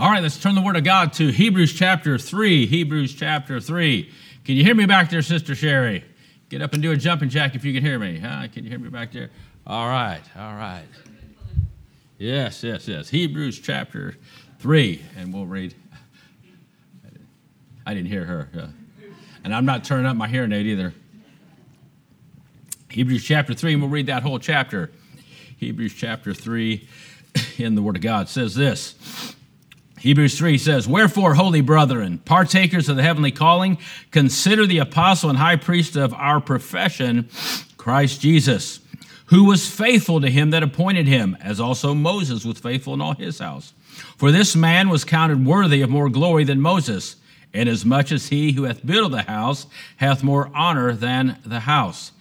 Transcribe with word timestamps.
All 0.00 0.08
right, 0.08 0.22
let's 0.22 0.38
turn 0.38 0.54
the 0.54 0.60
Word 0.60 0.76
of 0.76 0.84
God 0.84 1.12
to 1.14 1.32
Hebrews 1.32 1.72
chapter 1.72 2.18
3. 2.18 2.66
Hebrews 2.66 3.16
chapter 3.16 3.58
3. 3.58 4.08
Can 4.44 4.54
you 4.54 4.62
hear 4.62 4.76
me 4.76 4.86
back 4.86 5.10
there, 5.10 5.22
Sister 5.22 5.56
Sherry? 5.56 6.04
Get 6.50 6.62
up 6.62 6.72
and 6.72 6.80
do 6.80 6.92
a 6.92 6.96
jumping 6.96 7.30
jack 7.30 7.56
if 7.56 7.64
you 7.64 7.74
can 7.74 7.82
hear 7.82 7.98
me. 7.98 8.20
Huh? 8.20 8.46
Can 8.52 8.62
you 8.62 8.70
hear 8.70 8.78
me 8.78 8.90
back 8.90 9.10
there? 9.10 9.30
All 9.66 9.88
right, 9.88 10.20
all 10.36 10.54
right. 10.54 10.84
Yes, 12.16 12.62
yes, 12.62 12.86
yes. 12.86 13.08
Hebrews 13.08 13.58
chapter 13.58 14.14
3, 14.60 15.02
and 15.16 15.34
we'll 15.34 15.46
read. 15.46 15.74
I 17.84 17.92
didn't 17.92 18.08
hear 18.08 18.24
her. 18.24 18.48
Uh, 18.56 18.66
and 19.42 19.52
I'm 19.52 19.64
not 19.64 19.82
turning 19.82 20.06
up 20.06 20.16
my 20.16 20.28
hearing 20.28 20.52
aid 20.52 20.66
either. 20.66 20.94
Hebrews 22.88 23.24
chapter 23.24 23.52
3, 23.52 23.72
and 23.72 23.82
we'll 23.82 23.90
read 23.90 24.06
that 24.06 24.22
whole 24.22 24.38
chapter. 24.38 24.92
Hebrews 25.56 25.94
chapter 25.94 26.32
3 26.32 26.86
in 27.58 27.74
the 27.74 27.82
Word 27.82 27.96
of 27.96 28.02
God 28.02 28.28
says 28.28 28.54
this. 28.54 29.34
Hebrews 30.00 30.38
3 30.38 30.58
says, 30.58 30.86
Wherefore, 30.86 31.34
holy 31.34 31.60
brethren, 31.60 32.18
partakers 32.18 32.88
of 32.88 32.96
the 32.96 33.02
heavenly 33.02 33.32
calling, 33.32 33.78
consider 34.10 34.66
the 34.66 34.78
apostle 34.78 35.28
and 35.28 35.38
high 35.38 35.56
priest 35.56 35.96
of 35.96 36.14
our 36.14 36.40
profession, 36.40 37.28
Christ 37.76 38.20
Jesus, 38.20 38.80
who 39.26 39.44
was 39.44 39.68
faithful 39.68 40.20
to 40.20 40.30
him 40.30 40.50
that 40.50 40.62
appointed 40.62 41.06
him, 41.08 41.36
as 41.40 41.60
also 41.60 41.94
Moses 41.94 42.44
was 42.44 42.58
faithful 42.60 42.94
in 42.94 43.00
all 43.00 43.14
his 43.14 43.38
house. 43.40 43.72
For 44.16 44.30
this 44.30 44.54
man 44.54 44.88
was 44.88 45.04
counted 45.04 45.44
worthy 45.44 45.82
of 45.82 45.90
more 45.90 46.08
glory 46.08 46.44
than 46.44 46.60
Moses, 46.60 47.16
inasmuch 47.52 48.12
as 48.12 48.28
he 48.28 48.52
who 48.52 48.64
hath 48.64 48.86
built 48.86 49.10
the 49.10 49.22
house 49.22 49.66
hath 49.96 50.22
more 50.22 50.50
honor 50.54 50.92
than 50.92 51.38
the 51.44 51.60
house. 51.60 52.12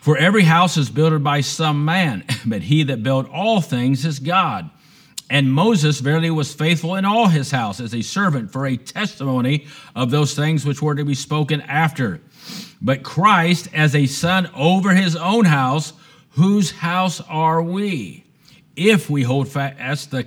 For 0.00 0.18
every 0.18 0.44
house 0.44 0.76
is 0.76 0.90
builded 0.90 1.24
by 1.24 1.40
some 1.40 1.84
man, 1.84 2.24
but 2.46 2.62
he 2.62 2.82
that 2.84 3.02
built 3.02 3.28
all 3.30 3.60
things 3.60 4.04
is 4.04 4.18
God. 4.18 4.70
And 5.30 5.52
Moses 5.52 6.00
verily 6.00 6.30
was 6.30 6.54
faithful 6.54 6.94
in 6.96 7.04
all 7.04 7.28
his 7.28 7.50
house 7.50 7.80
as 7.80 7.94
a 7.94 8.02
servant 8.02 8.52
for 8.52 8.66
a 8.66 8.76
testimony 8.76 9.66
of 9.94 10.10
those 10.10 10.34
things 10.34 10.66
which 10.66 10.82
were 10.82 10.94
to 10.94 11.04
be 11.04 11.14
spoken 11.14 11.62
after. 11.62 12.20
But 12.82 13.02
Christ 13.02 13.68
as 13.72 13.94
a 13.94 14.06
son 14.06 14.50
over 14.54 14.94
his 14.94 15.16
own 15.16 15.46
house, 15.46 15.94
whose 16.30 16.72
house 16.72 17.20
are 17.22 17.62
we? 17.62 18.24
If 18.76 19.08
we 19.08 19.22
hold 19.22 19.48
fast 19.48 20.10
the 20.10 20.24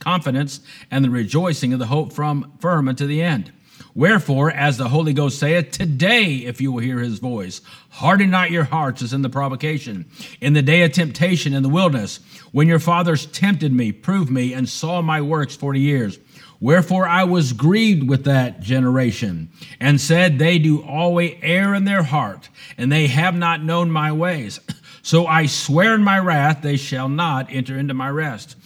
confidence 0.00 0.60
and 0.90 1.04
the 1.04 1.10
rejoicing 1.10 1.72
of 1.72 1.78
the 1.78 1.86
hope 1.86 2.12
from 2.12 2.52
firm 2.58 2.88
unto 2.88 3.06
the 3.06 3.22
end. 3.22 3.52
Wherefore, 3.94 4.50
as 4.50 4.76
the 4.76 4.88
Holy 4.88 5.12
Ghost 5.12 5.38
saith, 5.38 5.70
today, 5.70 6.34
if 6.38 6.60
you 6.60 6.72
will 6.72 6.80
hear 6.80 6.98
his 6.98 7.20
voice, 7.20 7.60
harden 7.90 8.28
not 8.28 8.50
your 8.50 8.64
hearts 8.64 9.02
as 9.02 9.12
in 9.12 9.22
the 9.22 9.28
provocation, 9.28 10.06
in 10.40 10.52
the 10.52 10.62
day 10.62 10.82
of 10.82 10.90
temptation 10.90 11.54
in 11.54 11.62
the 11.62 11.68
wilderness, 11.68 12.18
when 12.50 12.66
your 12.66 12.80
fathers 12.80 13.26
tempted 13.26 13.72
me, 13.72 13.92
proved 13.92 14.32
me, 14.32 14.52
and 14.52 14.68
saw 14.68 15.00
my 15.00 15.20
works 15.20 15.54
forty 15.54 15.78
years. 15.78 16.18
Wherefore 16.58 17.06
I 17.06 17.22
was 17.22 17.52
grieved 17.52 18.08
with 18.08 18.24
that 18.24 18.60
generation, 18.60 19.50
and 19.78 20.00
said, 20.00 20.40
They 20.40 20.58
do 20.58 20.82
always 20.82 21.38
err 21.40 21.72
in 21.72 21.84
their 21.84 22.02
heart, 22.02 22.48
and 22.76 22.90
they 22.90 23.06
have 23.06 23.36
not 23.36 23.62
known 23.62 23.90
my 23.90 24.10
ways. 24.12 24.60
So 25.06 25.26
I 25.26 25.44
swear 25.44 25.94
in 25.94 26.02
my 26.02 26.18
wrath, 26.18 26.62
they 26.62 26.78
shall 26.78 27.10
not 27.10 27.52
enter 27.52 27.76
into 27.76 27.92
my 27.92 28.08
rest. 28.08 28.56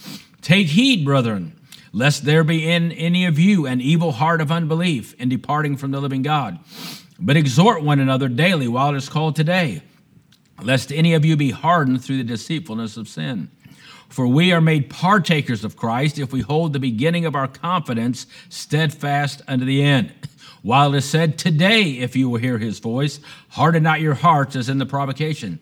Take 0.41 0.69
heed, 0.69 1.05
brethren 1.05 1.58
lest 1.92 2.25
there 2.25 2.44
be 2.44 2.70
in 2.70 2.92
any 2.92 3.25
of 3.25 3.39
you 3.39 3.67
an 3.67 3.81
evil 3.81 4.12
heart 4.12 4.41
of 4.41 4.53
unbelief 4.53 5.14
in 5.14 5.28
departing 5.28 5.77
from 5.77 5.91
the 5.91 6.00
living 6.00 6.22
God. 6.22 6.58
But 7.19 7.36
exhort 7.36 7.83
one 7.83 8.00
another 8.00 8.28
daily 8.28 8.69
while 8.69 8.94
it 8.94 8.97
is 8.97 9.08
called 9.08 9.36
today, 9.36 9.83
lest 10.62 10.92
any 10.92 11.14
of 11.14 11.25
you 11.25 11.36
be 11.36 11.50
hardened 11.50 12.05
through 12.05 12.19
the 12.19 12.25
deceitfulness 12.25 12.97
of 12.97 13.09
sin. 13.09 13.50
For 14.09 14.27
we 14.27 14.53
are 14.53 14.61
made 14.61 14.89
partakers 14.89 15.64
of 15.64 15.77
Christ 15.77 16.19
if 16.19 16.33
we 16.33 16.41
hold 16.41 16.72
the 16.72 16.78
beginning 16.78 17.27
of 17.27 17.34
our 17.34 17.48
confidence 17.48 18.27
steadfast 18.48 19.42
unto 19.47 19.64
the 19.64 19.83
end. 19.83 20.12
While 20.62 20.94
it 20.94 20.98
is 20.98 21.05
said, 21.05 21.39
Today, 21.39 21.98
if 21.98 22.16
you 22.16 22.28
will 22.28 22.39
hear 22.39 22.59
his 22.59 22.78
voice, 22.78 23.20
harden 23.50 23.83
not 23.83 24.00
your 24.00 24.14
hearts 24.14 24.56
as 24.56 24.69
in 24.69 24.78
the 24.78 24.86
provocation. 24.86 25.59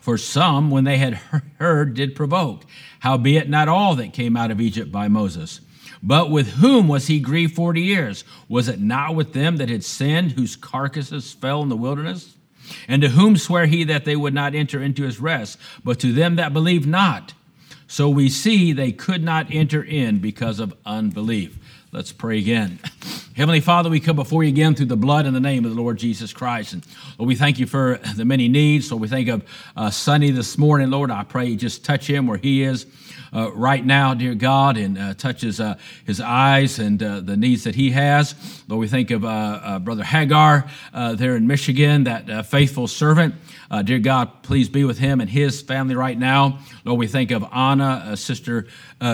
For 0.00 0.18
some, 0.18 0.70
when 0.70 0.84
they 0.84 0.98
had 0.98 1.14
heard, 1.58 1.94
did 1.94 2.14
provoke. 2.14 2.64
Howbeit, 3.04 3.50
not 3.50 3.68
all 3.68 3.96
that 3.96 4.14
came 4.14 4.34
out 4.34 4.50
of 4.50 4.62
Egypt 4.62 4.90
by 4.90 5.08
Moses. 5.08 5.60
But 6.02 6.30
with 6.30 6.52
whom 6.52 6.88
was 6.88 7.06
he 7.06 7.20
grieved 7.20 7.54
forty 7.54 7.82
years? 7.82 8.24
Was 8.48 8.66
it 8.66 8.80
not 8.80 9.14
with 9.14 9.34
them 9.34 9.58
that 9.58 9.68
had 9.68 9.84
sinned, 9.84 10.32
whose 10.32 10.56
carcasses 10.56 11.30
fell 11.30 11.62
in 11.62 11.68
the 11.68 11.76
wilderness? 11.76 12.34
And 12.88 13.02
to 13.02 13.10
whom 13.10 13.36
sware 13.36 13.66
he 13.66 13.84
that 13.84 14.06
they 14.06 14.16
would 14.16 14.32
not 14.32 14.54
enter 14.54 14.82
into 14.82 15.02
his 15.02 15.20
rest, 15.20 15.58
but 15.84 16.00
to 16.00 16.14
them 16.14 16.36
that 16.36 16.54
believed 16.54 16.88
not? 16.88 17.34
So 17.86 18.08
we 18.08 18.30
see 18.30 18.72
they 18.72 18.90
could 18.90 19.22
not 19.22 19.48
enter 19.50 19.84
in 19.84 20.18
because 20.20 20.58
of 20.58 20.74
unbelief. 20.86 21.58
Let's 21.92 22.10
pray 22.10 22.38
again. 22.38 22.78
Heavenly 23.36 23.58
Father, 23.58 23.90
we 23.90 23.98
come 23.98 24.14
before 24.14 24.44
you 24.44 24.50
again 24.50 24.76
through 24.76 24.86
the 24.86 24.96
blood 24.96 25.26
and 25.26 25.34
the 25.34 25.40
name 25.40 25.64
of 25.64 25.74
the 25.74 25.76
Lord 25.76 25.98
Jesus 25.98 26.32
Christ. 26.32 26.72
And 26.72 26.86
Lord, 27.18 27.26
we 27.26 27.34
thank 27.34 27.58
you 27.58 27.66
for 27.66 27.98
the 28.14 28.24
many 28.24 28.46
needs. 28.46 28.86
So 28.86 28.94
we 28.94 29.08
think 29.08 29.28
of 29.28 29.42
uh, 29.76 29.90
Sonny 29.90 30.30
this 30.30 30.56
morning, 30.56 30.88
Lord. 30.90 31.10
I 31.10 31.24
pray 31.24 31.46
you 31.46 31.56
just 31.56 31.84
touch 31.84 32.06
him 32.08 32.28
where 32.28 32.38
he 32.38 32.62
is 32.62 32.86
uh, 33.32 33.52
right 33.52 33.84
now, 33.84 34.14
dear 34.14 34.36
God, 34.36 34.76
and 34.76 34.96
uh, 34.96 35.14
touches 35.14 35.58
uh, 35.58 35.74
his 36.06 36.20
eyes 36.20 36.78
and 36.78 37.02
uh, 37.02 37.20
the 37.20 37.36
needs 37.36 37.64
that 37.64 37.74
he 37.74 37.90
has. 37.90 38.36
Lord, 38.68 38.78
we 38.78 38.86
think 38.86 39.10
of 39.10 39.24
uh, 39.24 39.80
Brother 39.80 40.04
Hagar 40.04 40.70
there 40.92 41.34
in 41.34 41.48
Michigan, 41.48 42.04
that 42.04 42.46
faithful 42.46 42.86
servant. 42.86 43.34
dear 43.82 43.98
God, 43.98 44.44
please 44.44 44.68
be 44.68 44.84
with 44.84 44.98
him 44.98 45.20
and 45.20 45.28
his 45.28 45.60
family 45.60 45.96
right 45.96 46.16
now. 46.16 46.60
Lord, 46.84 47.00
we 47.00 47.08
think 47.08 47.32
of 47.32 47.44
Anna, 47.52 48.16
Sister 48.16 48.68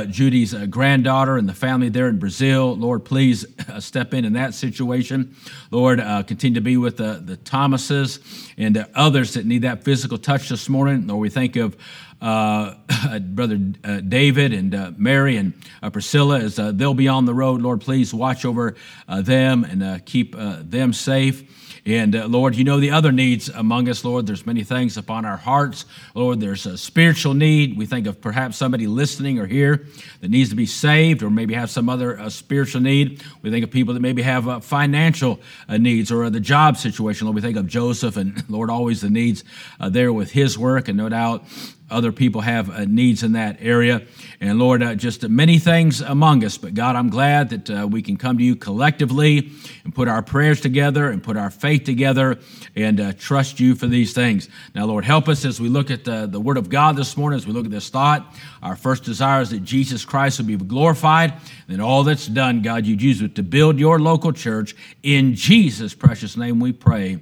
Judy's 0.09 0.55
granddaughter, 0.55 1.37
and 1.37 1.49
the 1.49 1.55
family 1.55 1.89
there 1.89 2.09
in 2.09 2.19
Brazil. 2.19 2.77
Lord, 2.77 3.05
please 3.05 3.45
step 3.78 4.15
in 4.15 4.25
in 4.25 4.34
that 4.34 4.55
situation. 4.55 5.34
Lord, 5.71 5.99
continue 6.27 6.55
to 6.55 6.61
be 6.61 6.77
with 6.77 6.97
the, 6.97 7.23
the 7.25 7.37
Thomases 7.37 8.21
and 8.56 8.87
others 8.95 9.34
that 9.34 9.47
need 9.47 9.62
that 9.62 9.84
physical 9.84 10.19
touch 10.19 10.49
this 10.49 10.69
morning. 10.69 11.06
Lord, 11.06 11.21
we 11.21 11.31
think 11.31 11.56
of 11.56 11.77
uh, 12.21 12.75
Brother 13.19 13.59
uh, 13.83 14.01
David 14.01 14.53
and 14.53 14.75
uh, 14.75 14.93
Mary 14.97 15.37
and 15.37 15.55
uh, 15.83 15.89
Priscilla 15.89 16.39
as 16.39 16.59
uh, 16.59 16.71
they'll 16.71 16.93
be 16.93 17.09
on 17.09 17.25
the 17.25 17.33
road. 17.33 17.62
Lord, 17.62 17.81
please 17.81 18.12
watch 18.12 18.45
over 18.45 18.77
uh, 19.09 19.22
them 19.22 19.65
and 19.65 20.05
keep 20.05 20.37
them 20.37 20.93
safe. 20.93 21.59
And 21.86 22.14
uh, 22.14 22.26
Lord, 22.26 22.56
you 22.56 22.64
know 22.64 22.78
the 22.78 22.91
other 22.91 23.12
needs 23.12 23.48
among 23.48 23.88
us, 23.88 24.04
Lord. 24.04 24.26
There's 24.26 24.46
many 24.46 24.64
things 24.64 24.96
upon 24.96 25.24
our 25.24 25.36
hearts. 25.36 25.86
Lord, 26.14 26.41
there's 26.41 26.66
a 26.66 26.76
spiritual 26.76 27.34
need. 27.34 27.76
We 27.76 27.86
think 27.86 28.06
of 28.06 28.20
perhaps 28.20 28.56
somebody 28.56 28.86
listening 28.86 29.38
or 29.38 29.46
here 29.46 29.86
that 30.20 30.30
needs 30.30 30.50
to 30.50 30.56
be 30.56 30.66
saved 30.66 31.22
or 31.22 31.30
maybe 31.30 31.54
have 31.54 31.70
some 31.70 31.88
other 31.88 32.18
uh, 32.18 32.28
spiritual 32.28 32.82
need. 32.82 33.22
We 33.42 33.50
think 33.50 33.64
of 33.64 33.70
people 33.70 33.94
that 33.94 34.00
maybe 34.00 34.22
have 34.22 34.48
uh, 34.48 34.60
financial 34.60 35.41
uh, 35.68 35.78
needs 35.78 36.12
or 36.12 36.28
the 36.30 36.41
job 36.41 36.76
situation. 36.76 37.26
Lord, 37.26 37.36
we 37.36 37.41
think 37.41 37.56
of 37.56 37.66
Joseph 37.66 38.16
and 38.16 38.44
Lord, 38.50 38.70
always 38.70 39.00
the 39.00 39.10
needs 39.10 39.44
uh, 39.78 39.88
there 39.88 40.12
with 40.12 40.32
his 40.32 40.58
work. 40.58 40.88
And 40.88 40.98
no 40.98 41.08
doubt 41.08 41.44
other 41.91 42.12
people 42.12 42.41
have 42.41 42.71
uh, 42.71 42.84
needs 42.84 43.23
in 43.23 43.33
that 43.33 43.59
area. 43.61 44.03
And 44.41 44.59
Lord, 44.59 44.83
uh, 44.83 44.95
just 44.95 45.28
many 45.28 45.59
things 45.59 46.01
among 46.01 46.45
us. 46.45 46.56
But 46.56 46.75
God, 46.75 46.97
I'm 46.97 47.11
glad 47.11 47.51
that 47.51 47.71
uh, 47.71 47.87
we 47.87 48.03
can 48.03 48.17
come 48.17 48.39
to 48.39 48.45
you 48.45 48.56
collectively 48.56 49.51
and 49.84 49.95
put 49.95 50.09
our 50.09 50.23
prayers 50.23 50.61
together 50.61 51.11
and 51.11 51.23
put 51.23 51.37
our 51.37 51.51
faith 51.51 51.84
together 51.84 52.39
and 52.77 53.01
uh, 53.01 53.12
trust 53.19 53.61
you 53.61 53.75
for 53.75 53.87
these 53.87 54.12
things. 54.12 54.49
Now, 54.75 54.87
Lord, 54.87 55.05
help 55.05 55.28
us 55.28 55.45
as 55.45 55.61
we 55.61 55.69
look 55.69 55.91
at 55.91 56.05
the, 56.05 56.27
the 56.27 56.41
Word 56.41 56.56
of 56.56 56.69
God 56.69 56.97
this 56.97 57.17
morning, 57.17 57.37
as 57.37 57.47
we 57.47 57.53
look 57.53 57.65
at 57.65 57.71
this 57.71 57.89
thought. 57.89 58.34
Our 58.62 58.77
first 58.77 59.05
desire 59.05 59.41
is 59.43 59.51
that 59.51 59.65
Jesus 59.65 60.05
Christ 60.05 60.39
would 60.39 60.47
be 60.47 60.57
glorified. 60.57 61.34
And 61.69 61.83
all 61.83 62.05
that's 62.05 62.27
done, 62.27 62.62
God, 62.62 62.87
you 62.87 62.97
use 62.97 63.22
it 63.22 63.34
to 63.37 63.43
build 63.43 63.78
your 63.78 63.99
local 63.99 64.33
church. 64.33 64.75
In 65.03 65.34
Jesus' 65.34 65.95
precious 65.95 66.37
name 66.37 66.61
we 66.61 66.72
pray. 66.72 67.21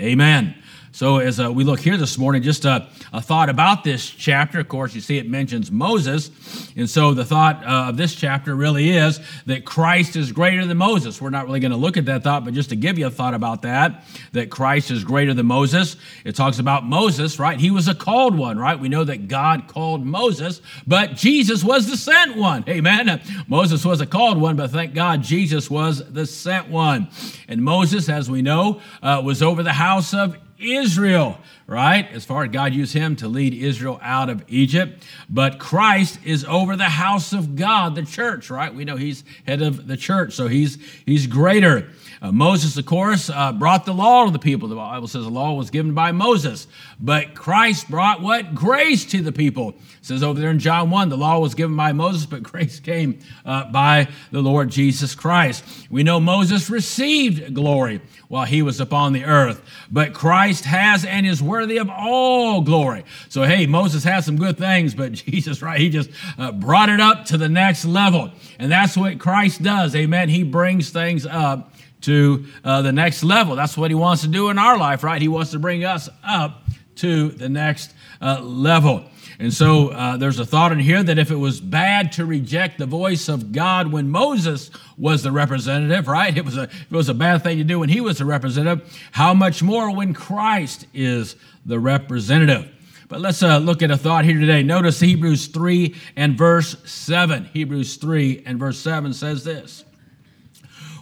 Amen. 0.00 0.54
So, 0.94 1.18
as 1.18 1.40
uh, 1.40 1.50
we 1.50 1.64
look 1.64 1.80
here 1.80 1.96
this 1.96 2.16
morning, 2.18 2.40
just 2.40 2.64
a, 2.64 2.86
a, 3.12 3.20
thought 3.20 3.48
about 3.48 3.82
this 3.82 4.08
chapter. 4.08 4.60
Of 4.60 4.68
course, 4.68 4.94
you 4.94 5.00
see 5.00 5.18
it 5.18 5.28
mentions 5.28 5.72
Moses. 5.72 6.30
And 6.76 6.88
so, 6.88 7.14
the 7.14 7.24
thought 7.24 7.64
uh, 7.66 7.88
of 7.88 7.96
this 7.96 8.14
chapter 8.14 8.54
really 8.54 8.90
is 8.90 9.18
that 9.46 9.64
Christ 9.64 10.14
is 10.14 10.30
greater 10.30 10.64
than 10.64 10.76
Moses. 10.76 11.20
We're 11.20 11.30
not 11.30 11.46
really 11.46 11.58
going 11.58 11.72
to 11.72 11.76
look 11.76 11.96
at 11.96 12.04
that 12.04 12.22
thought, 12.22 12.44
but 12.44 12.54
just 12.54 12.68
to 12.68 12.76
give 12.76 12.96
you 12.96 13.08
a 13.08 13.10
thought 13.10 13.34
about 13.34 13.62
that, 13.62 14.04
that 14.34 14.50
Christ 14.50 14.92
is 14.92 15.02
greater 15.02 15.34
than 15.34 15.46
Moses. 15.46 15.96
It 16.24 16.36
talks 16.36 16.60
about 16.60 16.84
Moses, 16.84 17.40
right? 17.40 17.58
He 17.58 17.72
was 17.72 17.88
a 17.88 17.94
called 17.96 18.38
one, 18.38 18.56
right? 18.56 18.78
We 18.78 18.88
know 18.88 19.02
that 19.02 19.26
God 19.26 19.66
called 19.66 20.06
Moses, 20.06 20.62
but 20.86 21.16
Jesus 21.16 21.64
was 21.64 21.90
the 21.90 21.96
sent 21.96 22.36
one. 22.36 22.62
Amen. 22.68 23.20
Moses 23.48 23.84
was 23.84 24.00
a 24.00 24.06
called 24.06 24.40
one, 24.40 24.54
but 24.54 24.70
thank 24.70 24.94
God 24.94 25.24
Jesus 25.24 25.68
was 25.68 26.08
the 26.12 26.24
sent 26.24 26.68
one. 26.68 27.08
And 27.48 27.64
Moses, 27.64 28.08
as 28.08 28.30
we 28.30 28.42
know, 28.42 28.80
uh, 29.02 29.20
was 29.24 29.42
over 29.42 29.64
the 29.64 29.72
house 29.72 30.14
of 30.14 30.36
Israel, 30.64 31.38
right? 31.66 32.10
As 32.12 32.24
far 32.24 32.44
as 32.44 32.50
God 32.50 32.74
used 32.74 32.92
him 32.92 33.16
to 33.16 33.28
lead 33.28 33.54
Israel 33.54 33.98
out 34.02 34.28
of 34.28 34.44
Egypt. 34.48 35.04
But 35.28 35.58
Christ 35.58 36.18
is 36.24 36.44
over 36.44 36.76
the 36.76 36.84
house 36.84 37.32
of 37.32 37.56
God, 37.56 37.94
the 37.94 38.02
church, 38.02 38.50
right? 38.50 38.74
We 38.74 38.84
know 38.84 38.96
he's 38.96 39.24
head 39.46 39.62
of 39.62 39.86
the 39.86 39.96
church, 39.96 40.34
so 40.34 40.48
he's 40.48 40.78
he's 41.06 41.26
greater. 41.26 41.88
Uh, 42.24 42.32
Moses, 42.32 42.76
of 42.78 42.86
course, 42.86 43.28
uh, 43.28 43.52
brought 43.52 43.84
the 43.84 43.92
law 43.92 44.24
to 44.24 44.30
the 44.30 44.38
people. 44.38 44.66
The 44.66 44.76
Bible 44.76 45.08
says 45.08 45.24
the 45.24 45.30
law 45.30 45.52
was 45.52 45.68
given 45.68 45.92
by 45.92 46.10
Moses, 46.12 46.66
but 46.98 47.34
Christ 47.34 47.90
brought 47.90 48.22
what? 48.22 48.54
Grace 48.54 49.04
to 49.06 49.20
the 49.20 49.30
people. 49.30 49.70
It 49.70 49.76
says 50.00 50.22
over 50.22 50.40
there 50.40 50.50
in 50.50 50.58
John 50.58 50.88
1, 50.88 51.10
the 51.10 51.18
law 51.18 51.38
was 51.38 51.54
given 51.54 51.76
by 51.76 51.92
Moses, 51.92 52.24
but 52.24 52.42
grace 52.54 52.80
came 52.80 53.18
uh, 53.44 53.70
by 53.70 54.08
the 54.30 54.40
Lord 54.40 54.70
Jesus 54.70 55.14
Christ. 55.14 55.64
We 55.90 56.02
know 56.02 56.18
Moses 56.18 56.70
received 56.70 57.52
glory 57.52 58.00
while 58.28 58.46
he 58.46 58.62
was 58.62 58.80
upon 58.80 59.12
the 59.12 59.24
earth, 59.24 59.62
but 59.90 60.14
Christ 60.14 60.64
has 60.64 61.04
and 61.04 61.26
is 61.26 61.42
worthy 61.54 61.76
of 61.76 61.88
all 61.88 62.62
glory. 62.62 63.04
So, 63.28 63.44
hey, 63.44 63.66
Moses 63.66 64.02
has 64.02 64.26
some 64.26 64.36
good 64.36 64.58
things, 64.58 64.92
but 64.92 65.12
Jesus, 65.12 65.62
right, 65.62 65.78
he 65.78 65.88
just 65.88 66.10
uh, 66.36 66.50
brought 66.50 66.88
it 66.88 66.98
up 66.98 67.26
to 67.26 67.38
the 67.38 67.48
next 67.48 67.84
level. 67.84 68.32
And 68.58 68.72
that's 68.72 68.96
what 68.96 69.20
Christ 69.20 69.62
does. 69.62 69.94
Amen. 69.94 70.28
He 70.28 70.42
brings 70.42 70.90
things 70.90 71.26
up 71.26 71.72
to 72.02 72.44
uh, 72.64 72.82
the 72.82 72.90
next 72.90 73.22
level. 73.22 73.54
That's 73.54 73.76
what 73.76 73.92
he 73.92 73.94
wants 73.94 74.22
to 74.22 74.28
do 74.28 74.50
in 74.50 74.58
our 74.58 74.76
life, 74.76 75.04
right? 75.04 75.22
He 75.22 75.28
wants 75.28 75.52
to 75.52 75.60
bring 75.60 75.84
us 75.84 76.08
up 76.24 76.64
to 76.96 77.28
the 77.28 77.48
next 77.48 77.94
uh, 78.20 78.40
level. 78.42 79.04
And 79.44 79.52
so 79.52 79.88
uh, 79.88 80.16
there's 80.16 80.38
a 80.38 80.46
thought 80.46 80.72
in 80.72 80.78
here 80.78 81.02
that 81.02 81.18
if 81.18 81.30
it 81.30 81.36
was 81.36 81.60
bad 81.60 82.12
to 82.12 82.24
reject 82.24 82.78
the 82.78 82.86
voice 82.86 83.28
of 83.28 83.52
God 83.52 83.92
when 83.92 84.08
Moses 84.08 84.70
was 84.96 85.22
the 85.22 85.32
representative, 85.32 86.08
right? 86.08 86.34
It 86.34 86.46
was 86.46 86.56
a 86.56 86.62
it 86.62 86.90
was 86.90 87.10
a 87.10 87.14
bad 87.14 87.42
thing 87.42 87.58
to 87.58 87.64
do 87.64 87.80
when 87.80 87.90
he 87.90 88.00
was 88.00 88.16
the 88.16 88.24
representative. 88.24 88.90
How 89.12 89.34
much 89.34 89.62
more 89.62 89.94
when 89.94 90.14
Christ 90.14 90.86
is 90.94 91.36
the 91.66 91.78
representative? 91.78 92.72
But 93.10 93.20
let's 93.20 93.42
uh, 93.42 93.58
look 93.58 93.82
at 93.82 93.90
a 93.90 93.98
thought 93.98 94.24
here 94.24 94.40
today. 94.40 94.62
Notice 94.62 94.98
Hebrews 94.98 95.48
3 95.48 95.94
and 96.16 96.38
verse 96.38 96.74
7. 96.90 97.44
Hebrews 97.44 97.96
3 97.96 98.44
and 98.46 98.58
verse 98.58 98.78
7 98.78 99.12
says 99.12 99.44
this 99.44 99.84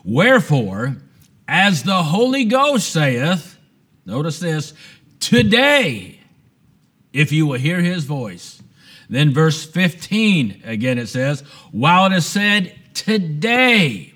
Wherefore, 0.02 0.96
as 1.46 1.84
the 1.84 2.02
Holy 2.02 2.44
Ghost 2.46 2.90
saith, 2.90 3.56
notice 4.04 4.40
this, 4.40 4.74
today, 5.20 6.18
if 7.12 7.32
you 7.32 7.46
will 7.46 7.58
hear 7.58 7.80
his 7.80 8.04
voice. 8.04 8.62
Then, 9.08 9.32
verse 9.32 9.64
15, 9.64 10.62
again 10.64 10.98
it 10.98 11.08
says, 11.08 11.42
while 11.70 12.06
it 12.06 12.12
is 12.12 12.26
said, 12.26 12.74
today, 12.94 14.14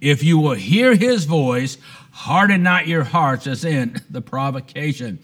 if 0.00 0.22
you 0.22 0.38
will 0.38 0.54
hear 0.54 0.94
his 0.94 1.24
voice, 1.24 1.78
harden 2.12 2.62
not 2.62 2.86
your 2.86 3.04
hearts, 3.04 3.46
as 3.46 3.64
in 3.64 4.00
the 4.10 4.20
provocation. 4.20 5.18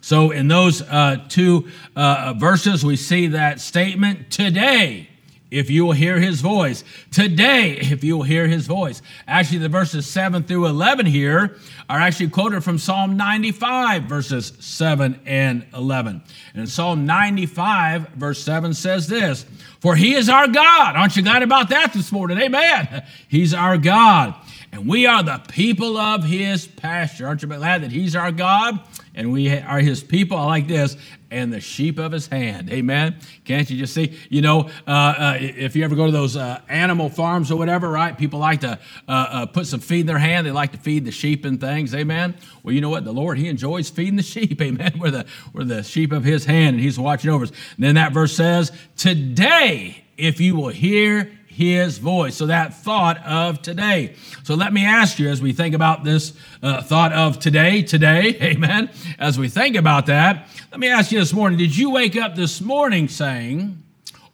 So, 0.00 0.30
in 0.30 0.48
those 0.48 0.82
uh, 0.82 1.24
two 1.28 1.68
uh, 1.96 2.34
verses, 2.36 2.84
we 2.84 2.96
see 2.96 3.28
that 3.28 3.60
statement 3.60 4.30
today 4.30 5.08
if 5.50 5.70
you 5.70 5.84
will 5.84 5.92
hear 5.92 6.18
his 6.18 6.40
voice. 6.40 6.82
Today, 7.10 7.72
if 7.72 8.02
you 8.02 8.16
will 8.16 8.24
hear 8.24 8.46
his 8.46 8.66
voice. 8.66 9.02
Actually, 9.28 9.58
the 9.58 9.68
verses 9.68 10.06
7 10.06 10.42
through 10.42 10.66
11 10.66 11.06
here 11.06 11.56
are 11.88 12.00
actually 12.00 12.28
quoted 12.28 12.64
from 12.64 12.78
Psalm 12.78 13.16
95, 13.16 14.04
verses 14.04 14.52
7 14.58 15.20
and 15.24 15.66
11. 15.72 16.22
And 16.54 16.68
Psalm 16.68 17.06
95, 17.06 18.08
verse 18.10 18.42
7 18.42 18.74
says 18.74 19.06
this 19.06 19.46
For 19.80 19.94
he 19.94 20.14
is 20.14 20.28
our 20.28 20.48
God. 20.48 20.96
Aren't 20.96 21.16
you 21.16 21.22
glad 21.22 21.42
about 21.42 21.68
that 21.68 21.92
this 21.92 22.10
morning? 22.10 22.38
Amen. 22.38 23.04
He's 23.28 23.54
our 23.54 23.78
God. 23.78 24.34
And 24.72 24.86
we 24.86 25.06
are 25.06 25.22
the 25.22 25.42
people 25.48 25.96
of 25.96 26.24
his 26.24 26.66
pasture. 26.66 27.26
Aren't 27.26 27.40
you 27.42 27.48
glad 27.48 27.82
that 27.82 27.92
he's 27.92 28.14
our 28.14 28.30
God? 28.30 28.78
And 29.16 29.32
we 29.32 29.50
are 29.50 29.80
his 29.80 30.04
people. 30.04 30.36
Like 30.36 30.68
this, 30.68 30.96
and 31.30 31.52
the 31.52 31.60
sheep 31.60 31.98
of 31.98 32.12
his 32.12 32.26
hand. 32.26 32.70
Amen. 32.70 33.16
Can't 33.44 33.68
you 33.68 33.76
just 33.78 33.94
see? 33.94 34.16
You 34.28 34.42
know, 34.42 34.70
uh, 34.86 34.90
uh, 34.90 35.38
if 35.40 35.74
you 35.74 35.84
ever 35.84 35.96
go 35.96 36.06
to 36.06 36.12
those 36.12 36.36
uh, 36.36 36.60
animal 36.68 37.08
farms 37.08 37.50
or 37.50 37.56
whatever, 37.56 37.88
right? 37.88 38.16
People 38.16 38.38
like 38.38 38.60
to 38.60 38.78
uh, 39.08 39.10
uh, 39.10 39.46
put 39.46 39.66
some 39.66 39.80
feed 39.80 40.00
in 40.00 40.06
their 40.06 40.18
hand. 40.18 40.46
They 40.46 40.52
like 40.52 40.72
to 40.72 40.78
feed 40.78 41.04
the 41.04 41.10
sheep 41.10 41.44
and 41.44 41.60
things. 41.60 41.94
Amen. 41.94 42.36
Well, 42.62 42.74
you 42.74 42.80
know 42.80 42.90
what? 42.90 43.04
The 43.04 43.12
Lord, 43.12 43.38
He 43.38 43.48
enjoys 43.48 43.90
feeding 43.90 44.16
the 44.16 44.22
sheep. 44.22 44.60
Amen. 44.62 44.94
We're 44.98 45.10
the, 45.10 45.26
we're 45.52 45.64
the 45.64 45.82
sheep 45.82 46.12
of 46.12 46.24
His 46.24 46.44
hand, 46.44 46.76
and 46.76 46.80
He's 46.80 46.98
watching 46.98 47.30
over 47.30 47.44
us. 47.44 47.50
And 47.50 47.84
then 47.84 47.96
that 47.96 48.12
verse 48.12 48.34
says, 48.34 48.70
Today, 48.96 50.04
if 50.16 50.40
you 50.40 50.56
will 50.56 50.68
hear 50.68 51.30
his 51.56 51.96
voice. 51.96 52.36
So 52.36 52.46
that 52.46 52.74
thought 52.74 53.16
of 53.24 53.62
today. 53.62 54.14
So 54.42 54.54
let 54.54 54.74
me 54.74 54.84
ask 54.84 55.18
you 55.18 55.30
as 55.30 55.40
we 55.40 55.54
think 55.54 55.74
about 55.74 56.04
this 56.04 56.34
uh, 56.62 56.82
thought 56.82 57.14
of 57.14 57.38
today, 57.38 57.80
today, 57.80 58.36
amen. 58.42 58.90
As 59.18 59.38
we 59.38 59.48
think 59.48 59.74
about 59.74 60.04
that, 60.06 60.48
let 60.70 60.80
me 60.80 60.88
ask 60.88 61.10
you 61.10 61.18
this 61.18 61.32
morning 61.32 61.58
did 61.58 61.74
you 61.74 61.88
wake 61.88 62.14
up 62.14 62.36
this 62.36 62.60
morning 62.60 63.08
saying, 63.08 63.82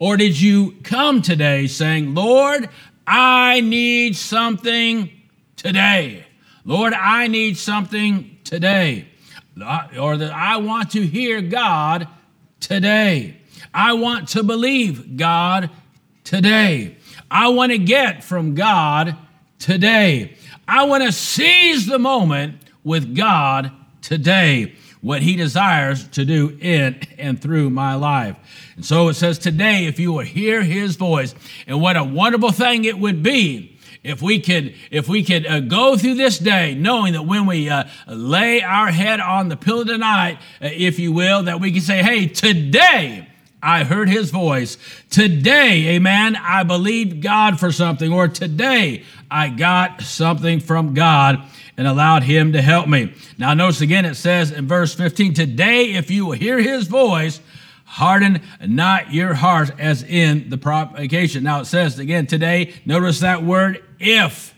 or 0.00 0.16
did 0.16 0.40
you 0.40 0.74
come 0.82 1.22
today 1.22 1.68
saying, 1.68 2.12
Lord, 2.12 2.68
I 3.06 3.60
need 3.60 4.16
something 4.16 5.08
today? 5.54 6.26
Lord, 6.64 6.92
I 6.92 7.28
need 7.28 7.56
something 7.56 8.36
today. 8.42 9.06
Or 9.96 10.16
that 10.16 10.32
I 10.32 10.56
want 10.56 10.90
to 10.92 11.06
hear 11.06 11.40
God 11.40 12.08
today. 12.58 13.36
I 13.72 13.92
want 13.92 14.30
to 14.30 14.42
believe 14.42 15.16
God 15.16 15.70
today. 16.24 16.96
I 17.30 17.48
want 17.48 17.72
to 17.72 17.78
get 17.78 18.24
from 18.24 18.54
God 18.54 19.16
today. 19.58 20.36
I 20.66 20.84
want 20.84 21.04
to 21.04 21.12
seize 21.12 21.86
the 21.86 21.98
moment 21.98 22.56
with 22.84 23.16
God 23.16 23.72
today, 24.00 24.74
what 25.00 25.22
He 25.22 25.36
desires 25.36 26.06
to 26.08 26.24
do 26.24 26.56
in 26.60 27.00
and 27.18 27.40
through 27.40 27.70
my 27.70 27.94
life. 27.94 28.36
And 28.76 28.84
so 28.84 29.08
it 29.08 29.14
says, 29.14 29.38
Today, 29.38 29.86
if 29.86 29.98
you 29.98 30.12
will 30.12 30.20
hear 30.20 30.62
His 30.62 30.96
voice, 30.96 31.34
and 31.66 31.80
what 31.80 31.96
a 31.96 32.04
wonderful 32.04 32.52
thing 32.52 32.84
it 32.84 32.98
would 32.98 33.22
be 33.22 33.78
if 34.02 34.20
we 34.20 34.40
could 34.40 34.74
if 34.90 35.08
we 35.08 35.22
could 35.22 35.46
uh, 35.46 35.60
go 35.60 35.96
through 35.96 36.14
this 36.14 36.38
day 36.38 36.74
knowing 36.74 37.12
that 37.12 37.22
when 37.22 37.46
we 37.46 37.68
uh, 37.68 37.84
lay 38.08 38.60
our 38.60 38.88
head 38.88 39.20
on 39.20 39.48
the 39.48 39.56
pillow 39.56 39.84
tonight 39.84 40.38
uh, 40.60 40.68
if 40.72 40.98
you 40.98 41.12
will 41.12 41.44
that 41.44 41.60
we 41.60 41.70
can 41.70 41.80
say 41.80 42.02
hey 42.02 42.26
today 42.26 43.28
I 43.62 43.84
heard 43.84 44.08
his 44.08 44.30
voice. 44.30 44.76
Today, 45.08 45.94
amen, 45.94 46.36
I 46.36 46.64
believed 46.64 47.22
God 47.22 47.60
for 47.60 47.70
something, 47.70 48.12
or 48.12 48.26
today 48.26 49.04
I 49.30 49.48
got 49.48 50.02
something 50.02 50.58
from 50.58 50.94
God 50.94 51.42
and 51.76 51.86
allowed 51.86 52.24
him 52.24 52.52
to 52.52 52.60
help 52.60 52.88
me. 52.88 53.14
Now, 53.38 53.54
notice 53.54 53.80
again, 53.80 54.04
it 54.04 54.16
says 54.16 54.50
in 54.50 54.66
verse 54.66 54.94
15, 54.94 55.34
Today, 55.34 55.92
if 55.92 56.10
you 56.10 56.26
will 56.26 56.32
hear 56.32 56.58
his 56.58 56.88
voice, 56.88 57.40
harden 57.84 58.40
not 58.66 59.12
your 59.12 59.34
heart 59.34 59.70
as 59.78 60.02
in 60.02 60.48
the 60.50 60.58
provocation. 60.58 61.44
Now, 61.44 61.60
it 61.60 61.66
says 61.66 61.98
again 61.98 62.26
today, 62.26 62.74
notice 62.84 63.20
that 63.20 63.42
word 63.42 63.84
if 64.00 64.51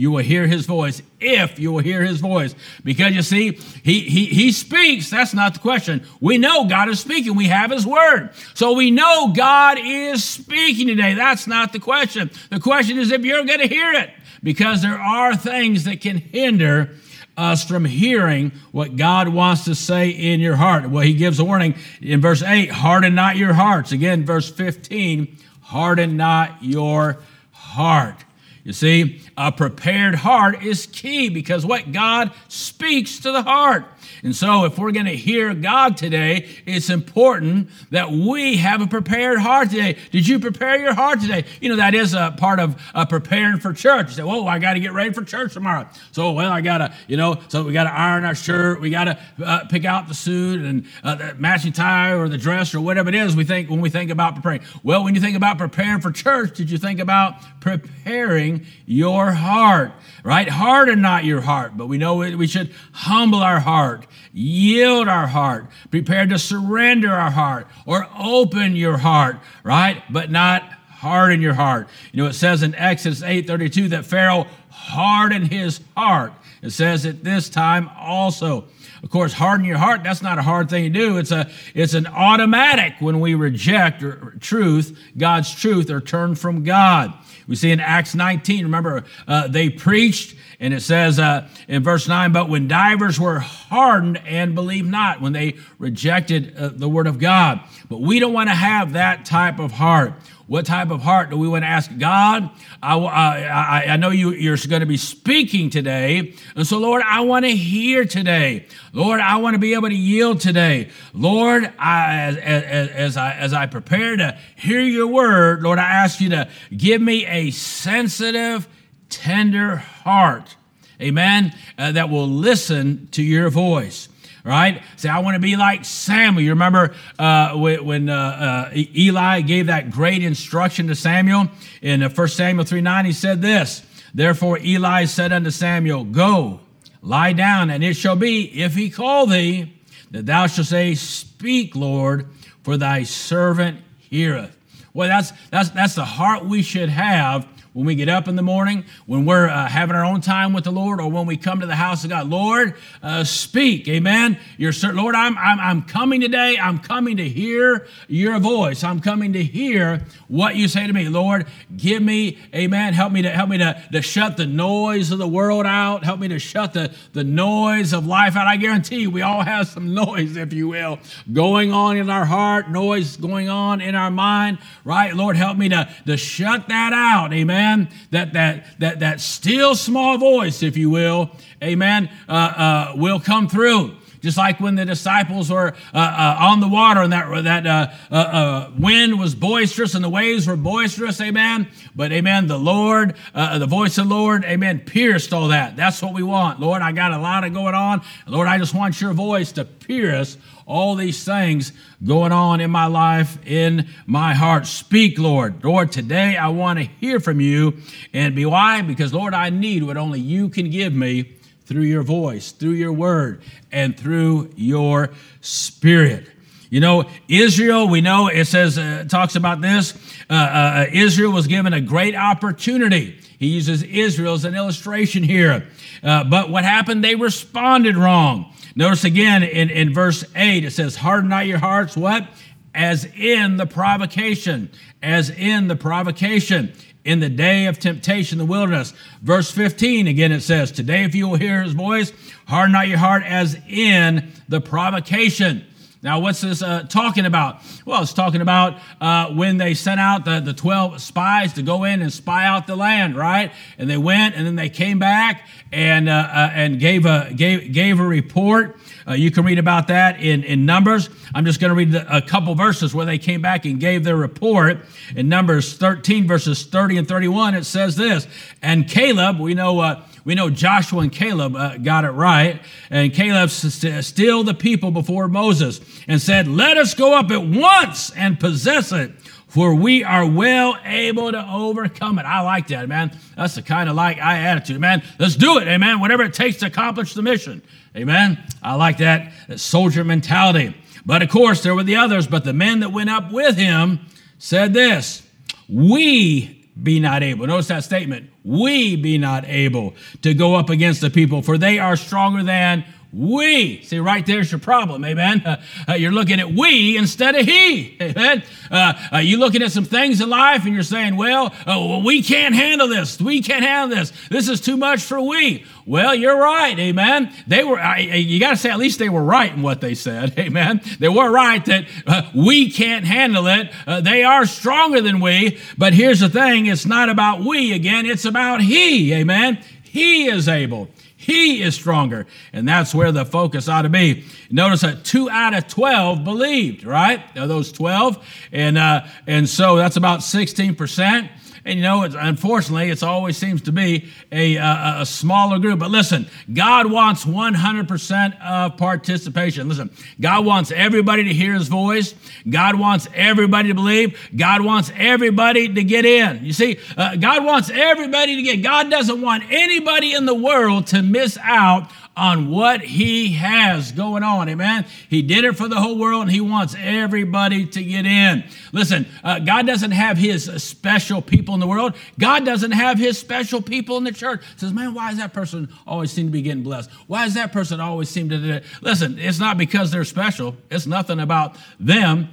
you 0.00 0.10
will 0.10 0.22
hear 0.22 0.46
his 0.46 0.64
voice 0.64 1.02
if 1.20 1.58
you 1.58 1.70
will 1.72 1.82
hear 1.82 2.02
his 2.02 2.20
voice. 2.20 2.54
Because 2.82 3.14
you 3.14 3.20
see 3.20 3.52
he, 3.82 4.00
he 4.00 4.24
he 4.24 4.50
speaks. 4.50 5.10
That's 5.10 5.34
not 5.34 5.52
the 5.52 5.60
question. 5.60 6.06
We 6.22 6.38
know 6.38 6.64
god 6.64 6.88
is 6.88 7.00
speaking. 7.00 7.36
We 7.36 7.48
have 7.48 7.70
his 7.70 7.86
word. 7.86 8.30
So 8.54 8.72
we 8.72 8.90
know 8.90 9.34
god 9.36 9.76
is 9.78 10.24
speaking 10.24 10.86
today. 10.86 11.12
That's 11.12 11.46
not 11.46 11.74
the 11.74 11.80
question. 11.80 12.30
The 12.48 12.60
question 12.60 12.96
is 12.96 13.12
if 13.12 13.26
you're 13.26 13.44
going 13.44 13.60
to 13.60 13.66
hear 13.66 13.92
it. 13.92 14.08
Because 14.42 14.80
there 14.80 14.98
are 14.98 15.36
things 15.36 15.84
that 15.84 16.00
can 16.00 16.16
hinder 16.16 16.94
us 17.36 17.62
from 17.62 17.84
hearing 17.84 18.52
what 18.72 18.96
God 18.96 19.28
wants 19.28 19.66
to 19.66 19.74
say 19.74 20.08
in 20.08 20.40
your 20.40 20.56
heart. 20.56 20.88
Well, 20.88 21.04
he 21.04 21.12
gives 21.12 21.38
a 21.38 21.44
warning 21.44 21.74
in 22.00 22.22
verse 22.22 22.42
8 22.42 22.70
harden 22.70 23.14
not 23.14 23.36
your 23.36 23.52
hearts. 23.52 23.92
Again, 23.92 24.24
verse 24.24 24.50
15 24.50 25.36
harden 25.60 26.16
not 26.16 26.64
your 26.64 27.18
heart. 27.52 28.24
You 28.64 28.74
see, 28.74 29.20
a 29.40 29.50
prepared 29.50 30.16
heart 30.16 30.62
is 30.62 30.84
key 30.86 31.30
because 31.30 31.64
what 31.64 31.92
God 31.92 32.30
speaks 32.48 33.20
to 33.20 33.32
the 33.32 33.42
heart. 33.42 33.86
And 34.22 34.36
so, 34.36 34.64
if 34.66 34.78
we're 34.78 34.92
going 34.92 35.06
to 35.06 35.16
hear 35.16 35.54
God 35.54 35.96
today, 35.96 36.46
it's 36.66 36.90
important 36.90 37.70
that 37.90 38.10
we 38.10 38.58
have 38.58 38.82
a 38.82 38.86
prepared 38.86 39.38
heart 39.38 39.70
today. 39.70 39.96
Did 40.10 40.28
you 40.28 40.38
prepare 40.38 40.78
your 40.78 40.92
heart 40.92 41.20
today? 41.22 41.46
You 41.60 41.70
know, 41.70 41.76
that 41.76 41.94
is 41.94 42.12
a 42.12 42.34
part 42.36 42.60
of 42.60 42.80
uh, 42.94 43.06
preparing 43.06 43.60
for 43.60 43.72
church. 43.72 44.08
You 44.08 44.14
say, 44.16 44.22
Whoa, 44.22 44.46
I 44.46 44.58
got 44.58 44.74
to 44.74 44.80
get 44.80 44.92
ready 44.92 45.12
for 45.12 45.24
church 45.24 45.54
tomorrow. 45.54 45.88
So, 46.12 46.32
well, 46.32 46.52
I 46.52 46.60
got 46.60 46.78
to, 46.78 46.94
you 47.08 47.16
know, 47.16 47.40
so 47.48 47.64
we 47.64 47.72
got 47.72 47.84
to 47.84 47.94
iron 47.94 48.26
our 48.26 48.34
shirt. 48.34 48.80
We 48.80 48.90
got 48.90 49.04
to 49.04 49.18
uh, 49.42 49.64
pick 49.68 49.86
out 49.86 50.08
the 50.08 50.14
suit 50.14 50.60
and 50.60 50.86
uh, 51.02 51.14
the 51.14 51.34
matching 51.36 51.72
tie 51.72 52.12
or 52.12 52.28
the 52.28 52.38
dress 52.38 52.74
or 52.74 52.80
whatever 52.82 53.08
it 53.08 53.14
is 53.14 53.34
we 53.34 53.44
think 53.44 53.70
when 53.70 53.80
we 53.80 53.88
think 53.88 54.10
about 54.10 54.34
preparing. 54.34 54.60
Well, 54.82 55.02
when 55.02 55.14
you 55.14 55.20
think 55.22 55.36
about 55.36 55.56
preparing 55.56 56.02
for 56.02 56.12
church, 56.12 56.56
did 56.56 56.70
you 56.70 56.76
think 56.76 57.00
about 57.00 57.36
preparing 57.60 58.66
your 58.84 59.29
heart? 59.32 59.92
Right? 60.22 60.48
Harden 60.48 61.00
not 61.00 61.24
your 61.24 61.40
heart, 61.40 61.76
but 61.76 61.86
we 61.86 61.96
know 61.96 62.16
we 62.16 62.46
should 62.46 62.74
humble 62.92 63.40
our 63.40 63.60
heart 63.60 64.06
yield 64.32 65.08
our 65.08 65.26
heart, 65.26 65.66
prepared 65.90 66.30
to 66.30 66.38
surrender 66.38 67.10
our 67.12 67.30
heart, 67.30 67.66
or 67.86 68.06
open 68.18 68.76
your 68.76 68.98
heart, 68.98 69.38
right? 69.64 70.02
But 70.10 70.30
not 70.30 70.62
harden 70.62 71.40
your 71.40 71.54
heart. 71.54 71.88
You 72.12 72.22
know, 72.22 72.28
it 72.28 72.34
says 72.34 72.62
in 72.62 72.74
Exodus 72.74 73.22
8:32 73.22 73.88
that 73.88 74.04
Pharaoh 74.04 74.46
hardened 74.70 75.50
his 75.52 75.80
heart 75.96 76.32
It 76.62 76.70
says 76.70 77.06
at 77.06 77.24
this 77.24 77.48
time 77.48 77.88
also. 77.98 78.66
Of 79.02 79.08
course, 79.08 79.32
harden 79.32 79.64
your 79.64 79.78
heart, 79.78 80.02
that's 80.04 80.20
not 80.20 80.36
a 80.36 80.42
hard 80.42 80.68
thing 80.68 80.92
to 80.92 80.98
do. 80.98 81.16
It's, 81.16 81.30
a, 81.30 81.50
it's 81.74 81.94
an 81.94 82.06
automatic 82.06 82.96
when 82.98 83.18
we 83.18 83.34
reject 83.34 84.04
truth, 84.40 84.98
God's 85.16 85.54
truth, 85.54 85.88
or 85.88 86.02
turn 86.02 86.34
from 86.34 86.64
God. 86.64 87.14
We 87.50 87.56
see 87.56 87.72
in 87.72 87.80
Acts 87.80 88.14
19, 88.14 88.62
remember, 88.62 89.02
uh, 89.26 89.48
they 89.48 89.70
preached, 89.70 90.36
and 90.60 90.72
it 90.72 90.82
says 90.82 91.18
uh, 91.18 91.48
in 91.66 91.82
verse 91.82 92.06
9, 92.06 92.30
but 92.30 92.48
when 92.48 92.68
divers 92.68 93.18
were 93.18 93.40
hardened 93.40 94.22
and 94.24 94.54
believed 94.54 94.88
not, 94.88 95.20
when 95.20 95.32
they 95.32 95.56
rejected 95.76 96.56
uh, 96.56 96.68
the 96.68 96.88
word 96.88 97.08
of 97.08 97.18
God. 97.18 97.60
But 97.88 98.02
we 98.02 98.20
don't 98.20 98.32
want 98.32 98.50
to 98.50 98.54
have 98.54 98.92
that 98.92 99.24
type 99.24 99.58
of 99.58 99.72
heart. 99.72 100.12
What 100.50 100.66
type 100.66 100.90
of 100.90 101.00
heart 101.00 101.30
do 101.30 101.36
we 101.36 101.46
want 101.46 101.62
to 101.62 101.68
ask 101.68 101.96
God? 101.96 102.50
I, 102.82 102.98
I, 102.98 103.84
I 103.90 103.96
know 103.96 104.10
you, 104.10 104.32
you're 104.32 104.56
going 104.68 104.80
to 104.80 104.86
be 104.86 104.96
speaking 104.96 105.70
today. 105.70 106.34
And 106.56 106.66
so, 106.66 106.78
Lord, 106.78 107.04
I 107.06 107.20
want 107.20 107.44
to 107.44 107.54
hear 107.54 108.04
today. 108.04 108.66
Lord, 108.92 109.20
I 109.20 109.36
want 109.36 109.54
to 109.54 109.60
be 109.60 109.74
able 109.74 109.90
to 109.90 109.94
yield 109.94 110.40
today. 110.40 110.88
Lord, 111.14 111.72
I, 111.78 112.14
as, 112.16 112.36
as, 112.36 112.88
as, 112.88 113.16
I, 113.16 113.32
as 113.34 113.52
I 113.52 113.66
prepare 113.66 114.16
to 114.16 114.36
hear 114.56 114.80
your 114.80 115.06
word, 115.06 115.62
Lord, 115.62 115.78
I 115.78 115.84
ask 115.84 116.20
you 116.20 116.30
to 116.30 116.48
give 116.76 117.00
me 117.00 117.26
a 117.26 117.52
sensitive, 117.52 118.66
tender 119.08 119.76
heart. 119.76 120.56
Amen. 121.00 121.54
Uh, 121.78 121.92
that 121.92 122.10
will 122.10 122.28
listen 122.28 123.06
to 123.12 123.22
your 123.22 123.50
voice 123.50 124.08
right? 124.44 124.82
Say, 124.96 125.08
I 125.08 125.18
want 125.20 125.34
to 125.34 125.40
be 125.40 125.56
like 125.56 125.84
Samuel. 125.84 126.42
You 126.42 126.50
remember 126.50 126.94
uh, 127.18 127.54
when 127.56 128.08
uh, 128.08 128.70
uh, 128.72 128.74
Eli 128.74 129.40
gave 129.42 129.66
that 129.66 129.90
great 129.90 130.22
instruction 130.22 130.88
to 130.88 130.94
Samuel 130.94 131.48
in 131.82 132.02
1 132.02 132.28
Samuel 132.28 132.64
3 132.64 132.80
9, 132.80 133.04
he 133.04 133.12
said 133.12 133.42
this 133.42 133.82
Therefore 134.14 134.58
Eli 134.58 135.04
said 135.04 135.32
unto 135.32 135.50
Samuel, 135.50 136.04
Go, 136.04 136.60
lie 137.02 137.32
down, 137.32 137.70
and 137.70 137.84
it 137.84 137.94
shall 137.94 138.16
be, 138.16 138.62
if 138.62 138.74
he 138.74 138.90
call 138.90 139.26
thee, 139.26 139.72
that 140.10 140.26
thou 140.26 140.46
shalt 140.46 140.66
say, 140.66 140.94
Speak, 140.94 141.76
Lord, 141.76 142.26
for 142.62 142.76
thy 142.76 143.04
servant 143.04 143.80
heareth. 143.98 144.56
Well, 144.92 145.08
that's, 145.08 145.32
that's, 145.50 145.70
that's 145.70 145.94
the 145.94 146.04
heart 146.04 146.44
we 146.44 146.62
should 146.62 146.88
have 146.88 147.46
when 147.72 147.86
we 147.86 147.94
get 147.94 148.08
up 148.08 148.26
in 148.26 148.34
the 148.34 148.42
morning, 148.42 148.84
when 149.06 149.24
we're 149.24 149.48
uh, 149.48 149.68
having 149.68 149.94
our 149.94 150.04
own 150.04 150.20
time 150.20 150.52
with 150.52 150.64
the 150.64 150.72
Lord, 150.72 151.00
or 151.00 151.08
when 151.08 151.26
we 151.26 151.36
come 151.36 151.60
to 151.60 151.66
the 151.66 151.76
house 151.76 152.02
of 152.02 152.10
God. 152.10 152.28
Lord, 152.28 152.74
uh, 153.00 153.22
speak. 153.22 153.86
Amen. 153.88 154.38
You're, 154.56 154.72
Lord, 154.92 155.14
I'm, 155.14 155.38
I'm, 155.38 155.60
I'm 155.60 155.82
coming 155.82 156.20
today. 156.20 156.58
I'm 156.58 156.78
coming 156.78 157.18
to 157.18 157.28
hear 157.28 157.86
your 158.08 158.40
voice. 158.40 158.82
I'm 158.82 158.98
coming 158.98 159.34
to 159.34 159.44
hear 159.44 160.04
what 160.26 160.56
you 160.56 160.66
say 160.66 160.86
to 160.86 160.92
me. 160.92 161.08
Lord, 161.08 161.46
give 161.76 162.02
me, 162.02 162.38
amen. 162.52 162.92
Help 162.92 163.12
me 163.12 163.22
to 163.22 163.30
help 163.30 163.48
me 163.48 163.58
to, 163.58 163.80
to 163.92 164.02
shut 164.02 164.36
the 164.36 164.46
noise 164.46 165.12
of 165.12 165.18
the 165.18 165.28
world 165.28 165.64
out. 165.64 166.04
Help 166.04 166.18
me 166.18 166.26
to 166.28 166.40
shut 166.40 166.72
the, 166.72 166.92
the 167.12 167.22
noise 167.22 167.92
of 167.92 168.04
life 168.04 168.36
out. 168.36 168.48
I 168.48 168.56
guarantee 168.56 169.02
you, 169.02 169.10
we 169.10 169.22
all 169.22 169.42
have 169.42 169.68
some 169.68 169.94
noise, 170.00 170.36
if 170.36 170.52
you 170.52 170.68
will, 170.68 170.98
going 171.32 171.72
on 171.72 171.96
in 171.96 172.10
our 172.10 172.24
heart, 172.24 172.68
noise 172.68 173.16
going 173.16 173.48
on 173.48 173.80
in 173.80 173.94
our 173.94 174.10
mind, 174.10 174.58
right? 174.84 175.14
Lord, 175.14 175.36
help 175.36 175.56
me 175.56 175.68
to, 175.68 175.88
to 176.06 176.16
shut 176.16 176.68
that 176.68 176.92
out. 176.92 177.32
Amen 177.32 177.59
amen, 177.60 177.88
that, 178.10 178.32
that, 178.32 178.64
that, 178.78 179.00
that 179.00 179.20
still 179.20 179.74
small 179.74 180.18
voice, 180.18 180.62
if 180.62 180.76
you 180.76 180.90
will, 180.90 181.30
amen, 181.62 182.10
uh, 182.28 182.32
uh, 182.32 182.92
will 182.96 183.20
come 183.20 183.48
through. 183.48 183.96
Just 184.20 184.36
like 184.36 184.60
when 184.60 184.74
the 184.74 184.84
disciples 184.84 185.50
were 185.50 185.74
uh, 185.94 185.96
uh 185.96 186.36
on 186.40 186.60
the 186.60 186.68
water 186.68 187.02
and 187.02 187.12
that, 187.12 187.44
that 187.44 187.66
uh, 187.66 188.14
uh, 188.14 188.70
wind 188.78 189.18
was 189.18 189.34
boisterous 189.34 189.94
and 189.94 190.04
the 190.04 190.08
waves 190.08 190.46
were 190.46 190.56
boisterous, 190.56 191.20
amen. 191.20 191.68
But 191.94 192.12
amen, 192.12 192.46
the 192.46 192.58
Lord, 192.58 193.16
the 193.34 193.66
voice 193.66 193.98
of 193.98 194.08
the 194.08 194.14
Lord, 194.14 194.44
amen, 194.44 194.80
pierced 194.80 195.32
all 195.32 195.48
that. 195.48 195.76
That's 195.76 196.02
what 196.02 196.14
we 196.14 196.22
want. 196.22 196.60
Lord, 196.60 196.82
I 196.82 196.92
got 196.92 197.12
a 197.12 197.18
lot 197.18 197.44
of 197.44 197.52
going 197.52 197.74
on. 197.74 198.02
Lord, 198.26 198.48
I 198.48 198.58
just 198.58 198.74
want 198.74 199.00
your 199.00 199.12
voice 199.12 199.52
to 199.52 199.64
pierce 199.64 200.36
all 200.70 200.94
these 200.94 201.24
things 201.24 201.72
going 202.04 202.30
on 202.30 202.60
in 202.60 202.70
my 202.70 202.86
life, 202.86 203.44
in 203.44 203.88
my 204.06 204.34
heart. 204.34 204.66
Speak, 204.66 205.18
Lord. 205.18 205.64
Lord, 205.64 205.90
today 205.90 206.36
I 206.36 206.48
want 206.48 206.78
to 206.78 206.84
hear 206.84 207.18
from 207.18 207.40
you. 207.40 207.78
And 208.12 208.36
be 208.36 208.46
why? 208.46 208.80
Because, 208.82 209.12
Lord, 209.12 209.34
I 209.34 209.50
need 209.50 209.82
what 209.82 209.96
only 209.96 210.20
you 210.20 210.48
can 210.48 210.70
give 210.70 210.94
me 210.94 211.32
through 211.70 211.82
your 211.82 212.02
voice, 212.02 212.50
through 212.50 212.72
your 212.72 212.92
word, 212.92 213.40
and 213.70 213.96
through 213.96 214.50
your 214.56 215.10
spirit. 215.40 216.28
You 216.68 216.80
know, 216.80 217.08
Israel, 217.28 217.88
we 217.88 218.00
know 218.00 218.26
it 218.26 218.46
says, 218.46 218.76
uh, 218.76 219.04
talks 219.08 219.36
about 219.36 219.60
this. 219.60 219.94
Uh, 220.28 220.32
uh, 220.32 220.86
Israel 220.92 221.30
was 221.30 221.46
given 221.46 221.72
a 221.72 221.80
great 221.80 222.16
opportunity. 222.16 223.20
He 223.38 223.46
uses 223.46 223.84
Israel 223.84 224.34
as 224.34 224.44
an 224.44 224.56
illustration 224.56 225.22
here. 225.22 225.68
Uh, 226.02 226.24
but 226.24 226.50
what 226.50 226.64
happened? 226.64 227.04
They 227.04 227.14
responded 227.14 227.96
wrong. 227.96 228.52
Notice 228.74 229.04
again 229.04 229.44
in, 229.44 229.70
in 229.70 229.94
verse 229.94 230.24
8, 230.34 230.64
it 230.64 230.72
says, 230.72 230.96
Harden 230.96 231.30
not 231.30 231.46
your 231.46 231.58
hearts, 231.58 231.96
what? 231.96 232.26
As 232.74 233.04
in 233.04 233.56
the 233.56 233.66
provocation, 233.66 234.70
as 235.02 235.30
in 235.30 235.68
the 235.68 235.76
provocation 235.76 236.72
in 237.04 237.20
the 237.20 237.28
day 237.28 237.66
of 237.66 237.78
temptation, 237.78 238.38
the 238.38 238.44
wilderness. 238.44 238.92
Verse 239.22 239.50
15, 239.50 240.06
again 240.06 240.32
it 240.32 240.42
says, 240.42 240.70
Today, 240.70 241.04
if 241.04 241.14
you 241.14 241.28
will 241.28 241.36
hear 241.38 241.62
his 241.62 241.72
voice, 241.72 242.12
harden 242.46 242.72
not 242.72 242.88
your 242.88 242.98
heart 242.98 243.22
as 243.24 243.56
in 243.68 244.30
the 244.48 244.60
provocation. 244.60 245.64
Now, 246.02 246.20
what's 246.20 246.40
this 246.40 246.62
uh, 246.62 246.84
talking 246.84 247.26
about? 247.26 247.60
Well, 247.84 248.02
it's 248.02 248.14
talking 248.14 248.40
about 248.40 248.80
uh, 249.02 249.34
when 249.34 249.58
they 249.58 249.74
sent 249.74 250.00
out 250.00 250.24
the, 250.24 250.40
the 250.40 250.54
12 250.54 250.98
spies 250.98 251.52
to 251.54 251.62
go 251.62 251.84
in 251.84 252.00
and 252.00 252.10
spy 252.10 252.46
out 252.46 252.66
the 252.66 252.74
land, 252.74 253.16
right? 253.16 253.52
And 253.76 253.88
they 253.88 253.98
went 253.98 254.34
and 254.34 254.46
then 254.46 254.56
they 254.56 254.70
came 254.70 254.98
back 254.98 255.46
and, 255.70 256.08
uh, 256.08 256.12
uh 256.12 256.50
and 256.54 256.80
gave, 256.80 257.04
a, 257.04 257.30
gave, 257.36 257.74
gave 257.74 258.00
a 258.00 258.06
report. 258.06 258.78
Uh, 259.06 259.12
you 259.12 259.30
can 259.30 259.44
read 259.44 259.58
about 259.58 259.88
that 259.88 260.22
in, 260.22 260.42
in 260.44 260.64
Numbers. 260.64 261.10
I'm 261.34 261.44
just 261.44 261.60
going 261.60 261.68
to 261.68 261.74
read 261.74 261.94
a 261.94 262.22
couple 262.22 262.54
verses 262.54 262.94
where 262.94 263.04
they 263.04 263.18
came 263.18 263.42
back 263.42 263.66
and 263.66 263.78
gave 263.78 264.02
their 264.02 264.16
report. 264.16 264.86
In 265.14 265.28
Numbers 265.28 265.76
13, 265.76 266.26
verses 266.26 266.64
30 266.64 266.96
and 266.96 267.08
31, 267.08 267.54
it 267.54 267.64
says 267.64 267.96
this 267.96 268.26
And 268.62 268.88
Caleb, 268.88 269.38
we 269.38 269.52
know 269.52 269.80
uh, 269.80 270.02
we 270.30 270.36
know 270.36 270.48
Joshua 270.48 271.00
and 271.00 271.10
Caleb 271.10 271.56
uh, 271.56 271.76
got 271.78 272.04
it 272.04 272.10
right. 272.10 272.62
And 272.88 273.12
Caleb 273.12 273.50
st- 273.50 274.04
stilled 274.04 274.46
the 274.46 274.54
people 274.54 274.92
before 274.92 275.26
Moses 275.26 275.80
and 276.06 276.22
said, 276.22 276.46
Let 276.46 276.76
us 276.76 276.94
go 276.94 277.18
up 277.18 277.32
at 277.32 277.44
once 277.44 278.12
and 278.12 278.38
possess 278.38 278.92
it, 278.92 279.10
for 279.48 279.74
we 279.74 280.04
are 280.04 280.24
well 280.24 280.78
able 280.84 281.32
to 281.32 281.50
overcome 281.52 282.20
it. 282.20 282.26
I 282.26 282.42
like 282.42 282.68
that, 282.68 282.88
man. 282.88 283.10
That's 283.36 283.56
the 283.56 283.62
kind 283.62 283.90
of 283.90 283.96
like 283.96 284.20
I 284.20 284.38
attitude, 284.38 284.80
man. 284.80 285.02
Let's 285.18 285.34
do 285.34 285.58
it, 285.58 285.66
amen. 285.66 285.98
Whatever 285.98 286.22
it 286.22 286.32
takes 286.32 286.58
to 286.58 286.66
accomplish 286.66 287.12
the 287.14 287.22
mission, 287.22 287.60
amen. 287.96 288.38
I 288.62 288.76
like 288.76 288.98
that 288.98 289.32
soldier 289.56 290.04
mentality. 290.04 290.76
But 291.04 291.22
of 291.22 291.28
course, 291.28 291.64
there 291.64 291.74
were 291.74 291.82
the 291.82 291.96
others, 291.96 292.28
but 292.28 292.44
the 292.44 292.52
men 292.52 292.78
that 292.80 292.92
went 292.92 293.10
up 293.10 293.32
with 293.32 293.56
him 293.56 293.98
said 294.38 294.74
this 294.74 295.26
We 295.68 296.68
be 296.80 297.00
not 297.00 297.24
able. 297.24 297.48
Notice 297.48 297.66
that 297.66 297.82
statement. 297.82 298.29
We 298.44 298.96
be 298.96 299.18
not 299.18 299.44
able 299.46 299.94
to 300.22 300.34
go 300.34 300.54
up 300.54 300.70
against 300.70 301.00
the 301.00 301.10
people, 301.10 301.42
for 301.42 301.58
they 301.58 301.78
are 301.78 301.96
stronger 301.96 302.42
than 302.42 302.84
we. 303.12 303.82
See, 303.82 303.98
right 303.98 304.24
there's 304.24 304.52
your 304.52 304.60
problem, 304.60 305.04
amen. 305.04 305.42
Uh, 305.50 305.56
uh, 305.88 305.94
you're 305.94 306.12
looking 306.12 306.38
at 306.38 306.52
we 306.52 306.96
instead 306.96 307.34
of 307.34 307.46
he, 307.46 307.96
amen. 308.02 308.42
Uh, 308.70 308.92
uh 309.14 309.18
you're 309.18 309.38
looking 309.38 309.62
at 309.62 309.72
some 309.72 309.84
things 309.84 310.20
in 310.20 310.28
life 310.28 310.64
and 310.64 310.74
you're 310.74 310.82
saying, 310.82 311.16
well, 311.16 311.46
uh, 311.46 311.52
well, 311.66 312.02
we 312.02 312.22
can't 312.22 312.54
handle 312.54 312.86
this. 312.86 313.20
We 313.20 313.42
can't 313.42 313.64
handle 313.64 313.96
this. 313.96 314.12
This 314.28 314.48
is 314.48 314.60
too 314.60 314.76
much 314.76 315.02
for 315.02 315.20
we. 315.20 315.64
Well, 315.86 316.14
you're 316.14 316.36
right, 316.36 316.78
amen. 316.78 317.32
They 317.46 317.64
were, 317.64 317.80
you 317.96 318.38
got 318.38 318.50
to 318.50 318.56
say, 318.56 318.70
at 318.70 318.78
least 318.78 318.98
they 318.98 319.08
were 319.08 319.24
right 319.24 319.52
in 319.52 319.62
what 319.62 319.80
they 319.80 319.94
said, 319.94 320.34
amen. 320.38 320.82
They 320.98 321.08
were 321.08 321.30
right 321.30 321.64
that 321.64 321.86
uh, 322.06 322.30
we 322.34 322.70
can't 322.70 323.06
handle 323.06 323.46
it. 323.46 323.70
they 324.02 324.22
are 324.22 324.46
stronger 324.46 325.00
than 325.00 325.20
we, 325.20 325.58
but 325.78 325.94
here's 325.94 326.20
the 326.20 326.28
thing 326.28 326.66
it's 326.66 326.86
not 326.86 327.08
about 327.08 327.40
we 327.40 327.72
again, 327.72 328.06
it's 328.06 328.24
about 328.24 328.60
he, 328.60 329.12
amen. 329.14 329.58
He 329.82 330.26
is 330.26 330.48
able. 330.48 330.88
He 331.20 331.62
is 331.62 331.74
stronger. 331.74 332.26
And 332.50 332.66
that's 332.66 332.94
where 332.94 333.12
the 333.12 333.26
focus 333.26 333.68
ought 333.68 333.82
to 333.82 333.90
be. 333.90 334.24
Notice 334.50 334.80
that 334.80 335.04
two 335.04 335.28
out 335.28 335.52
of 335.52 335.68
12 335.68 336.24
believed, 336.24 336.82
right? 336.82 337.22
Those 337.34 337.70
12. 337.72 338.26
And, 338.52 338.78
uh, 338.78 339.04
and 339.26 339.46
so 339.46 339.76
that's 339.76 339.98
about 339.98 340.20
16%. 340.20 341.28
And 341.64 341.78
you 341.78 341.82
know, 341.82 342.02
unfortunately, 342.02 342.90
it 342.90 343.02
always 343.02 343.36
seems 343.36 343.62
to 343.62 343.72
be 343.72 344.10
a, 344.32 344.56
a, 344.56 344.96
a, 345.00 345.06
smaller 345.06 345.58
group. 345.58 345.78
But 345.78 345.90
listen, 345.90 346.26
God 346.52 346.90
wants 346.90 347.24
100% 347.24 348.40
of 348.40 348.76
participation. 348.76 349.68
Listen, 349.68 349.90
God 350.20 350.46
wants 350.46 350.70
everybody 350.70 351.24
to 351.24 351.34
hear 351.34 351.54
his 351.54 351.68
voice. 351.68 352.14
God 352.48 352.78
wants 352.78 353.08
everybody 353.14 353.68
to 353.68 353.74
believe. 353.74 354.18
God 354.34 354.62
wants 354.62 354.90
everybody 354.96 355.72
to 355.72 355.84
get 355.84 356.04
in. 356.04 356.44
You 356.44 356.52
see, 356.52 356.78
uh, 356.96 357.16
God 357.16 357.44
wants 357.44 357.70
everybody 357.70 358.36
to 358.36 358.42
get. 358.42 358.62
God 358.62 358.90
doesn't 358.90 359.20
want 359.20 359.44
anybody 359.50 360.14
in 360.14 360.24
the 360.24 360.34
world 360.34 360.86
to 360.88 361.02
miss 361.02 361.36
out 361.42 361.90
on 362.20 362.50
what 362.50 362.82
he 362.82 363.32
has 363.32 363.92
going 363.92 364.22
on. 364.22 364.46
Amen. 364.50 364.84
He 365.08 365.22
did 365.22 365.44
it 365.44 365.56
for 365.56 365.68
the 365.68 365.80
whole 365.80 365.98
world 365.98 366.22
and 366.22 366.30
he 366.30 366.42
wants 366.42 366.76
everybody 366.78 367.64
to 367.64 367.82
get 367.82 368.04
in. 368.04 368.44
Listen, 368.72 369.06
uh, 369.24 369.38
God 369.38 369.66
doesn't 369.66 369.92
have 369.92 370.18
his 370.18 370.44
special 370.62 371.22
people 371.22 371.54
in 371.54 371.60
the 371.60 371.66
world. 371.66 371.94
God 372.18 372.44
doesn't 372.44 372.72
have 372.72 372.98
his 372.98 373.18
special 373.18 373.62
people 373.62 373.96
in 373.96 374.04
the 374.04 374.12
church. 374.12 374.42
Says, 374.56 374.70
man, 374.70 374.92
why 374.92 375.08
does 375.08 375.18
that 375.18 375.32
person 375.32 375.70
always 375.86 376.12
seem 376.12 376.26
to 376.26 376.32
be 376.32 376.42
getting 376.42 376.62
blessed? 376.62 376.90
Why 377.06 377.24
does 377.24 377.34
that 377.34 377.54
person 377.54 377.80
always 377.80 378.10
seem 378.10 378.28
to 378.28 378.36
do 378.36 378.52
it? 378.52 378.64
Listen, 378.82 379.18
it's 379.18 379.40
not 379.40 379.56
because 379.56 379.90
they're 379.90 380.04
special. 380.04 380.58
It's 380.70 380.86
nothing 380.86 381.20
about 381.20 381.56
them. 381.78 382.28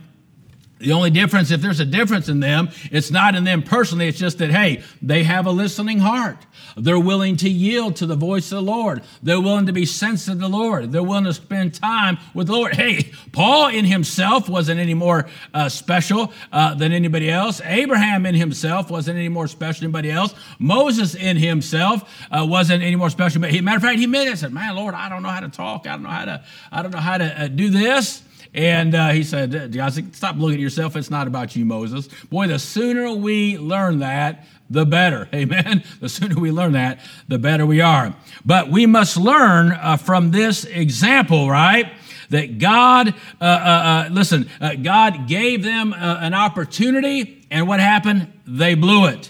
The 0.80 0.92
only 0.92 1.10
difference, 1.10 1.50
if 1.50 1.62
there's 1.62 1.80
a 1.80 1.86
difference 1.86 2.30
in 2.30 2.40
them, 2.40 2.70
it's 2.92 3.10
not 3.10 3.34
in 3.34 3.44
them 3.44 3.64
personally. 3.64 4.08
It's 4.08 4.20
just 4.20 4.38
that, 4.38 4.52
hey, 4.52 4.84
they 5.02 5.24
have 5.24 5.48
a 5.48 5.52
listening 5.52 6.00
heart. 6.00 6.38
They're 6.76 7.00
willing 7.00 7.38
to 7.38 7.50
yield 7.50 7.96
to 7.98 8.06
the 8.06 8.16
voice 8.16 8.52
of 8.52 8.58
the 8.58 8.72
Lord. 8.72 9.02
They're 9.24 9.42
willing 9.42 9.66
to 9.66 9.74
be 9.74 9.86
sensitive 9.88 10.36
to 10.36 10.42
the 10.42 10.50
Lord. 10.50 10.92
They're 10.92 11.02
willing 11.02 11.24
to 11.24 11.34
spend 11.34 11.74
time 11.74 12.20
with 12.36 12.48
the 12.48 12.54
Lord. 12.54 12.76
Hey, 12.76 13.12
Paul 13.32 13.70
in 13.70 13.86
himself 13.86 14.48
wasn't 14.48 14.80
any 14.80 14.94
more 14.94 15.28
uh, 15.54 15.70
special 15.70 16.32
uh, 16.52 16.76
than 16.76 16.92
anybody 16.92 17.32
else. 17.32 17.60
Abraham 17.64 18.28
in 18.28 18.36
himself 18.36 18.92
wasn't 18.92 19.18
any 19.18 19.30
more 19.30 19.48
special 19.48 19.82
than 19.82 19.96
anybody 19.96 20.12
else. 20.12 20.36
Moses 20.60 21.16
in 21.16 21.38
himself 21.38 22.08
uh, 22.30 22.46
wasn't 22.48 22.84
any 22.84 22.96
more 22.96 23.10
special. 23.10 23.42
But 23.42 23.50
he, 23.50 23.62
matter 23.62 23.78
of 23.78 23.84
fact, 23.84 23.98
he 23.98 24.04
admitted, 24.04 24.34
it. 24.34 24.38
said, 24.38 24.54
"Man, 24.54 24.76
Lord, 24.76 24.94
I 24.94 25.10
don't 25.10 25.24
know 25.24 25.30
how 25.30 25.40
to 25.40 25.50
talk. 25.50 25.88
I 25.88 25.92
don't 25.92 26.04
know 26.04 26.10
how 26.10 26.26
to. 26.26 26.44
I 26.72 26.82
don't 26.84 26.92
know 26.92 27.00
how 27.00 27.18
to 27.18 27.44
uh, 27.44 27.48
do 27.48 27.70
this." 27.70 28.22
And 28.58 28.96
uh, 28.96 29.10
he 29.10 29.24
said, 29.24 29.72
guys, 29.72 30.02
stop 30.14 30.36
looking 30.36 30.56
at 30.56 30.60
yourself. 30.60 30.96
It's 30.96 31.12
not 31.12 31.28
about 31.28 31.56
you, 31.56 31.64
Moses. 31.64 32.08
Boy, 32.32 32.48
the 32.48 32.58
sooner 32.58 33.14
we 33.14 33.56
learn 33.60 34.00
that, 34.00 34.48
the 34.68 34.84
better. 34.84 35.30
Amen. 35.34 35.84
The 36.00 36.10
sooner 36.10 36.42
we 36.42 36.50
learn 36.50 36.72
that, 36.72 37.00
the 37.28 37.38
better 37.38 37.68
we 37.68 37.82
are. 37.82 38.16
But 38.44 38.72
we 38.72 38.88
must 38.88 39.16
learn 39.16 39.74
uh, 39.74 39.98
from 39.98 40.32
this 40.32 40.66
example, 40.66 41.48
right? 41.48 41.94
That 42.32 42.58
God, 42.58 43.10
uh, 43.40 43.44
uh, 43.44 43.46
uh 43.46 44.10
listen, 44.12 44.50
uh, 44.60 44.74
God 44.74 45.28
gave 45.28 45.62
them 45.62 45.94
uh, 45.94 46.18
an 46.20 46.34
opportunity, 46.34 47.46
and 47.52 47.68
what 47.68 47.80
happened? 47.80 48.34
They 48.48 48.74
blew 48.74 49.06
it. 49.06 49.30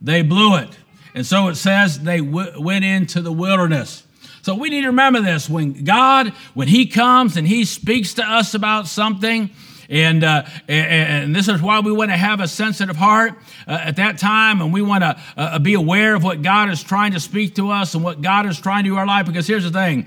They 0.00 0.22
blew 0.22 0.56
it. 0.56 0.78
And 1.14 1.26
so 1.26 1.48
it 1.48 1.56
says 1.56 2.00
they 2.00 2.20
w- 2.20 2.58
went 2.58 2.86
into 2.86 3.20
the 3.20 3.32
wilderness. 3.32 4.06
So 4.42 4.56
we 4.56 4.70
need 4.70 4.80
to 4.82 4.88
remember 4.88 5.20
this. 5.20 5.48
When 5.48 5.84
God, 5.84 6.28
when 6.54 6.68
He 6.68 6.86
comes 6.86 7.36
and 7.36 7.46
He 7.46 7.64
speaks 7.64 8.14
to 8.14 8.24
us 8.24 8.54
about 8.54 8.88
something, 8.88 9.50
and, 9.88 10.24
uh, 10.24 10.44
and, 10.68 11.36
this 11.36 11.48
is 11.48 11.60
why 11.60 11.80
we 11.80 11.92
want 11.92 12.10
to 12.10 12.16
have 12.16 12.40
a 12.40 12.48
sensitive 12.48 12.96
heart 12.96 13.34
uh, 13.68 13.72
at 13.72 13.96
that 13.96 14.18
time, 14.18 14.62
and 14.62 14.72
we 14.72 14.80
want 14.80 15.02
to 15.02 15.20
uh, 15.36 15.58
be 15.58 15.74
aware 15.74 16.14
of 16.14 16.24
what 16.24 16.40
God 16.40 16.70
is 16.70 16.82
trying 16.82 17.12
to 17.12 17.20
speak 17.20 17.56
to 17.56 17.70
us 17.70 17.94
and 17.94 18.02
what 18.02 18.22
God 18.22 18.46
is 18.46 18.58
trying 18.58 18.84
to 18.84 18.90
do 18.90 18.96
our 18.96 19.06
life. 19.06 19.26
Because 19.26 19.46
here's 19.46 19.64
the 19.64 19.70
thing 19.70 20.06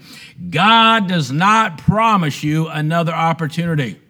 God 0.49 1.07
does 1.07 1.31
not 1.31 1.77
promise 1.77 2.43
you 2.43 2.67
another 2.67 3.13
opportunity. 3.13 4.01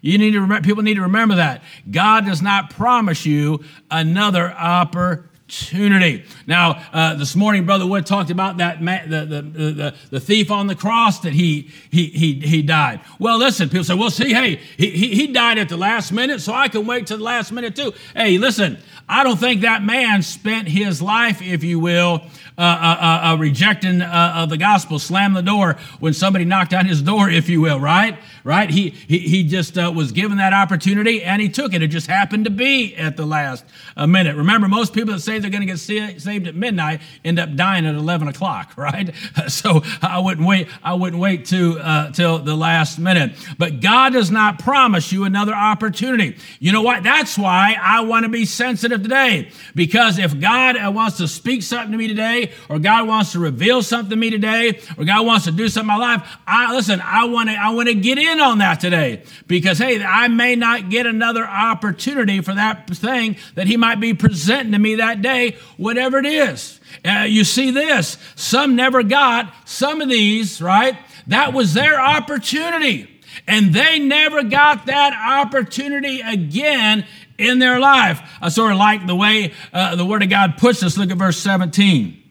You 0.00 0.18
need 0.18 0.32
to 0.32 0.40
remember, 0.40 0.66
people 0.66 0.82
need 0.82 0.94
to 0.94 1.02
remember 1.02 1.36
that. 1.36 1.62
God 1.90 2.24
does 2.26 2.42
not 2.42 2.70
promise 2.70 3.24
you 3.24 3.62
another 3.90 4.52
opportunity 4.52 5.33
opportunity. 5.44 6.24
Now, 6.46 6.82
uh, 6.92 7.14
this 7.14 7.36
morning, 7.36 7.66
Brother 7.66 7.86
Wood 7.86 8.06
talked 8.06 8.30
about 8.30 8.58
that 8.58 8.82
man, 8.82 9.10
the, 9.10 9.26
the, 9.26 9.42
the, 9.42 9.94
the, 10.10 10.20
thief 10.20 10.50
on 10.50 10.68
the 10.68 10.74
cross 10.74 11.20
that 11.20 11.34
he, 11.34 11.70
he, 11.90 12.06
he, 12.06 12.40
he 12.40 12.62
died. 12.62 13.00
Well, 13.18 13.38
listen, 13.38 13.68
people 13.68 13.84
say, 13.84 13.94
well, 13.94 14.10
see, 14.10 14.32
hey, 14.32 14.56
he, 14.76 14.90
he 14.90 15.26
died 15.26 15.58
at 15.58 15.68
the 15.68 15.76
last 15.76 16.12
minute, 16.12 16.40
so 16.40 16.54
I 16.54 16.68
can 16.68 16.86
wait 16.86 17.08
to 17.08 17.16
the 17.16 17.22
last 17.22 17.52
minute 17.52 17.76
too. 17.76 17.92
Hey, 18.16 18.38
listen, 18.38 18.78
I 19.06 19.22
don't 19.22 19.38
think 19.38 19.60
that 19.62 19.82
man 19.82 20.22
spent 20.22 20.66
his 20.68 21.02
life, 21.02 21.42
if 21.42 21.62
you 21.62 21.78
will, 21.78 22.22
uh, 22.56 22.60
uh, 22.60 22.96
uh, 23.00 23.32
uh 23.32 23.36
rejecting 23.36 24.00
uh, 24.00 24.46
the 24.48 24.56
gospel, 24.56 25.00
slam 25.00 25.32
the 25.32 25.42
door 25.42 25.76
when 25.98 26.12
somebody 26.12 26.44
knocked 26.44 26.72
on 26.72 26.86
his 26.86 27.02
door, 27.02 27.28
if 27.28 27.48
you 27.48 27.60
will, 27.60 27.80
right? 27.80 28.16
Right? 28.44 28.70
He, 28.70 28.90
he, 28.90 29.18
he 29.18 29.44
just 29.44 29.76
uh, 29.76 29.90
was 29.94 30.12
given 30.12 30.38
that 30.38 30.52
opportunity 30.52 31.24
and 31.24 31.42
he 31.42 31.48
took 31.48 31.74
it. 31.74 31.82
It 31.82 31.88
just 31.88 32.06
happened 32.06 32.44
to 32.44 32.50
be 32.50 32.94
at 32.94 33.16
the 33.16 33.26
last 33.26 33.64
minute. 33.96 34.36
Remember, 34.36 34.68
most 34.68 34.92
people 34.92 35.14
that 35.14 35.20
say 35.20 35.40
they're 35.40 35.50
going 35.50 35.66
to 35.66 35.66
get 35.66 35.78
saved 35.78 36.46
at 36.46 36.54
midnight 36.54 37.00
end 37.24 37.40
up 37.40 37.56
dying 37.56 37.86
at 37.86 37.94
11 37.94 38.28
o'clock, 38.28 38.74
right? 38.76 39.12
So 39.48 39.82
I 40.02 40.18
wouldn't 40.18 40.46
wait. 40.46 40.68
I 40.82 40.94
wouldn't 40.94 41.20
wait 41.20 41.44
to 41.46 42.10
till 42.12 42.38
the 42.38 42.56
last 42.56 42.98
minute. 42.98 43.32
But 43.58 43.80
God 43.80 44.12
does 44.12 44.30
not 44.30 44.58
promise 44.58 45.12
you 45.12 45.24
another 45.24 45.54
opportunity. 45.54 46.36
You 46.60 46.72
know 46.72 46.82
what? 46.82 47.02
That's 47.02 47.36
why 47.36 47.76
I 47.80 48.00
want 48.00 48.24
to 48.24 48.30
be 48.30 48.46
sensitive 48.46 49.02
today. 49.02 49.50
Because 49.74 50.18
if 50.18 50.40
God 50.40 50.76
wants 50.94 51.18
to 51.18 51.28
speak 51.28 51.62
something 51.62 51.92
to 51.92 51.98
me 51.98 52.08
today, 52.08 52.43
or 52.68 52.78
God 52.78 53.06
wants 53.08 53.32
to 53.32 53.38
reveal 53.38 53.82
something 53.82 54.10
to 54.10 54.16
me 54.16 54.30
today, 54.30 54.80
or 54.96 55.04
God 55.04 55.26
wants 55.26 55.44
to 55.46 55.52
do 55.52 55.68
something 55.68 55.94
in 55.94 56.00
my 56.00 56.14
life, 56.14 56.36
I 56.46 56.74
listen, 56.74 57.00
I 57.00 57.24
want 57.24 57.48
to 57.48 57.54
I 57.54 57.70
want 57.70 57.88
to 57.88 57.94
get 57.94 58.18
in 58.18 58.40
on 58.40 58.58
that 58.58 58.80
today. 58.80 59.22
Because 59.46 59.78
hey, 59.78 60.02
I 60.02 60.28
may 60.28 60.56
not 60.56 60.90
get 60.90 61.06
another 61.06 61.44
opportunity 61.44 62.40
for 62.40 62.54
that 62.54 62.88
thing 62.88 63.36
that 63.54 63.66
He 63.66 63.76
might 63.76 64.00
be 64.00 64.14
presenting 64.14 64.72
to 64.72 64.78
me 64.78 64.96
that 64.96 65.22
day, 65.22 65.56
whatever 65.76 66.18
it 66.18 66.26
is. 66.26 66.80
Uh, 67.04 67.24
you 67.28 67.44
see 67.44 67.70
this, 67.70 68.16
some 68.36 68.76
never 68.76 69.02
got 69.02 69.52
some 69.64 70.00
of 70.00 70.08
these, 70.08 70.62
right? 70.62 70.96
That 71.26 71.52
was 71.52 71.74
their 71.74 72.00
opportunity. 72.00 73.10
And 73.46 73.74
they 73.74 73.98
never 73.98 74.42
got 74.44 74.86
that 74.86 75.12
opportunity 75.44 76.20
again 76.20 77.06
in 77.38 77.58
their 77.58 77.80
life. 77.80 78.20
I 78.40 78.48
sort 78.48 78.72
of 78.72 78.78
like 78.78 79.06
the 79.06 79.16
way 79.16 79.52
uh, 79.72 79.96
the 79.96 80.04
Word 80.04 80.22
of 80.22 80.30
God 80.30 80.56
puts 80.56 80.80
this. 80.80 80.96
Look 80.96 81.10
at 81.10 81.16
verse 81.16 81.38
17. 81.38 82.22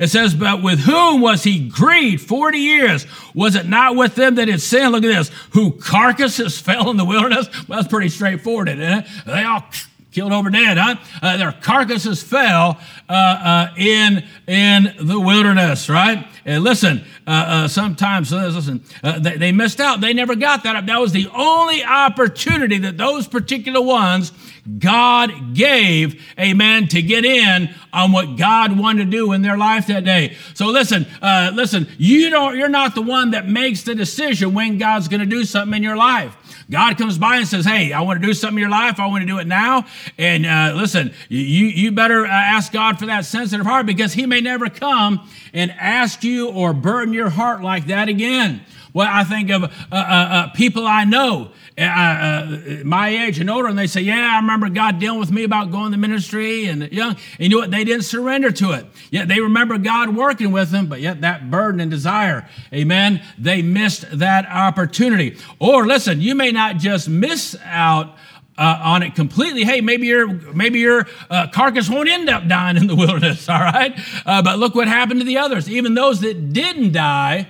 It 0.00 0.08
says, 0.08 0.34
But 0.34 0.62
with 0.62 0.80
whom 0.80 1.20
was 1.20 1.44
he 1.44 1.68
grieved 1.68 2.26
40 2.26 2.58
years? 2.58 3.06
Was 3.34 3.54
it 3.54 3.68
not 3.68 3.94
with 3.96 4.14
them 4.14 4.36
that 4.36 4.48
had 4.48 4.62
sinned? 4.62 4.92
Look 4.92 5.04
at 5.04 5.08
this. 5.08 5.30
Who 5.50 5.72
carcasses 5.72 6.58
fell 6.58 6.90
in 6.90 6.96
the 6.96 7.04
wilderness? 7.04 7.48
Well, 7.68 7.78
that's 7.78 7.90
pretty 7.90 8.08
straightforward, 8.08 8.68
isn't 8.70 8.80
it? 8.80 9.06
They 9.26 9.44
all 9.44 9.62
killed 10.12 10.32
over 10.32 10.50
dead, 10.50 10.76
huh? 10.76 10.96
Uh, 11.22 11.36
their 11.36 11.52
carcasses 11.52 12.22
fell 12.22 12.80
uh, 13.08 13.12
uh, 13.12 13.74
in, 13.76 14.24
in 14.46 14.94
the 15.00 15.20
wilderness, 15.20 15.88
right? 15.88 16.26
And 16.44 16.64
listen, 16.64 17.04
uh, 17.26 17.30
uh, 17.30 17.68
sometimes, 17.68 18.32
listen, 18.32 18.82
uh, 19.04 19.18
they, 19.20 19.36
they, 19.36 19.52
missed 19.52 19.78
out. 19.78 20.00
They 20.00 20.12
never 20.12 20.34
got 20.34 20.64
that. 20.64 20.86
That 20.86 21.00
was 21.00 21.12
the 21.12 21.28
only 21.28 21.84
opportunity 21.84 22.78
that 22.78 22.96
those 22.96 23.28
particular 23.28 23.80
ones 23.80 24.32
God 24.78 25.54
gave, 25.54 26.20
amen, 26.38 26.88
to 26.88 27.02
get 27.02 27.24
in 27.24 27.72
on 27.92 28.12
what 28.12 28.36
God 28.36 28.78
wanted 28.78 29.04
to 29.04 29.10
do 29.10 29.32
in 29.32 29.42
their 29.42 29.56
life 29.56 29.86
that 29.86 30.04
day. 30.04 30.36
So 30.54 30.66
listen, 30.66 31.06
listen, 31.22 31.88
you 31.98 32.30
don't, 32.30 32.56
you're 32.56 32.68
not 32.68 32.94
the 32.94 33.02
one 33.02 33.30
that 33.30 33.48
makes 33.48 33.82
the 33.82 33.94
decision 33.94 34.54
when 34.54 34.78
God's 34.78 35.08
going 35.08 35.20
to 35.20 35.26
do 35.26 35.44
something 35.44 35.76
in 35.76 35.82
your 35.82 35.96
life. 35.96 36.36
God 36.70 36.96
comes 36.96 37.18
by 37.18 37.36
and 37.36 37.48
says, 37.48 37.64
Hey, 37.64 37.92
I 37.92 38.00
want 38.02 38.20
to 38.20 38.26
do 38.26 38.32
something 38.32 38.58
in 38.58 38.60
your 38.60 38.70
life. 38.70 39.00
I 39.00 39.06
want 39.08 39.22
to 39.22 39.26
do 39.26 39.38
it 39.38 39.46
now. 39.46 39.86
And 40.16 40.46
uh, 40.46 40.74
listen, 40.76 41.12
you, 41.28 41.66
you 41.66 41.92
better 41.92 42.24
uh, 42.24 42.30
ask 42.30 42.72
God 42.72 42.98
for 42.98 43.06
that 43.06 43.24
sensitive 43.24 43.66
heart 43.66 43.86
because 43.86 44.12
He 44.12 44.24
may 44.24 44.40
never 44.40 44.70
come 44.70 45.28
and 45.52 45.72
ask 45.72 46.22
you 46.22 46.48
or 46.50 46.72
burden 46.72 47.12
your 47.12 47.30
heart 47.30 47.62
like 47.62 47.86
that 47.86 48.08
again. 48.08 48.62
Well, 48.92 49.08
I 49.10 49.24
think 49.24 49.50
of 49.50 49.64
uh, 49.64 49.68
uh, 49.90 49.94
uh 49.94 50.48
people 50.50 50.86
I 50.86 51.04
know 51.04 51.50
uh, 51.80 51.84
uh, 51.84 52.84
my 52.84 53.08
age 53.08 53.38
and 53.38 53.48
older, 53.48 53.68
and 53.68 53.78
they 53.78 53.86
say, 53.86 54.02
"Yeah, 54.02 54.34
I 54.34 54.36
remember 54.36 54.68
God 54.68 54.98
dealing 54.98 55.18
with 55.18 55.30
me 55.30 55.44
about 55.44 55.70
going 55.70 55.92
to 55.92 55.98
ministry." 55.98 56.66
And 56.66 56.92
young, 56.92 57.10
and 57.10 57.18
you 57.38 57.48
know 57.48 57.58
what? 57.58 57.70
They 57.70 57.84
didn't 57.84 58.04
surrender 58.04 58.50
to 58.50 58.72
it. 58.72 58.86
Yet 59.10 59.28
they 59.28 59.40
remember 59.40 59.78
God 59.78 60.14
working 60.14 60.52
with 60.52 60.70
them, 60.70 60.86
but 60.86 61.00
yet 61.00 61.22
that 61.22 61.50
burden 61.50 61.80
and 61.80 61.90
desire, 61.90 62.48
Amen. 62.72 63.22
They 63.38 63.62
missed 63.62 64.04
that 64.18 64.46
opportunity. 64.46 65.38
Or 65.58 65.86
listen, 65.86 66.20
you 66.20 66.34
may 66.34 66.52
not 66.52 66.76
just 66.76 67.08
miss 67.08 67.56
out. 67.64 68.16
Uh, 68.58 68.78
on 68.82 69.02
it 69.02 69.14
completely. 69.14 69.64
Hey, 69.64 69.80
maybe 69.80 70.06
your 70.06 70.26
maybe 70.28 70.80
your 70.80 71.06
uh, 71.30 71.46
carcass 71.46 71.88
won't 71.88 72.10
end 72.10 72.28
up 72.28 72.46
dying 72.46 72.76
in 72.76 72.88
the 72.88 72.94
wilderness. 72.96 73.48
All 73.48 73.58
right, 73.58 73.98
uh, 74.26 74.42
but 74.42 74.58
look 74.58 74.74
what 74.74 74.86
happened 74.86 75.20
to 75.20 75.24
the 75.24 75.38
others. 75.38 75.66
Even 75.70 75.94
those 75.94 76.20
that 76.20 76.52
didn't 76.52 76.92
die, 76.92 77.48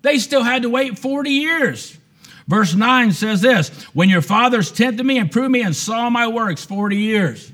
they 0.00 0.16
still 0.18 0.44
had 0.44 0.62
to 0.62 0.70
wait 0.70 0.98
forty 0.98 1.32
years. 1.32 1.98
Verse 2.46 2.74
9 2.74 3.12
says 3.12 3.40
this 3.40 3.68
When 3.92 4.08
your 4.08 4.22
fathers 4.22 4.70
tempted 4.70 5.04
me 5.04 5.18
and 5.18 5.30
proved 5.30 5.50
me 5.50 5.62
and 5.62 5.74
saw 5.74 6.10
my 6.10 6.26
works 6.26 6.64
40 6.64 6.96
years. 6.96 7.52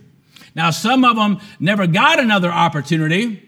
Now, 0.54 0.70
some 0.70 1.04
of 1.04 1.16
them 1.16 1.40
never 1.58 1.86
got 1.86 2.20
another 2.20 2.52
opportunity, 2.52 3.42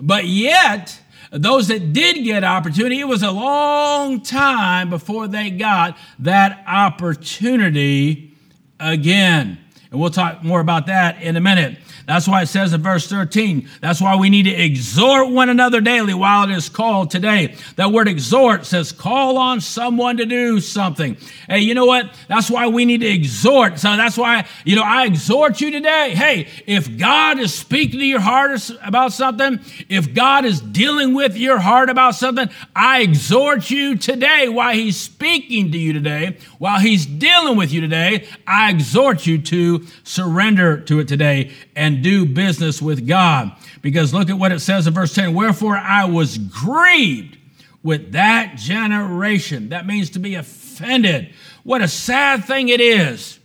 but 0.00 0.26
yet, 0.26 1.00
those 1.30 1.68
that 1.68 1.92
did 1.92 2.24
get 2.24 2.42
opportunity, 2.42 2.98
it 2.98 3.06
was 3.06 3.22
a 3.22 3.30
long 3.30 4.20
time 4.20 4.90
before 4.90 5.28
they 5.28 5.50
got 5.50 5.96
that 6.18 6.64
opportunity 6.66 8.34
again. 8.80 9.58
And 9.92 10.00
we'll 10.00 10.10
talk 10.10 10.42
more 10.42 10.60
about 10.60 10.86
that 10.86 11.22
in 11.22 11.36
a 11.36 11.40
minute. 11.40 11.78
That's 12.06 12.26
why 12.26 12.42
it 12.42 12.46
says 12.46 12.72
in 12.72 12.82
verse 12.82 13.08
13, 13.08 13.68
that's 13.80 14.00
why 14.00 14.16
we 14.16 14.30
need 14.30 14.44
to 14.44 14.50
exhort 14.50 15.30
one 15.30 15.48
another 15.48 15.80
daily 15.80 16.14
while 16.14 16.48
it 16.48 16.54
is 16.54 16.68
called 16.68 17.10
today. 17.10 17.54
That 17.76 17.92
word 17.92 18.08
exhort 18.08 18.66
says 18.66 18.92
call 18.92 19.38
on 19.38 19.60
someone 19.60 20.16
to 20.16 20.26
do 20.26 20.60
something. 20.60 21.16
Hey, 21.48 21.60
you 21.60 21.74
know 21.74 21.86
what? 21.86 22.12
That's 22.28 22.50
why 22.50 22.68
we 22.68 22.84
need 22.84 23.00
to 23.00 23.06
exhort. 23.06 23.78
So 23.78 23.96
that's 23.96 24.16
why, 24.16 24.46
you 24.64 24.76
know, 24.76 24.82
I 24.82 25.06
exhort 25.06 25.60
you 25.60 25.70
today. 25.70 26.14
Hey, 26.14 26.48
if 26.66 26.98
God 26.98 27.38
is 27.38 27.54
speaking 27.54 28.00
to 28.00 28.06
your 28.06 28.20
heart 28.20 28.70
about 28.82 29.12
something, 29.12 29.60
if 29.88 30.14
God 30.14 30.44
is 30.44 30.60
dealing 30.60 31.14
with 31.14 31.36
your 31.36 31.58
heart 31.58 31.90
about 31.90 32.14
something, 32.14 32.48
I 32.74 33.02
exhort 33.02 33.70
you 33.70 33.96
today 33.96 34.48
while 34.48 34.74
He's 34.74 34.98
speaking 34.98 35.72
to 35.72 35.78
you 35.78 35.92
today, 35.92 36.38
while 36.58 36.80
He's 36.80 37.06
dealing 37.06 37.56
with 37.56 37.72
you 37.72 37.80
today, 37.80 38.26
I 38.46 38.70
exhort 38.70 39.26
you 39.26 39.40
to 39.42 39.86
surrender 40.04 40.80
to 40.82 41.00
it 41.00 41.08
today 41.08 41.52
and 41.90 42.04
do 42.04 42.24
business 42.24 42.80
with 42.80 43.06
God. 43.06 43.52
Because 43.82 44.14
look 44.14 44.30
at 44.30 44.38
what 44.38 44.52
it 44.52 44.60
says 44.60 44.86
in 44.86 44.94
verse 44.94 45.14
10 45.14 45.34
Wherefore 45.34 45.76
I 45.76 46.04
was 46.04 46.38
grieved 46.38 47.36
with 47.82 48.12
that 48.12 48.56
generation. 48.56 49.70
That 49.70 49.86
means 49.86 50.10
to 50.10 50.18
be 50.18 50.36
offended. 50.36 51.34
What 51.64 51.82
a 51.82 51.88
sad 51.88 52.44
thing 52.44 52.68
it 52.68 52.80
is 52.80 53.39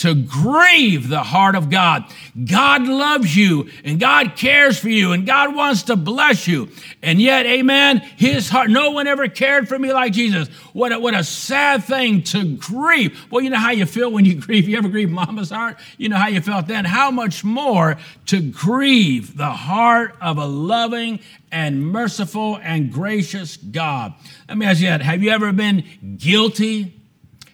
to 0.00 0.14
grieve 0.14 1.08
the 1.08 1.22
heart 1.22 1.54
of 1.54 1.68
God. 1.68 2.04
God 2.42 2.86
loves 2.86 3.36
you 3.36 3.68
and 3.84 4.00
God 4.00 4.34
cares 4.34 4.78
for 4.78 4.88
you 4.88 5.12
and 5.12 5.26
God 5.26 5.54
wants 5.54 5.84
to 5.84 5.96
bless 5.96 6.48
you. 6.48 6.70
And 7.02 7.20
yet, 7.20 7.44
amen, 7.44 7.98
his 7.98 8.48
heart, 8.48 8.70
no 8.70 8.92
one 8.92 9.06
ever 9.06 9.28
cared 9.28 9.68
for 9.68 9.78
me 9.78 9.92
like 9.92 10.14
Jesus. 10.14 10.48
What 10.72 10.92
a, 10.92 10.98
what 10.98 11.14
a 11.14 11.22
sad 11.22 11.84
thing 11.84 12.22
to 12.24 12.56
grieve. 12.56 13.26
Well, 13.30 13.42
you 13.42 13.50
know 13.50 13.58
how 13.58 13.72
you 13.72 13.84
feel 13.84 14.10
when 14.10 14.24
you 14.24 14.34
grieve. 14.40 14.66
You 14.66 14.78
ever 14.78 14.88
grieve 14.88 15.10
mama's 15.10 15.50
heart? 15.50 15.76
You 15.98 16.08
know 16.08 16.16
how 16.16 16.28
you 16.28 16.40
felt 16.40 16.66
then. 16.66 16.86
How 16.86 17.10
much 17.10 17.44
more 17.44 17.98
to 18.26 18.40
grieve 18.40 19.36
the 19.36 19.50
heart 19.50 20.16
of 20.20 20.38
a 20.38 20.46
loving 20.46 21.20
and 21.52 21.84
merciful 21.84 22.58
and 22.62 22.92
gracious 22.92 23.56
God. 23.56 24.14
Let 24.48 24.56
me 24.56 24.66
ask 24.66 24.80
you 24.80 24.86
that. 24.86 25.02
Have 25.02 25.22
you 25.22 25.30
ever 25.30 25.52
been 25.52 26.16
guilty 26.16 26.99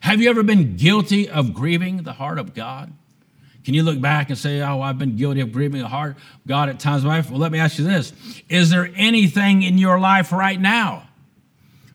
have 0.06 0.20
you 0.20 0.30
ever 0.30 0.44
been 0.44 0.76
guilty 0.76 1.28
of 1.28 1.52
grieving 1.52 2.04
the 2.04 2.12
heart 2.12 2.38
of 2.38 2.54
God? 2.54 2.92
Can 3.64 3.74
you 3.74 3.82
look 3.82 4.00
back 4.00 4.30
and 4.30 4.38
say, 4.38 4.60
Oh, 4.60 4.80
I've 4.80 4.98
been 4.98 5.16
guilty 5.16 5.40
of 5.40 5.50
grieving 5.50 5.82
the 5.82 5.88
heart 5.88 6.12
of 6.16 6.46
God 6.46 6.68
at 6.68 6.78
times 6.78 7.02
in 7.02 7.08
my 7.08 7.16
life? 7.16 7.28
Well, 7.28 7.40
let 7.40 7.50
me 7.50 7.58
ask 7.58 7.76
you 7.76 7.84
this 7.84 8.12
Is 8.48 8.70
there 8.70 8.88
anything 8.94 9.62
in 9.62 9.78
your 9.78 9.98
life 9.98 10.30
right 10.30 10.60
now? 10.60 11.08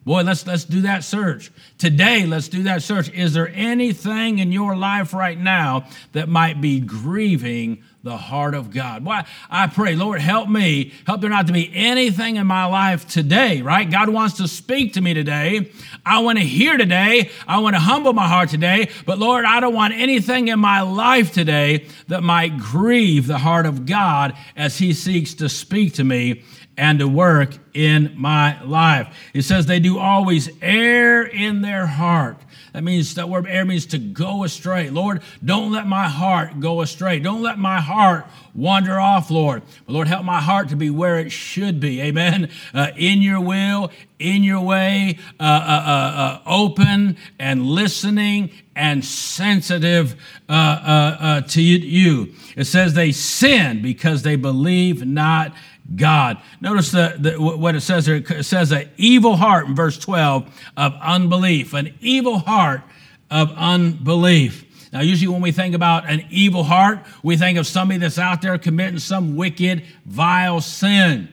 Boy, 0.06 0.24
let's 0.24 0.46
let's 0.46 0.66
do 0.66 0.82
that 0.82 1.06
search. 1.06 1.52
Today, 1.78 2.26
let's 2.26 2.50
do 2.50 2.64
that 2.64 2.84
search. 2.84 3.10
Is 3.12 3.34
there 3.34 3.50
anything 3.54 4.40
in 4.40 4.52
your 4.52 4.76
life 4.76 5.14
right 5.14 5.40
now 5.40 5.88
that 6.12 6.28
might 6.28 6.60
be 6.60 6.82
grieving 6.82 7.82
the 8.04 8.18
heart 8.18 8.56
of 8.56 8.72
God. 8.72 9.06
Why 9.06 9.26
I 9.50 9.68
pray, 9.68 9.96
Lord, 9.96 10.22
help 10.22 10.50
me. 10.50 10.92
Help 11.06 11.22
there 11.22 11.30
not 11.30 11.48
to 11.48 11.54
be 11.54 11.72
anything 11.74 12.38
in 12.38 12.48
my 12.48 12.66
life 12.66 13.08
today, 13.08 13.62
right? 13.62 13.90
God 13.90 14.10
wants 14.10 14.38
to 14.38 14.48
speak 14.48 14.94
to 14.94 15.02
me 15.02 15.14
today. 15.14 15.72
I 16.06 16.20
want 16.20 16.40
to 16.40 16.44
hear 16.44 16.78
today. 16.78 17.30
I 17.48 17.60
want 17.60 17.76
to 17.76 17.80
humble 17.80 18.14
my 18.14 18.28
heart 18.28 18.50
today. 18.50 18.90
But 19.06 19.20
Lord, 19.20 19.46
I 19.46 19.60
don't 19.60 19.76
want 19.76 19.94
anything 19.94 20.48
in 20.48 20.60
my 20.60 20.82
life 20.82 21.32
today 21.32 21.88
that 22.08 22.24
might 22.24 22.58
grieve 22.58 23.28
the 23.28 23.38
heart 23.38 23.66
of 23.66 23.86
God 23.86 24.36
as 24.56 24.80
He 24.80 24.94
seeks 24.94 25.36
to 25.36 25.48
speak 25.48 25.94
to 25.96 26.04
me 26.04 26.44
and 26.78 27.00
to 27.00 27.08
work 27.08 27.58
in 27.74 28.14
my 28.16 28.62
life. 28.64 29.08
It 29.34 29.44
says 29.44 29.66
they 29.66 29.80
do 29.80 30.00
always 30.00 30.50
err 30.62 31.24
in 31.24 31.62
their 31.62 31.86
heart. 31.86 32.38
That 32.74 32.84
means 32.84 33.16
that 33.16 33.28
word 33.28 33.48
err 33.48 33.66
means 33.66 33.86
to 33.88 33.98
go 33.98 34.44
astray. 34.44 34.90
Lord, 34.90 35.22
don't 35.44 35.72
let 35.72 35.88
my 35.88 36.08
heart 36.08 36.60
go 36.62 36.82
astray. 36.82 37.20
Don't 37.20 37.42
let 37.42 37.60
my 37.60 37.82
heart 37.82 38.26
wander 38.56 38.98
off, 38.98 39.30
Lord. 39.30 39.64
But 39.86 39.94
Lord, 39.94 40.08
help 40.08 40.24
my 40.24 40.40
heart 40.40 40.70
to 40.70 40.78
be 40.78 40.90
where 40.90 41.20
it 41.20 41.32
should 41.32 41.82
be. 41.82 42.02
Amen. 42.02 42.50
Uh, 42.74 42.92
in 42.96 43.22
your 43.22 43.42
will, 43.42 43.92
in 44.20 44.44
your 44.44 44.62
way, 44.62 45.20
uh, 45.40 45.44
uh, 45.44 45.46
uh, 45.46 46.22
uh 46.22 46.42
open 46.46 47.18
and 47.38 47.66
listening 47.66 48.52
and 48.74 49.04
sensitive 49.04 50.16
uh, 50.48 51.42
to 51.42 51.62
you. 51.62 52.34
It 52.56 52.66
says 52.66 52.94
they 52.94 53.12
sin 53.12 53.82
because 53.82 54.24
they 54.24 54.38
believe 54.38 55.06
not 55.06 55.54
God. 55.96 56.38
Notice 56.60 56.92
the, 56.92 57.16
the, 57.18 57.42
what 57.42 57.76
it 57.76 57.82
says 57.82 58.06
there. 58.06 58.16
It 58.16 58.44
says 58.44 58.72
an 58.72 58.90
evil 58.98 59.36
heart 59.36 59.68
in 59.68 59.76
verse 59.76 59.98
12 59.98 60.48
of 60.78 60.94
unbelief. 61.02 61.74
An 61.74 61.94
evil 62.00 62.40
heart 62.40 62.82
of 63.30 63.52
unbelief. 63.52 64.66
Now, 64.94 65.02
usually 65.02 65.32
when 65.32 65.42
we 65.42 65.52
think 65.52 65.74
about 65.74 66.10
an 66.10 66.26
evil 66.30 66.64
heart, 66.64 67.00
we 67.24 67.38
think 67.38 67.58
of 67.58 67.66
somebody 67.66 68.00
that's 68.00 68.20
out 68.20 68.42
there 68.42 68.58
committing 68.58 69.00
some 69.00 69.36
wicked, 69.38 69.86
vile 70.06 70.60
sin 70.60 71.30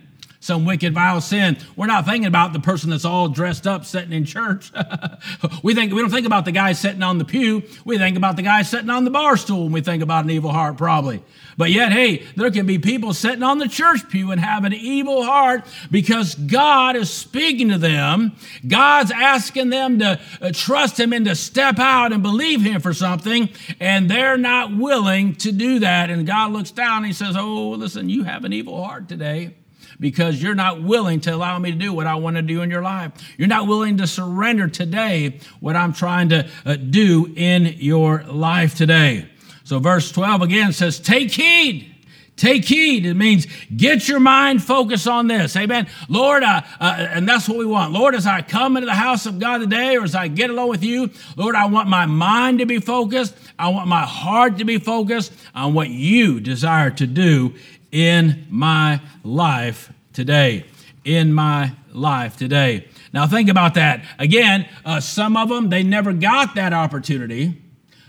some 0.48 0.64
wicked, 0.64 0.94
vile 0.94 1.20
sin. 1.20 1.58
We're 1.76 1.86
not 1.86 2.06
thinking 2.06 2.24
about 2.24 2.54
the 2.54 2.58
person 2.58 2.88
that's 2.88 3.04
all 3.04 3.28
dressed 3.28 3.66
up 3.66 3.84
sitting 3.84 4.12
in 4.12 4.24
church. 4.24 4.72
we 5.62 5.74
think 5.74 5.92
we 5.92 6.00
don't 6.00 6.10
think 6.10 6.26
about 6.26 6.46
the 6.46 6.52
guy 6.52 6.72
sitting 6.72 7.02
on 7.02 7.18
the 7.18 7.26
pew. 7.26 7.62
We 7.84 7.98
think 7.98 8.16
about 8.16 8.36
the 8.36 8.42
guy 8.42 8.62
sitting 8.62 8.88
on 8.88 9.04
the 9.04 9.10
bar 9.10 9.36
stool 9.36 9.64
when 9.64 9.72
we 9.72 9.82
think 9.82 10.02
about 10.02 10.24
an 10.24 10.30
evil 10.30 10.50
heart, 10.50 10.78
probably. 10.78 11.22
But 11.58 11.70
yet, 11.70 11.92
hey, 11.92 12.24
there 12.34 12.50
can 12.50 12.64
be 12.64 12.78
people 12.78 13.12
sitting 13.12 13.42
on 13.42 13.58
the 13.58 13.68
church 13.68 14.08
pew 14.08 14.30
and 14.30 14.40
have 14.40 14.64
an 14.64 14.72
evil 14.72 15.22
heart 15.22 15.64
because 15.90 16.34
God 16.34 16.96
is 16.96 17.10
speaking 17.10 17.68
to 17.68 17.78
them. 17.78 18.32
God's 18.66 19.10
asking 19.10 19.68
them 19.68 19.98
to 19.98 20.18
uh, 20.40 20.50
trust 20.54 20.98
Him 20.98 21.12
and 21.12 21.26
to 21.26 21.34
step 21.34 21.78
out 21.78 22.14
and 22.14 22.22
believe 22.22 22.62
Him 22.62 22.80
for 22.80 22.94
something, 22.94 23.50
and 23.80 24.10
they're 24.10 24.38
not 24.38 24.74
willing 24.74 25.34
to 25.36 25.52
do 25.52 25.80
that. 25.80 26.08
And 26.08 26.26
God 26.26 26.52
looks 26.52 26.70
down 26.70 26.98
and 26.98 27.06
He 27.06 27.12
says, 27.12 27.36
Oh, 27.36 27.72
listen, 27.72 28.08
you 28.08 28.22
have 28.22 28.44
an 28.46 28.54
evil 28.54 28.82
heart 28.82 29.08
today 29.08 29.54
because 30.00 30.42
you're 30.42 30.54
not 30.54 30.82
willing 30.82 31.20
to 31.20 31.34
allow 31.34 31.58
me 31.58 31.72
to 31.72 31.76
do 31.76 31.92
what 31.92 32.06
I 32.06 32.14
want 32.16 32.36
to 32.36 32.42
do 32.42 32.62
in 32.62 32.70
your 32.70 32.82
life. 32.82 33.12
You're 33.36 33.48
not 33.48 33.66
willing 33.66 33.98
to 33.98 34.06
surrender 34.06 34.68
today 34.68 35.40
what 35.60 35.76
I'm 35.76 35.92
trying 35.92 36.28
to 36.30 36.48
uh, 36.64 36.76
do 36.76 37.32
in 37.36 37.76
your 37.78 38.22
life 38.24 38.74
today. 38.74 39.28
So, 39.64 39.78
verse 39.78 40.10
12 40.12 40.42
again 40.42 40.72
says, 40.72 40.98
Take 40.98 41.30
heed. 41.32 41.94
Take 42.38 42.64
heed. 42.64 43.04
It 43.04 43.14
means 43.14 43.48
get 43.76 44.06
your 44.06 44.20
mind 44.20 44.62
focused 44.62 45.08
on 45.08 45.26
this. 45.26 45.56
Amen. 45.56 45.88
Lord, 46.08 46.44
uh, 46.44 46.62
uh, 46.78 47.06
and 47.10 47.28
that's 47.28 47.48
what 47.48 47.58
we 47.58 47.66
want. 47.66 47.92
Lord, 47.92 48.14
as 48.14 48.26
I 48.26 48.42
come 48.42 48.76
into 48.76 48.86
the 48.86 48.94
house 48.94 49.26
of 49.26 49.40
God 49.40 49.58
today 49.58 49.96
or 49.96 50.04
as 50.04 50.14
I 50.14 50.28
get 50.28 50.48
along 50.48 50.68
with 50.68 50.84
you, 50.84 51.10
Lord, 51.36 51.56
I 51.56 51.66
want 51.66 51.88
my 51.88 52.06
mind 52.06 52.60
to 52.60 52.66
be 52.66 52.78
focused. 52.78 53.34
I 53.58 53.68
want 53.70 53.88
my 53.88 54.06
heart 54.06 54.58
to 54.58 54.64
be 54.64 54.78
focused 54.78 55.32
on 55.52 55.74
what 55.74 55.90
you 55.90 56.38
desire 56.38 56.90
to 56.92 57.06
do 57.08 57.54
in 57.92 58.46
my 58.50 59.00
life 59.22 59.92
today. 60.12 60.64
In 61.04 61.32
my 61.32 61.72
life 61.92 62.36
today. 62.36 62.88
Now, 63.12 63.26
think 63.26 63.48
about 63.48 63.74
that. 63.74 64.04
Again, 64.18 64.68
uh, 64.84 65.00
some 65.00 65.36
of 65.36 65.48
them, 65.48 65.70
they 65.70 65.82
never 65.82 66.12
got 66.12 66.54
that 66.56 66.72
opportunity. 66.72 67.62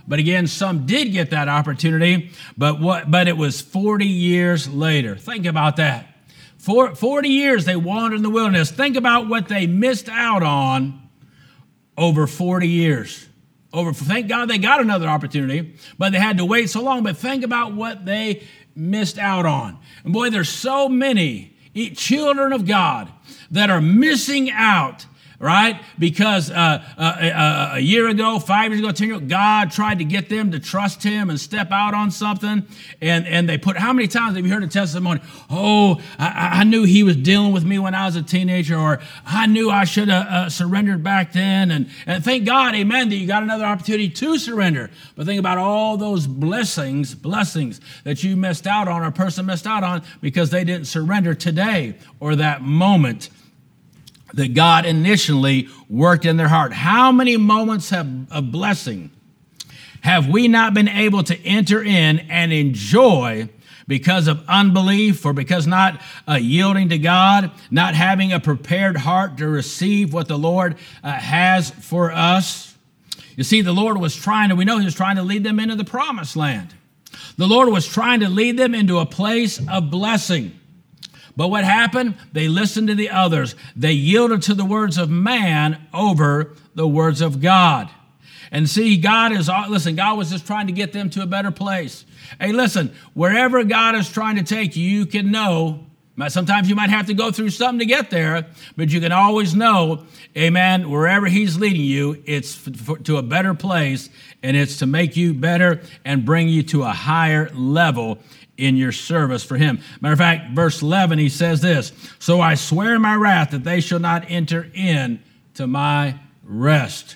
But 0.09 0.17
again, 0.17 0.47
some 0.47 0.87
did 0.87 1.11
get 1.11 1.29
that 1.29 1.47
opportunity, 1.47 2.31
but 2.57 2.81
what 2.81 3.11
but 3.11 3.27
it 3.27 3.37
was 3.37 3.61
40 3.61 4.07
years 4.07 4.67
later. 4.67 5.15
Think 5.15 5.45
about 5.45 5.75
that. 5.75 6.07
For 6.57 6.95
40 6.95 7.29
years 7.29 7.65
they 7.65 7.75
wandered 7.75 8.17
in 8.17 8.23
the 8.23 8.29
wilderness. 8.31 8.71
Think 8.71 8.97
about 8.97 9.29
what 9.29 9.47
they 9.47 9.67
missed 9.67 10.09
out 10.09 10.41
on 10.41 11.07
over 11.95 12.25
40 12.25 12.67
years. 12.67 13.27
Over 13.71 13.93
thank 13.93 14.27
God 14.27 14.49
they 14.49 14.57
got 14.57 14.81
another 14.81 15.07
opportunity, 15.07 15.75
but 15.99 16.11
they 16.11 16.19
had 16.19 16.39
to 16.39 16.45
wait 16.45 16.71
so 16.71 16.81
long. 16.81 17.03
But 17.03 17.17
think 17.17 17.43
about 17.43 17.75
what 17.75 18.03
they 18.03 18.47
missed 18.79 19.17
out 19.17 19.45
on. 19.45 19.77
And 20.03 20.13
boy, 20.13 20.29
there's 20.29 20.49
so 20.49 20.89
many 20.89 21.53
children 21.95 22.53
of 22.53 22.65
God 22.65 23.11
that 23.51 23.69
are 23.69 23.81
missing 23.81 24.49
out 24.49 25.05
right? 25.39 25.81
Because 25.97 26.51
uh, 26.51 26.83
uh, 26.97 27.01
uh, 27.01 27.71
a 27.75 27.79
year 27.79 28.09
ago, 28.09 28.39
five 28.39 28.71
years 28.71 28.81
ago, 28.81 28.91
10 28.91 29.07
years 29.07 29.17
ago, 29.19 29.27
God 29.27 29.71
tried 29.71 29.99
to 29.99 30.03
get 30.03 30.27
them 30.27 30.51
to 30.51 30.59
trust 30.59 31.01
Him 31.01 31.29
and 31.29 31.39
step 31.39 31.71
out 31.71 31.93
on 31.93 32.11
something. 32.11 32.67
And, 33.01 33.25
and 33.25 33.47
they 33.47 33.57
put, 33.57 33.77
how 33.77 33.93
many 33.93 34.09
times 34.09 34.35
have 34.35 34.45
you 34.45 34.51
heard 34.51 34.63
a 34.63 34.67
testimony? 34.67 35.21
Oh, 35.49 36.01
I, 36.17 36.59
I 36.59 36.63
knew 36.65 36.83
He 36.83 37.03
was 37.03 37.15
dealing 37.15 37.53
with 37.53 37.63
me 37.63 37.79
when 37.79 37.95
I 37.95 38.05
was 38.05 38.17
a 38.17 38.21
teenager, 38.21 38.77
or 38.77 38.99
I 39.25 39.47
knew 39.47 39.69
I 39.69 39.85
should 39.85 40.09
have 40.09 40.27
uh, 40.27 40.49
surrendered 40.49 41.03
back 41.03 41.31
then. 41.31 41.71
And, 41.71 41.89
and 42.05 42.23
thank 42.23 42.45
God, 42.45 42.75
amen, 42.75 43.09
that 43.09 43.15
you 43.15 43.25
got 43.25 43.41
another 43.41 43.65
opportunity 43.65 44.09
to 44.09 44.37
surrender. 44.37 44.91
But 45.15 45.25
think 45.25 45.39
about 45.39 45.57
all 45.57 45.95
those 45.95 46.27
blessings, 46.27 47.15
blessings 47.15 47.79
that 48.03 48.23
you 48.23 48.35
missed 48.35 48.67
out 48.67 48.89
on, 48.89 49.01
or 49.01 49.07
a 49.07 49.11
person 49.11 49.45
missed 49.45 49.67
out 49.67 49.83
on 49.85 50.03
because 50.19 50.49
they 50.49 50.65
didn't 50.65 50.85
surrender 50.85 51.33
today 51.33 51.95
or 52.19 52.35
that 52.35 52.61
moment 52.61 53.29
that 54.33 54.53
God 54.53 54.85
initially 54.85 55.69
worked 55.89 56.25
in 56.25 56.37
their 56.37 56.47
heart. 56.47 56.73
How 56.73 57.11
many 57.11 57.37
moments 57.37 57.89
have, 57.89 58.07
of 58.31 58.51
blessing 58.51 59.11
have 60.01 60.27
we 60.27 60.47
not 60.47 60.73
been 60.73 60.87
able 60.87 61.23
to 61.23 61.37
enter 61.45 61.83
in 61.83 62.19
and 62.29 62.53
enjoy 62.53 63.49
because 63.87 64.27
of 64.27 64.43
unbelief 64.47 65.25
or 65.25 65.33
because 65.33 65.65
not 65.65 65.99
uh, 66.27 66.35
yielding 66.35 66.89
to 66.89 66.97
God, 66.97 67.51
not 67.71 67.95
having 67.95 68.31
a 68.31 68.39
prepared 68.39 68.97
heart 68.97 69.37
to 69.37 69.47
receive 69.47 70.13
what 70.13 70.27
the 70.27 70.37
Lord 70.37 70.77
uh, 71.03 71.11
has 71.11 71.71
for 71.71 72.11
us? 72.11 72.77
You 73.35 73.43
see, 73.43 73.61
the 73.61 73.71
Lord 73.71 73.97
was 73.97 74.15
trying 74.15 74.49
to, 74.49 74.55
we 74.55 74.65
know 74.65 74.77
He 74.77 74.85
was 74.85 74.95
trying 74.95 75.15
to 75.15 75.23
lead 75.23 75.43
them 75.43 75.59
into 75.59 75.75
the 75.75 75.85
promised 75.85 76.35
land. 76.35 76.73
The 77.37 77.47
Lord 77.47 77.69
was 77.69 77.87
trying 77.87 78.19
to 78.19 78.29
lead 78.29 78.57
them 78.57 78.75
into 78.75 78.99
a 78.99 79.05
place 79.05 79.59
of 79.67 79.89
blessing. 79.89 80.58
But 81.39 81.47
what 81.47 81.63
happened? 81.63 82.17
They 82.33 82.49
listened 82.49 82.89
to 82.89 82.95
the 82.95 83.11
others. 83.11 83.55
They 83.73 83.93
yielded 83.93 84.41
to 84.41 84.53
the 84.53 84.65
words 84.65 84.97
of 84.97 85.09
man 85.09 85.87
over 85.93 86.53
the 86.75 86.85
words 86.85 87.21
of 87.21 87.39
God. 87.39 87.89
And 88.51 88.69
see, 88.69 88.97
God 88.97 89.31
is, 89.31 89.49
listen, 89.69 89.95
God 89.95 90.17
was 90.17 90.31
just 90.31 90.45
trying 90.45 90.67
to 90.67 90.73
get 90.73 90.91
them 90.91 91.09
to 91.11 91.21
a 91.21 91.25
better 91.25 91.49
place. 91.49 92.03
Hey, 92.41 92.51
listen, 92.51 92.93
wherever 93.13 93.63
God 93.63 93.95
is 93.95 94.11
trying 94.11 94.35
to 94.35 94.43
take 94.43 94.75
you, 94.75 94.83
you 94.83 95.05
can 95.05 95.31
know. 95.31 95.85
Sometimes 96.27 96.67
you 96.67 96.75
might 96.75 96.89
have 96.89 97.05
to 97.05 97.13
go 97.13 97.31
through 97.31 97.51
something 97.51 97.79
to 97.79 97.85
get 97.85 98.09
there, 98.09 98.47
but 98.75 98.89
you 98.89 98.99
can 98.99 99.13
always 99.13 99.55
know, 99.55 100.03
amen, 100.35 100.89
wherever 100.89 101.27
He's 101.27 101.57
leading 101.57 101.85
you, 101.85 102.21
it's 102.25 102.67
to 103.05 103.15
a 103.15 103.23
better 103.23 103.53
place 103.53 104.09
and 104.43 104.55
it's 104.55 104.77
to 104.77 104.85
make 104.85 105.17
you 105.17 105.33
better 105.33 105.81
and 106.05 106.25
bring 106.25 106.47
you 106.47 106.63
to 106.63 106.83
a 106.83 106.91
higher 106.91 107.49
level 107.53 108.19
in 108.57 108.75
your 108.75 108.91
service 108.91 109.43
for 109.43 109.57
him. 109.57 109.79
Matter 110.01 110.13
of 110.13 110.19
fact, 110.19 110.53
verse 110.53 110.81
11, 110.81 111.17
he 111.19 111.29
says 111.29 111.61
this 111.61 111.91
So 112.19 112.41
I 112.41 112.55
swear 112.55 112.95
in 112.95 113.01
my 113.01 113.15
wrath 113.15 113.51
that 113.51 113.63
they 113.63 113.81
shall 113.81 113.99
not 113.99 114.25
enter 114.29 114.69
in 114.73 115.21
to 115.55 115.67
my 115.67 116.19
rest. 116.43 117.15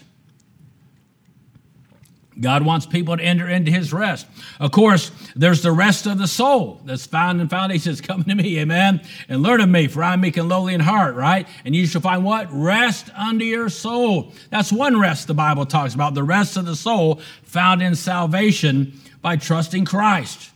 God 2.39 2.65
wants 2.65 2.85
people 2.85 3.15
to 3.17 3.23
enter 3.23 3.47
into 3.47 3.71
his 3.71 3.93
rest. 3.93 4.25
Of 4.59 4.71
course, 4.71 5.11
there's 5.35 5.61
the 5.61 5.71
rest 5.71 6.05
of 6.05 6.17
the 6.17 6.27
soul 6.27 6.81
that's 6.85 7.05
found 7.05 7.41
in 7.41 7.49
foundations. 7.49 8.01
Come 8.13 8.23
to 8.23 8.35
me, 8.35 8.59
amen, 8.59 9.01
and 9.29 9.41
learn 9.41 9.61
of 9.61 9.69
me, 9.69 9.87
for 9.87 10.03
I 10.03 10.13
am 10.13 10.21
meek 10.21 10.37
and 10.37 10.49
lowly 10.49 10.73
in 10.73 10.79
heart, 10.79 11.15
right? 11.15 11.47
And 11.65 11.75
you 11.75 11.85
shall 11.85 12.01
find 12.01 12.23
what? 12.23 12.47
Rest 12.51 13.09
unto 13.15 13.45
your 13.45 13.69
soul. 13.69 14.33
That's 14.49 14.71
one 14.71 14.99
rest 14.99 15.27
the 15.27 15.33
Bible 15.33 15.65
talks 15.65 15.93
about, 15.93 16.13
the 16.13 16.23
rest 16.23 16.57
of 16.57 16.65
the 16.65 16.75
soul 16.75 17.21
found 17.43 17.81
in 17.81 17.95
salvation 17.95 18.99
by 19.21 19.37
trusting 19.37 19.85
Christ. 19.85 20.51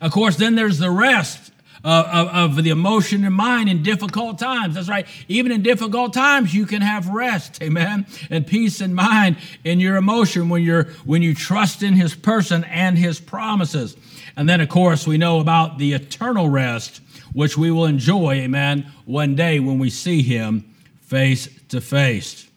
Of 0.00 0.12
course, 0.12 0.36
then 0.36 0.54
there's 0.54 0.78
the 0.78 0.90
rest 0.90 1.52
of, 1.84 2.06
of, 2.06 2.28
of, 2.56 2.64
the 2.64 2.70
emotion 2.70 3.24
and 3.24 3.34
mind 3.34 3.68
in 3.68 3.82
difficult 3.82 4.38
times. 4.38 4.74
That's 4.74 4.88
right. 4.88 5.06
Even 5.28 5.52
in 5.52 5.62
difficult 5.62 6.12
times, 6.12 6.52
you 6.52 6.66
can 6.66 6.82
have 6.82 7.08
rest, 7.08 7.62
amen, 7.62 8.06
and 8.30 8.46
peace 8.46 8.80
in 8.80 8.94
mind 8.94 9.36
in 9.64 9.78
your 9.80 9.96
emotion 9.96 10.48
when 10.48 10.62
you're 10.62 10.84
when 11.04 11.22
you 11.22 11.34
trust 11.34 11.82
in 11.82 11.94
His 11.94 12.14
person 12.14 12.64
and 12.64 12.98
His 12.98 13.20
promises. 13.20 13.96
And 14.36 14.48
then, 14.48 14.60
of 14.60 14.68
course, 14.68 15.06
we 15.06 15.18
know 15.18 15.40
about 15.40 15.78
the 15.78 15.92
eternal 15.92 16.48
rest, 16.48 17.00
which 17.32 17.56
we 17.56 17.70
will 17.70 17.86
enjoy, 17.86 18.34
amen, 18.34 18.90
one 19.04 19.34
day 19.34 19.60
when 19.60 19.78
we 19.78 19.90
see 19.90 20.22
Him 20.22 20.74
face 21.02 21.48
to 21.68 21.80
face. 21.80 22.48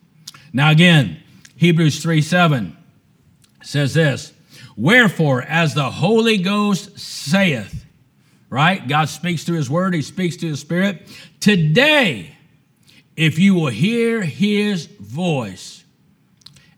Now, 0.53 0.71
again, 0.71 1.21
Hebrews 1.57 2.01
3 2.01 2.21
7 2.21 2.75
says 3.63 3.93
this. 3.93 4.33
Wherefore, 4.75 5.43
as 5.43 5.73
the 5.73 5.91
Holy 5.91 6.37
Ghost 6.37 6.97
saith, 6.99 7.80
right? 8.51 8.85
God 8.85 9.09
speaks 9.09 9.43
through 9.43 9.55
his 9.55 9.69
word, 9.69 9.95
he 9.95 10.03
speaks 10.03 10.35
through 10.35 10.49
his 10.49 10.59
spirit. 10.59 11.07
Today, 11.39 12.35
if 13.15 13.39
you 13.39 13.55
will 13.55 13.67
hear 13.67 14.21
his 14.21 14.85
voice. 14.85 15.83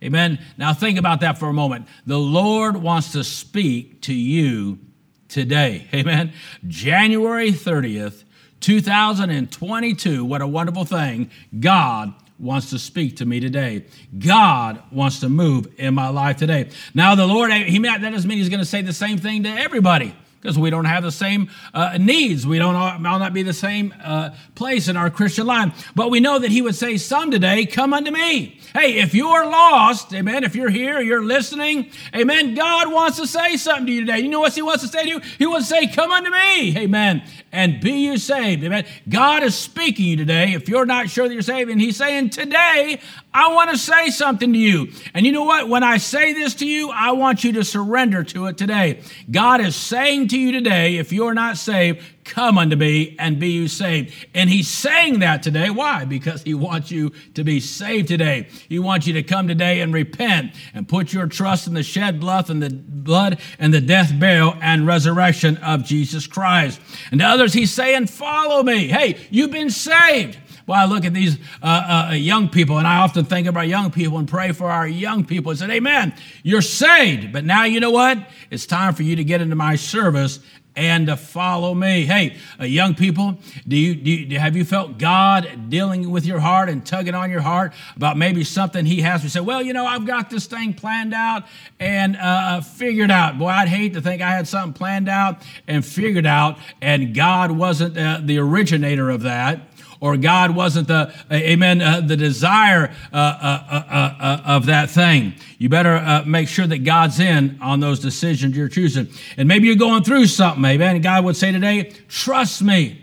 Amen. 0.01 0.39
Now 0.57 0.73
think 0.73 0.99
about 0.99 1.21
that 1.21 1.37
for 1.37 1.47
a 1.47 1.53
moment. 1.53 1.87
The 2.05 2.19
Lord 2.19 2.77
wants 2.77 3.13
to 3.13 3.23
speak 3.23 4.01
to 4.01 4.13
you 4.13 4.79
today. 5.27 5.87
Amen. 5.93 6.33
January 6.67 7.51
30th, 7.51 8.23
2022. 8.59 10.23
What 10.23 10.41
a 10.41 10.47
wonderful 10.47 10.85
thing. 10.85 11.31
God 11.59 12.13
wants 12.37 12.69
to 12.71 12.79
speak 12.79 13.17
to 13.17 13.25
me 13.25 13.39
today. 13.39 13.85
God 14.19 14.83
wants 14.91 15.21
to 15.21 15.29
move 15.29 15.73
in 15.77 15.93
my 15.93 16.09
life 16.09 16.37
today. 16.37 16.69
Now, 16.93 17.15
the 17.15 17.25
Lord, 17.25 17.51
he, 17.53 17.79
that 17.79 18.01
doesn't 18.01 18.27
mean 18.27 18.37
he's 18.37 18.49
going 18.49 18.59
to 18.59 18.65
say 18.65 18.81
the 18.81 18.93
same 18.93 19.17
thing 19.17 19.43
to 19.43 19.49
everybody 19.49 20.13
because 20.43 20.59
we 20.59 20.69
don't 20.69 20.83
have 20.85 21.03
the 21.03 21.11
same 21.11 21.49
uh, 21.73 21.97
needs. 21.97 22.45
We 22.45 22.59
don't 22.59 22.75
all 22.75 22.99
not 22.99 23.33
be 23.33 23.43
the 23.43 23.53
same 23.53 23.93
uh, 24.03 24.31
place 24.55 24.89
in 24.89 24.97
our 24.97 25.09
Christian 25.09 25.47
life. 25.47 25.93
But 25.95 26.11
we 26.11 26.19
know 26.19 26.37
that 26.37 26.51
he 26.51 26.61
would 26.61 26.75
say, 26.75 26.97
Some 26.97 27.31
today, 27.31 27.65
come 27.65 27.93
unto 27.93 28.11
me. 28.11 28.59
Hey, 28.73 28.99
if 28.99 29.15
you're 29.15 29.45
lost, 29.45 30.13
amen, 30.13 30.43
if 30.43 30.53
you're 30.53 30.69
here, 30.69 30.99
you're 30.99 31.23
listening, 31.23 31.91
amen, 32.13 32.55
God 32.55 32.91
wants 32.91 33.17
to 33.19 33.27
say 33.27 33.55
something 33.55 33.85
to 33.85 33.91
you 33.93 34.01
today. 34.01 34.19
You 34.19 34.29
know 34.29 34.41
what 34.41 34.53
he 34.53 34.61
wants 34.61 34.83
to 34.83 34.89
say 34.89 35.03
to 35.03 35.09
you? 35.09 35.21
He 35.37 35.45
wants 35.45 35.69
to 35.69 35.75
say, 35.75 35.87
Come 35.87 36.11
unto 36.11 36.29
me, 36.29 36.77
amen, 36.77 37.23
and 37.53 37.79
be 37.79 37.91
you 37.91 38.17
saved, 38.17 38.65
amen. 38.65 38.85
God 39.07 39.43
is 39.43 39.55
speaking 39.55 40.03
to 40.03 40.09
you 40.09 40.17
today. 40.17 40.53
If 40.53 40.67
you're 40.67 40.85
not 40.85 41.09
sure 41.09 41.29
that 41.29 41.33
you're 41.33 41.41
saved, 41.41 41.69
and 41.69 41.79
he's 41.79 41.95
saying, 41.95 42.31
Today, 42.31 42.99
I 43.33 43.53
want 43.53 43.71
to 43.71 43.77
say 43.77 44.09
something 44.09 44.53
to 44.53 44.59
you. 44.59 44.89
And 45.13 45.25
you 45.25 45.31
know 45.31 45.43
what? 45.43 45.67
When 45.67 45.83
I 45.83 45.97
say 45.97 46.33
this 46.33 46.55
to 46.55 46.67
you, 46.67 46.91
I 46.91 47.11
want 47.11 47.43
you 47.43 47.53
to 47.53 47.63
surrender 47.63 48.23
to 48.25 48.45
it 48.45 48.57
today. 48.57 49.01
God 49.31 49.59
is 49.59 49.75
saying 49.75 50.27
to 50.29 50.39
you 50.39 50.51
today, 50.51 50.97
if 50.97 51.11
you're 51.11 51.33
not 51.33 51.57
saved, 51.57 52.03
come 52.23 52.57
unto 52.57 52.75
me 52.75 53.15
and 53.19 53.39
be 53.39 53.49
you 53.49 53.67
saved. 53.67 54.13
And 54.33 54.49
he's 54.49 54.67
saying 54.67 55.19
that 55.19 55.43
today. 55.43 55.69
Why? 55.69 56.05
Because 56.05 56.43
he 56.43 56.53
wants 56.53 56.91
you 56.91 57.11
to 57.33 57.43
be 57.43 57.59
saved 57.59 58.07
today. 58.07 58.47
He 58.69 58.79
wants 58.79 59.07
you 59.07 59.13
to 59.13 59.23
come 59.23 59.47
today 59.47 59.81
and 59.81 59.93
repent 59.93 60.53
and 60.73 60.87
put 60.87 61.11
your 61.11 61.27
trust 61.27 61.67
in 61.67 61.73
the 61.73 61.83
shed 61.83 62.19
blood 62.19 62.49
and 62.49 62.61
the 62.61 62.69
blood 62.69 63.39
and 63.59 63.73
the 63.73 63.81
death, 63.81 64.17
burial, 64.19 64.55
and 64.61 64.87
resurrection 64.87 65.57
of 65.57 65.83
Jesus 65.83 66.27
Christ. 66.27 66.79
And 67.11 67.19
to 67.19 67.25
others, 67.25 67.53
he's 67.53 67.73
saying, 67.73 68.07
follow 68.07 68.63
me. 68.63 68.87
Hey, 68.87 69.17
you've 69.29 69.51
been 69.51 69.69
saved. 69.69 70.37
Well, 70.65 70.79
I 70.79 70.85
look 70.85 71.03
at 71.03 71.13
these 71.13 71.37
uh, 71.61 72.07
uh, 72.09 72.13
young 72.13 72.47
people, 72.47 72.77
and 72.77 72.87
I 72.87 72.97
often 72.97 73.25
think 73.25 73.47
about 73.47 73.67
young 73.67 73.91
people 73.91 74.17
and 74.17 74.27
pray 74.27 74.53
for 74.53 74.71
our 74.71 74.87
young 74.87 75.25
people 75.25 75.51
and 75.51 75.59
say, 75.59 75.69
Amen, 75.71 76.13
you're 76.41 76.61
saved. 76.61 77.33
But 77.33 77.43
now 77.43 77.65
you 77.65 77.79
know 77.79 77.91
what? 77.91 78.17
It's 78.49 78.65
time 78.65 78.93
for 78.93 79.03
you 79.03 79.15
to 79.17 79.23
get 79.23 79.41
into 79.41 79.55
my 79.55 79.75
service 79.75 80.39
and 80.75 81.07
to 81.07 81.17
follow 81.17 81.73
me. 81.73 82.05
Hey, 82.05 82.37
uh, 82.59 82.63
young 82.63 82.95
people, 82.95 83.37
do 83.67 83.75
you, 83.75 83.95
do 83.95 84.11
you, 84.11 84.39
have 84.39 84.55
you 84.55 84.65
felt 84.65 84.97
God 84.97 85.69
dealing 85.69 86.09
with 86.09 86.25
your 86.25 86.39
heart 86.39 86.69
and 86.69 86.85
tugging 86.85 87.13
on 87.13 87.29
your 87.29 87.41
heart 87.41 87.73
about 87.95 88.17
maybe 88.17 88.43
something 88.43 88.85
He 88.85 89.01
has? 89.01 89.23
You 89.23 89.29
say, 89.29 89.39
well, 89.39 89.61
you 89.61 89.73
know, 89.73 89.85
I've 89.85 90.05
got 90.05 90.29
this 90.29 90.45
thing 90.45 90.73
planned 90.73 91.13
out 91.13 91.43
and 91.79 92.15
uh, 92.15 92.61
figured 92.61 93.11
out. 93.11 93.37
Boy, 93.37 93.49
I'd 93.49 93.67
hate 93.67 93.93
to 93.93 94.01
think 94.01 94.21
I 94.21 94.31
had 94.31 94.47
something 94.47 94.73
planned 94.73 95.09
out 95.09 95.43
and 95.67 95.85
figured 95.85 96.25
out, 96.25 96.57
and 96.81 97.13
God 97.13 97.51
wasn't 97.51 97.97
uh, 97.97 98.21
the 98.23 98.39
originator 98.39 99.09
of 99.09 99.21
that 99.21 99.61
or 100.03 100.17
God 100.17 100.53
wasn't 100.53 100.89
the, 100.89 101.13
amen, 101.31 101.81
uh, 101.81 102.01
the 102.01 102.17
desire 102.17 102.93
uh, 103.13 103.15
uh, 103.15 103.63
uh, 103.71 104.15
uh 104.19 104.41
of 104.43 104.65
that 104.65 104.89
thing. 104.89 105.33
You 105.57 105.69
better 105.69 105.95
uh, 105.95 106.23
make 106.25 106.49
sure 106.49 106.67
that 106.67 106.79
God's 106.79 107.21
in 107.21 107.57
on 107.61 107.79
those 107.79 108.01
decisions 108.01 108.57
you're 108.57 108.67
choosing. 108.67 109.07
And 109.37 109.47
maybe 109.47 109.67
you're 109.67 109.77
going 109.77 110.03
through 110.03 110.27
something, 110.27 110.65
amen. 110.65 110.95
And 110.95 111.03
God 111.05 111.23
would 111.23 111.37
say 111.37 111.53
today, 111.53 111.93
trust 112.09 112.61
me. 112.61 112.99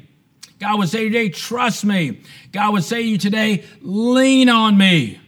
God 0.59 0.79
would 0.79 0.91
say 0.91 1.05
today, 1.05 1.31
trust 1.31 1.87
me. 1.87 2.21
God 2.53 2.75
would 2.75 2.85
say 2.85 3.01
to 3.03 3.09
you 3.09 3.17
today, 3.17 3.65
lean 3.81 4.51
on 4.51 4.77
me. 4.77 5.19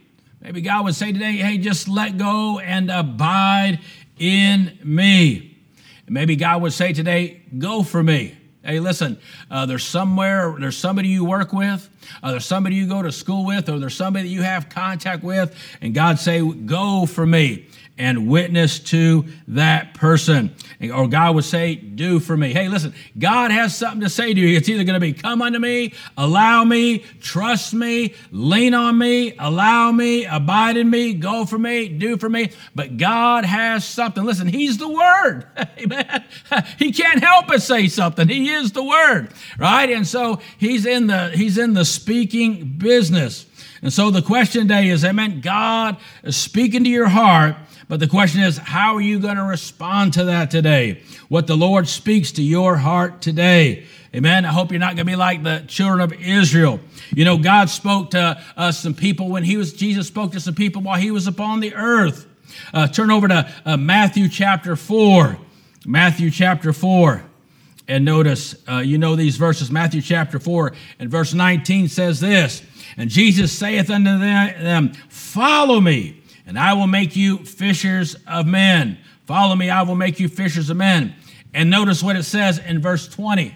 Maybe 0.42 0.60
God 0.60 0.84
would 0.84 0.94
say 0.94 1.10
today, 1.10 1.36
hey, 1.36 1.56
just 1.56 1.88
let 1.88 2.18
go 2.18 2.58
and 2.58 2.90
abide 2.90 3.80
in 4.18 4.78
me. 4.84 5.56
And 6.04 6.12
maybe 6.12 6.36
God 6.36 6.60
would 6.60 6.74
say 6.74 6.92
today, 6.92 7.40
go 7.56 7.82
for 7.82 8.02
me. 8.02 8.36
Hey, 8.64 8.78
listen, 8.78 9.18
uh, 9.50 9.66
there's 9.66 9.82
somewhere, 9.82 10.54
there's 10.58 10.76
somebody 10.76 11.08
you 11.08 11.24
work 11.24 11.52
with, 11.52 11.90
uh, 12.22 12.30
there's 12.30 12.46
somebody 12.46 12.76
you 12.76 12.86
go 12.86 13.02
to 13.02 13.10
school 13.10 13.44
with, 13.44 13.68
or 13.68 13.80
there's 13.80 13.96
somebody 13.96 14.28
that 14.28 14.32
you 14.32 14.42
have 14.42 14.68
contact 14.68 15.24
with, 15.24 15.52
and 15.80 15.92
God 15.92 16.20
say, 16.20 16.40
go 16.48 17.04
for 17.04 17.26
me 17.26 17.66
and 17.98 18.26
witness 18.26 18.78
to 18.78 19.24
that 19.48 19.94
person. 19.94 20.54
Or 20.92 21.06
God 21.06 21.34
would 21.34 21.44
say, 21.44 21.74
Do 21.74 22.20
for 22.20 22.36
me. 22.36 22.52
Hey, 22.52 22.68
listen, 22.68 22.94
God 23.18 23.50
has 23.50 23.76
something 23.76 24.00
to 24.00 24.08
say 24.08 24.32
to 24.32 24.40
you. 24.40 24.56
It's 24.56 24.68
either 24.68 24.84
going 24.84 24.94
to 24.94 25.00
be, 25.00 25.12
Come 25.12 25.42
unto 25.42 25.58
me, 25.58 25.92
allow 26.16 26.64
me, 26.64 27.00
trust 27.20 27.74
me, 27.74 28.14
lean 28.30 28.74
on 28.74 28.96
me, 28.98 29.36
allow 29.38 29.92
me, 29.92 30.24
abide 30.24 30.76
in 30.76 30.88
me, 30.88 31.14
go 31.14 31.44
for 31.44 31.58
me, 31.58 31.88
do 31.88 32.16
for 32.16 32.28
me. 32.28 32.50
But 32.74 32.96
God 32.96 33.44
has 33.44 33.84
something. 33.84 34.24
Listen, 34.24 34.48
He's 34.48 34.78
the 34.78 34.88
Word. 34.88 35.46
Amen. 35.78 36.24
He 36.78 36.92
can't 36.92 37.22
help 37.22 37.46
but 37.46 37.62
say 37.62 37.86
something. 37.86 38.28
He 38.28 38.50
is 38.50 38.72
the 38.72 38.82
Word, 38.82 39.28
right? 39.58 39.90
And 39.90 40.06
so 40.06 40.40
He's 40.58 40.86
in 40.86 41.06
the 41.06 41.30
He's 41.30 41.58
in 41.58 41.74
the 41.74 41.84
speaking 41.84 42.76
business. 42.78 43.46
And 43.82 43.92
so 43.92 44.10
the 44.10 44.22
question 44.22 44.62
today 44.62 44.88
is, 44.88 45.04
Amen. 45.04 45.40
God 45.40 45.96
is 46.22 46.36
speaking 46.36 46.84
to 46.84 46.90
your 46.90 47.08
heart 47.08 47.56
but 47.92 48.00
the 48.00 48.08
question 48.08 48.40
is, 48.40 48.56
how 48.56 48.94
are 48.94 49.02
you 49.02 49.18
going 49.18 49.36
to 49.36 49.44
respond 49.44 50.14
to 50.14 50.24
that 50.24 50.50
today? 50.50 51.02
What 51.28 51.46
the 51.46 51.58
Lord 51.58 51.86
speaks 51.86 52.32
to 52.32 52.42
your 52.42 52.78
heart 52.78 53.20
today. 53.20 53.84
Amen. 54.14 54.46
I 54.46 54.48
hope 54.48 54.70
you're 54.70 54.80
not 54.80 54.96
going 54.96 55.04
to 55.04 55.12
be 55.12 55.14
like 55.14 55.42
the 55.42 55.62
children 55.68 56.00
of 56.00 56.10
Israel. 56.14 56.80
You 57.14 57.26
know, 57.26 57.36
God 57.36 57.68
spoke 57.68 58.12
to 58.12 58.42
uh, 58.56 58.72
some 58.72 58.94
people 58.94 59.28
when 59.28 59.44
he 59.44 59.58
was, 59.58 59.74
Jesus 59.74 60.06
spoke 60.06 60.32
to 60.32 60.40
some 60.40 60.54
people 60.54 60.80
while 60.80 60.98
he 60.98 61.10
was 61.10 61.26
upon 61.26 61.60
the 61.60 61.74
earth. 61.74 62.26
Uh, 62.72 62.88
turn 62.88 63.10
over 63.10 63.28
to 63.28 63.52
uh, 63.66 63.76
Matthew 63.76 64.30
chapter 64.30 64.74
4. 64.74 65.36
Matthew 65.84 66.30
chapter 66.30 66.72
4. 66.72 67.22
And 67.88 68.06
notice, 68.06 68.54
uh, 68.66 68.78
you 68.78 68.96
know 68.96 69.16
these 69.16 69.36
verses. 69.36 69.70
Matthew 69.70 70.00
chapter 70.00 70.38
4 70.38 70.72
and 70.98 71.10
verse 71.10 71.34
19 71.34 71.88
says 71.88 72.20
this 72.20 72.62
And 72.96 73.10
Jesus 73.10 73.52
saith 73.52 73.90
unto 73.90 74.18
them, 74.18 74.94
Follow 75.10 75.78
me 75.78 76.21
and 76.46 76.58
I 76.58 76.74
will 76.74 76.86
make 76.86 77.16
you 77.16 77.38
fishers 77.38 78.16
of 78.26 78.46
men. 78.46 78.98
Follow 79.26 79.54
me, 79.54 79.70
I 79.70 79.82
will 79.82 79.94
make 79.94 80.20
you 80.20 80.28
fishers 80.28 80.70
of 80.70 80.76
men. 80.76 81.14
And 81.54 81.70
notice 81.70 82.02
what 82.02 82.16
it 82.16 82.24
says 82.24 82.58
in 82.58 82.80
verse 82.80 83.08
20. 83.08 83.54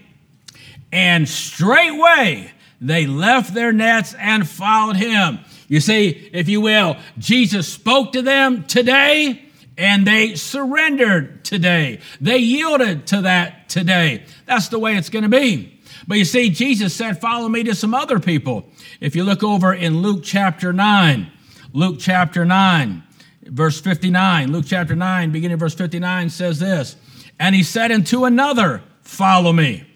And 0.93 1.29
straightway 1.29 2.53
they 2.81 3.07
left 3.07 3.55
their 3.55 3.73
nets 3.73 4.15
and 4.19 4.49
followed 4.49 4.97
him. 4.97 5.41
You 5.69 5.81
see, 5.81 6.31
if 6.33 6.49
you 6.49 6.61
will, 6.61 6.97
Jesus 7.19 7.67
spoke 7.67 8.13
to 8.13 8.23
them 8.23 8.65
today 8.65 9.43
and 9.79 10.07
they 10.07 10.35
surrendered 10.35 11.45
today. 11.45 12.01
They 12.21 12.39
yielded 12.39 13.07
to 13.09 13.23
that 13.23 13.69
today. 13.69 14.25
That's 14.47 14.69
the 14.69 14.79
way 14.79 14.97
it's 14.97 15.11
going 15.11 15.25
to 15.25 15.29
be. 15.29 15.81
But 16.07 16.19
you 16.19 16.25
see, 16.25 16.51
Jesus 16.51 16.95
said, 16.95 17.21
Follow 17.21 17.49
me 17.49 17.65
to 17.65 17.75
some 17.75 17.95
other 17.95 18.21
people. 18.21 18.69
If 19.01 19.17
you 19.17 19.25
look 19.25 19.43
over 19.43 19.75
in 19.75 20.03
Luke 20.03 20.21
chapter 20.23 20.73
9, 20.73 21.33
Luke 21.77 21.97
chapter 21.99 22.47
9, 22.47 23.03
verse 23.43 23.79
59, 23.83 24.51
Luke 24.51 24.65
chapter 24.67 24.97
9, 24.97 25.31
beginning 25.31 25.59
verse 25.59 25.75
59 25.75 26.31
says 26.31 26.59
this 26.59 26.97
And 27.39 27.55
he 27.55 27.63
said 27.63 27.93
unto 27.93 28.25
another, 28.25 28.83
Follow 29.03 29.53
me. 29.53 29.87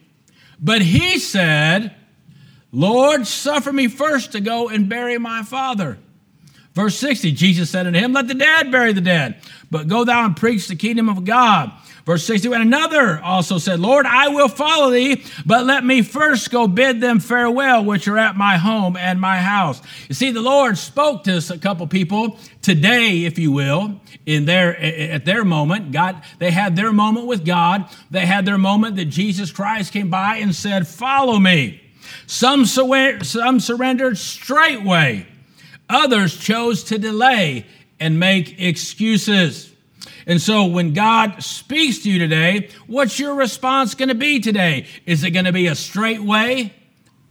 But 0.60 0.82
he 0.82 1.18
said, 1.18 1.94
Lord, 2.70 3.26
suffer 3.26 3.72
me 3.72 3.88
first 3.88 4.32
to 4.32 4.42
go 4.42 4.68
and 4.68 4.90
bury 4.90 5.16
my 5.16 5.42
father. 5.42 5.98
Verse 6.74 6.98
60, 6.98 7.32
Jesus 7.32 7.70
said 7.70 7.86
unto 7.86 7.98
him, 7.98 8.12
Let 8.12 8.28
the 8.28 8.34
dead 8.34 8.70
bury 8.70 8.92
the 8.92 9.00
dead, 9.00 9.40
but 9.70 9.88
go 9.88 10.04
thou 10.04 10.26
and 10.26 10.36
preach 10.36 10.68
the 10.68 10.76
kingdom 10.76 11.08
of 11.08 11.24
God. 11.24 11.72
Verse 12.11 12.25
60, 12.25 12.53
and 12.53 12.62
another 12.64 13.20
also 13.20 13.59
said, 13.59 13.79
Lord, 13.79 14.05
I 14.05 14.31
will 14.31 14.49
follow 14.49 14.90
thee, 14.90 15.23
but 15.46 15.64
let 15.64 15.85
me 15.85 16.03
first 16.03 16.51
go 16.51 16.66
bid 16.66 17.01
them 17.01 17.20
farewell, 17.20 17.85
which 17.85 18.09
are 18.09 18.18
at 18.18 18.37
my 18.37 18.57
home 18.57 18.96
and 18.96 19.20
my 19.20 19.37
house. 19.37 19.81
You 20.09 20.16
see, 20.16 20.33
the 20.33 20.42
Lord 20.42 20.77
spoke 20.77 21.23
to 21.23 21.40
a 21.55 21.59
couple 21.59 21.87
people 21.87 22.37
today, 22.62 23.27
if 23.27 23.38
you 23.38 23.53
will, 23.53 24.01
in 24.27 24.44
their 24.44 24.77
at 24.77 25.25
their 25.25 25.44
moment. 25.44 25.92
God, 25.92 26.20
they 26.40 26.51
had 26.51 26.75
their 26.75 26.92
moment 26.92 27.29
with 27.29 27.44
God. 27.44 27.88
They 28.11 28.27
had 28.27 28.44
their 28.44 28.59
moment 28.59 28.96
that 28.96 29.05
Jesus 29.05 29.53
Christ 29.53 29.92
came 29.92 30.11
by 30.11 30.38
and 30.38 30.53
said, 30.53 30.88
Follow 30.88 31.38
me. 31.38 31.81
Some, 32.27 32.66
some 32.66 33.61
surrendered 33.61 34.18
straightway. 34.18 35.29
Others 35.88 36.38
chose 36.38 36.83
to 36.83 36.99
delay 36.99 37.66
and 38.01 38.18
make 38.18 38.61
excuses. 38.61 39.69
And 40.26 40.40
so 40.40 40.66
when 40.66 40.92
God 40.92 41.42
speaks 41.42 42.00
to 42.00 42.10
you 42.10 42.18
today, 42.18 42.70
what's 42.86 43.18
your 43.18 43.34
response 43.34 43.94
going 43.94 44.08
to 44.08 44.14
be 44.14 44.40
today? 44.40 44.86
Is 45.06 45.24
it 45.24 45.30
going 45.30 45.44
to 45.44 45.52
be 45.52 45.66
a 45.66 45.74
straight 45.74 46.22
way 46.22 46.72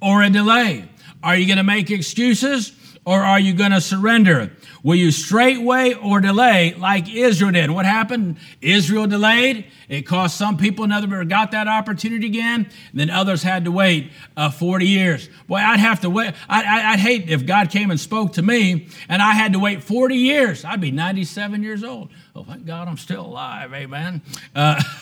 or 0.01 0.21
a 0.23 0.29
delay? 0.29 0.88
Are 1.23 1.36
you 1.36 1.45
going 1.45 1.58
to 1.58 1.63
make 1.63 1.91
excuses 1.91 2.73
or 3.05 3.21
are 3.21 3.39
you 3.39 3.53
going 3.53 3.71
to 3.71 3.82
surrender? 3.82 4.51
Will 4.84 4.95
you 4.95 5.12
straightway 5.12 5.93
or 5.93 6.21
delay 6.21 6.73
like 6.75 7.10
Israel 7.10 7.51
did? 7.51 7.71
What 7.71 7.86
happened? 7.86 8.38
Israel 8.62 9.08
delayed. 9.08 9.65
It 9.88 10.03
cost 10.03 10.38
some 10.38 10.58
people 10.58 10.86
never 10.88 11.25
got 11.25 11.51
that 11.51 11.67
opportunity 11.67 12.27
again. 12.27 12.69
then 12.93 13.10
others 13.10 13.41
had 13.41 13.65
to 13.65 13.71
wait 13.71 14.12
uh, 14.38 14.51
40 14.51 14.86
years. 14.86 15.29
Boy, 15.47 15.58
I'd 15.58 15.79
have 15.79 16.01
to 16.01 16.10
wait. 16.10 16.34
I, 16.47 16.91
would 16.91 16.99
hate 16.99 17.29
if 17.29 17.45
God 17.45 17.71
came 17.71 17.89
and 17.89 17.99
spoke 17.99 18.34
to 18.34 18.41
me 18.41 18.88
and 19.10 19.21
I 19.21 19.34
had 19.34 19.53
to 19.53 19.60
wait 19.60 19.84
40 19.84 20.15
years. 20.15 20.63
I'd 20.63 20.82
be 20.82 20.91
97 20.91 21.63
years 21.63 21.84
old. 21.84 22.10
Oh, 22.39 22.43
thank 22.47 22.65
God 22.65 22.88
I'm 22.88 22.95
still 22.95 23.25
alive, 23.25 23.73
amen. 23.73 24.21
Uh, 24.56 24.82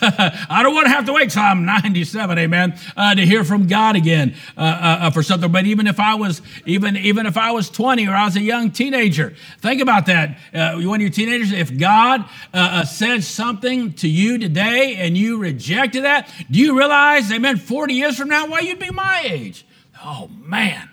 I 0.50 0.60
don't 0.64 0.74
want 0.74 0.86
to 0.86 0.90
have 0.90 1.04
to 1.04 1.12
wait 1.12 1.30
till 1.30 1.42
I'm 1.42 1.64
97, 1.64 2.36
amen, 2.36 2.76
uh, 2.96 3.14
to 3.14 3.24
hear 3.24 3.44
from 3.44 3.68
God 3.68 3.94
again 3.94 4.34
uh, 4.56 4.60
uh, 4.60 4.98
uh, 5.02 5.10
for 5.12 5.22
something. 5.22 5.52
But 5.52 5.64
even 5.64 5.86
if 5.86 6.00
I 6.00 6.16
was, 6.16 6.42
even 6.66 6.96
even 6.96 7.26
if 7.26 7.36
I 7.36 7.52
was 7.52 7.70
20 7.70 8.08
or 8.08 8.12
I 8.12 8.24
was 8.24 8.34
a 8.34 8.40
young 8.40 8.72
teenager, 8.72 9.36
think 9.60 9.80
about 9.80 10.06
that. 10.06 10.36
Uh, 10.52 10.80
one 10.80 10.96
of 10.96 11.02
you 11.02 11.10
teenagers, 11.10 11.52
if 11.52 11.78
God 11.78 12.24
said 12.88 13.22
something 13.22 13.92
to 13.92 14.08
you 14.08 14.38
today 14.38 14.96
and 14.96 15.16
you 15.16 15.38
rejected 15.38 16.02
that, 16.02 16.28
do 16.50 16.58
you 16.58 16.76
realize, 16.76 17.30
amen, 17.30 17.58
40 17.58 17.94
years 17.94 18.18
from 18.18 18.30
now, 18.30 18.48
why 18.48 18.60
you'd 18.60 18.80
be 18.80 18.90
my 18.90 19.22
age? 19.24 19.64
Oh 20.02 20.28
man. 20.40 20.90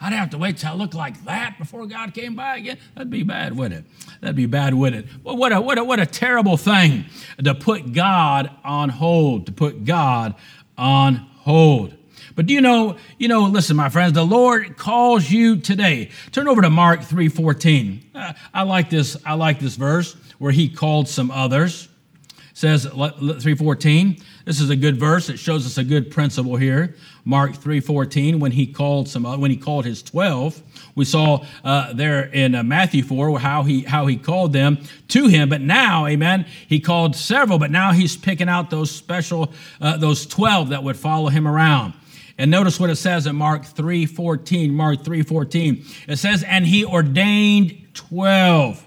I'd 0.00 0.12
have 0.12 0.30
to 0.30 0.38
wait 0.38 0.58
till 0.58 0.70
I 0.70 0.74
look 0.74 0.94
like 0.94 1.24
that 1.24 1.56
before 1.58 1.86
God 1.86 2.12
came 2.14 2.34
by 2.34 2.58
again. 2.58 2.78
That'd 2.94 3.10
be 3.10 3.22
bad, 3.22 3.56
wouldn't 3.56 3.86
it? 3.86 4.20
That'd 4.20 4.36
be 4.36 4.46
bad, 4.46 4.74
wouldn't 4.74 5.06
it? 5.06 5.10
Well, 5.22 5.36
what 5.36 5.52
a, 5.52 5.60
what 5.60 5.78
a, 5.78 5.84
what 5.84 6.00
a 6.00 6.06
terrible 6.06 6.56
thing 6.56 7.06
to 7.42 7.54
put 7.54 7.92
God 7.92 8.50
on 8.64 8.88
hold, 8.90 9.46
to 9.46 9.52
put 9.52 9.84
God 9.84 10.34
on 10.76 11.16
hold. 11.16 11.94
But 12.36 12.46
do 12.46 12.54
you 12.54 12.60
know, 12.60 12.96
you 13.18 13.28
know, 13.28 13.42
listen, 13.44 13.76
my 13.76 13.88
friends, 13.88 14.14
the 14.14 14.24
Lord 14.24 14.76
calls 14.76 15.30
you 15.30 15.56
today. 15.56 16.10
Turn 16.32 16.48
over 16.48 16.62
to 16.62 16.70
Mark 16.70 17.00
3:14. 17.00 18.00
Uh, 18.14 18.32
I 18.52 18.62
like 18.62 18.90
this, 18.90 19.16
I 19.24 19.34
like 19.34 19.60
this 19.60 19.76
verse 19.76 20.16
where 20.38 20.52
he 20.52 20.68
called 20.68 21.08
some 21.08 21.30
others. 21.30 21.88
It 22.28 22.38
says 22.54 22.84
314. 22.84 24.16
This 24.44 24.60
is 24.60 24.68
a 24.68 24.76
good 24.76 24.98
verse. 24.98 25.30
It 25.30 25.38
shows 25.38 25.64
us 25.64 25.78
a 25.78 25.84
good 25.84 26.10
principle 26.10 26.56
here. 26.56 26.96
Mark 27.24 27.52
3:14 27.52 28.40
when 28.40 28.52
he 28.52 28.66
called 28.66 29.08
some 29.08 29.24
when 29.40 29.50
he 29.50 29.56
called 29.56 29.86
his 29.86 30.02
12 30.02 30.60
we 30.94 31.06
saw 31.06 31.42
uh, 31.64 31.94
there 31.94 32.24
in 32.24 32.54
uh, 32.54 32.62
Matthew 32.62 33.02
4 33.02 33.38
how 33.38 33.62
he 33.62 33.82
how 33.82 34.06
he 34.06 34.16
called 34.16 34.52
them 34.52 34.78
to 35.08 35.28
him. 35.28 35.48
But 35.48 35.62
now 35.62 36.04
amen 36.06 36.44
he 36.68 36.80
called 36.80 37.16
several 37.16 37.58
but 37.58 37.70
now 37.70 37.92
he's 37.92 38.16
picking 38.18 38.50
out 38.50 38.68
those 38.68 38.90
special 38.90 39.52
uh, 39.80 39.96
those 39.96 40.26
12 40.26 40.68
that 40.68 40.82
would 40.82 40.98
follow 40.98 41.30
him 41.30 41.48
around. 41.48 41.94
And 42.36 42.50
notice 42.50 42.78
what 42.78 42.90
it 42.90 42.96
says 42.96 43.26
in 43.26 43.36
Mark 43.36 43.64
3:14 43.64 44.70
Mark 44.70 45.02
3:14 45.02 46.06
it 46.06 46.16
says 46.16 46.42
and 46.42 46.66
he 46.66 46.84
ordained 46.84 47.80
12 47.94 48.86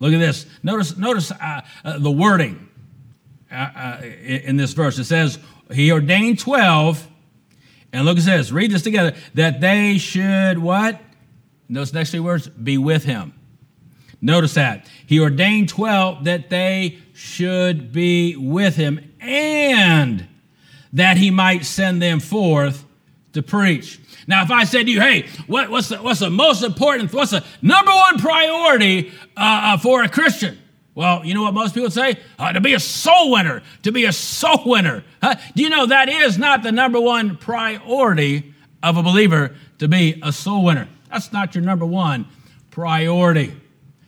look 0.00 0.14
at 0.14 0.18
this. 0.18 0.46
Notice 0.62 0.96
notice 0.96 1.30
uh, 1.32 1.60
uh, 1.84 1.98
the 1.98 2.10
wording 2.10 2.70
uh, 3.50 4.00
in 4.02 4.56
this 4.56 4.72
verse 4.72 4.98
it 4.98 5.04
says 5.04 5.38
he 5.72 5.92
ordained 5.92 6.38
12 6.38 7.08
and 7.94 8.04
look 8.04 8.18
at 8.18 8.24
this. 8.24 8.50
Read 8.50 8.72
this 8.72 8.82
together. 8.82 9.14
That 9.34 9.60
they 9.60 9.98
should 9.98 10.58
what? 10.58 11.00
Those 11.70 11.92
next 11.92 12.10
three 12.10 12.20
words, 12.20 12.48
be 12.48 12.76
with 12.76 13.04
him. 13.04 13.32
Notice 14.20 14.54
that. 14.54 14.86
He 15.06 15.20
ordained 15.20 15.68
12 15.68 16.24
that 16.24 16.50
they 16.50 16.98
should 17.12 17.92
be 17.92 18.36
with 18.36 18.76
him 18.76 19.12
and 19.20 20.26
that 20.92 21.16
he 21.16 21.30
might 21.30 21.64
send 21.64 22.02
them 22.02 22.20
forth 22.20 22.84
to 23.32 23.42
preach. 23.42 24.00
Now, 24.26 24.42
if 24.42 24.50
I 24.50 24.64
said 24.64 24.86
to 24.86 24.92
you, 24.92 25.00
hey, 25.00 25.26
what, 25.46 25.70
what's, 25.70 25.88
the, 25.88 25.98
what's 25.98 26.20
the 26.20 26.30
most 26.30 26.62
important, 26.62 27.12
what's 27.12 27.32
the 27.32 27.44
number 27.62 27.90
one 27.92 28.18
priority 28.18 29.12
uh, 29.36 29.74
uh 29.74 29.76
for 29.78 30.02
a 30.02 30.08
Christian? 30.08 30.58
Well, 30.94 31.24
you 31.24 31.34
know 31.34 31.42
what 31.42 31.54
most 31.54 31.74
people 31.74 31.90
say? 31.90 32.18
Uh, 32.38 32.52
to 32.52 32.60
be 32.60 32.74
a 32.74 32.80
soul 32.80 33.32
winner, 33.32 33.62
to 33.82 33.90
be 33.90 34.04
a 34.04 34.12
soul 34.12 34.62
winner. 34.64 35.04
Huh? 35.20 35.34
Do 35.54 35.62
you 35.62 35.70
know 35.70 35.86
that 35.86 36.08
is 36.08 36.38
not 36.38 36.62
the 36.62 36.70
number 36.70 37.00
one 37.00 37.36
priority 37.36 38.54
of 38.82 38.96
a 38.96 39.02
believer 39.02 39.56
to 39.78 39.88
be 39.88 40.20
a 40.22 40.32
soul 40.32 40.64
winner? 40.64 40.88
That's 41.10 41.32
not 41.32 41.54
your 41.54 41.64
number 41.64 41.84
one 41.84 42.26
priority. 42.70 43.54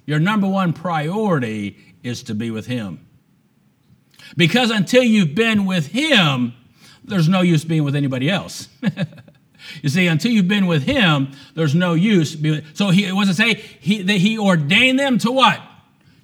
Your 0.07 0.21
number 0.21 0.49
one 0.49 0.73
priority 0.73 1.77
is 2.05 2.23
to 2.25 2.35
be 2.35 2.53
with 2.53 2.67
Him. 2.67 3.05
Because 4.37 4.71
until 4.71 5.03
you've 5.03 5.35
been 5.35 5.67
with 5.67 5.89
Him, 5.89 6.55
there's 7.05 7.29
no 7.29 7.41
use 7.41 7.65
being 7.65 7.85
with 7.85 7.97
anybody 7.97 8.31
else. 8.31 8.69
you 9.83 9.89
see, 9.89 10.07
until 10.07 10.31
you've 10.31 10.49
been 10.49 10.67
with 10.67 10.85
Him, 10.85 11.33
there's 11.55 11.75
no 11.75 11.95
use. 11.95 12.37
So 12.75 12.91
he 12.91 13.07
does 13.07 13.29
it 13.29 13.35
say? 13.35 13.55
He, 13.55 14.03
that 14.03 14.19
he 14.19 14.39
ordained 14.39 14.99
them 15.01 15.19
to 15.19 15.33
what? 15.33 15.61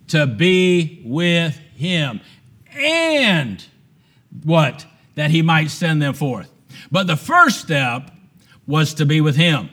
To 0.09 0.27
be 0.27 1.03
with 1.05 1.57
him. 1.75 2.21
And 2.75 3.65
what? 4.45 4.87
That 5.15 5.31
he 5.31 5.43
might 5.43 5.71
send 5.71 6.01
them 6.01 6.15
forth. 6.15 6.51
But 6.91 7.07
the 7.07 7.17
first 7.17 7.61
step 7.61 8.11
was 8.67 8.95
to 8.95 9.07
be 9.07 9.21
with 9.21 9.37
him. 9.37 9.71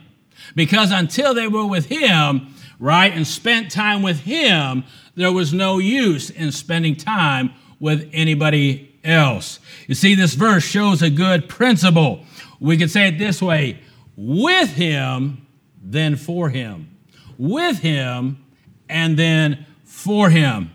Because 0.55 0.91
until 0.91 1.33
they 1.33 1.47
were 1.47 1.65
with 1.65 1.85
him, 1.85 2.53
right, 2.79 3.13
and 3.13 3.27
spent 3.27 3.71
time 3.71 4.01
with 4.01 4.21
him, 4.21 4.83
there 5.15 5.31
was 5.31 5.53
no 5.53 5.77
use 5.77 6.29
in 6.29 6.51
spending 6.51 6.95
time 6.95 7.51
with 7.79 8.09
anybody 8.13 8.97
else. 9.03 9.59
You 9.87 9.95
see, 9.95 10.15
this 10.15 10.33
verse 10.33 10.63
shows 10.63 11.01
a 11.01 11.09
good 11.09 11.47
principle. 11.47 12.25
We 12.59 12.77
could 12.77 12.91
say 12.91 13.07
it 13.07 13.17
this 13.17 13.41
way 13.41 13.79
with 14.15 14.71
him, 14.71 15.45
then 15.81 16.15
for 16.15 16.49
him. 16.49 16.97
With 17.37 17.79
him, 17.79 18.43
and 18.89 19.17
then 19.17 19.65
for 19.89 20.29
Him. 20.29 20.71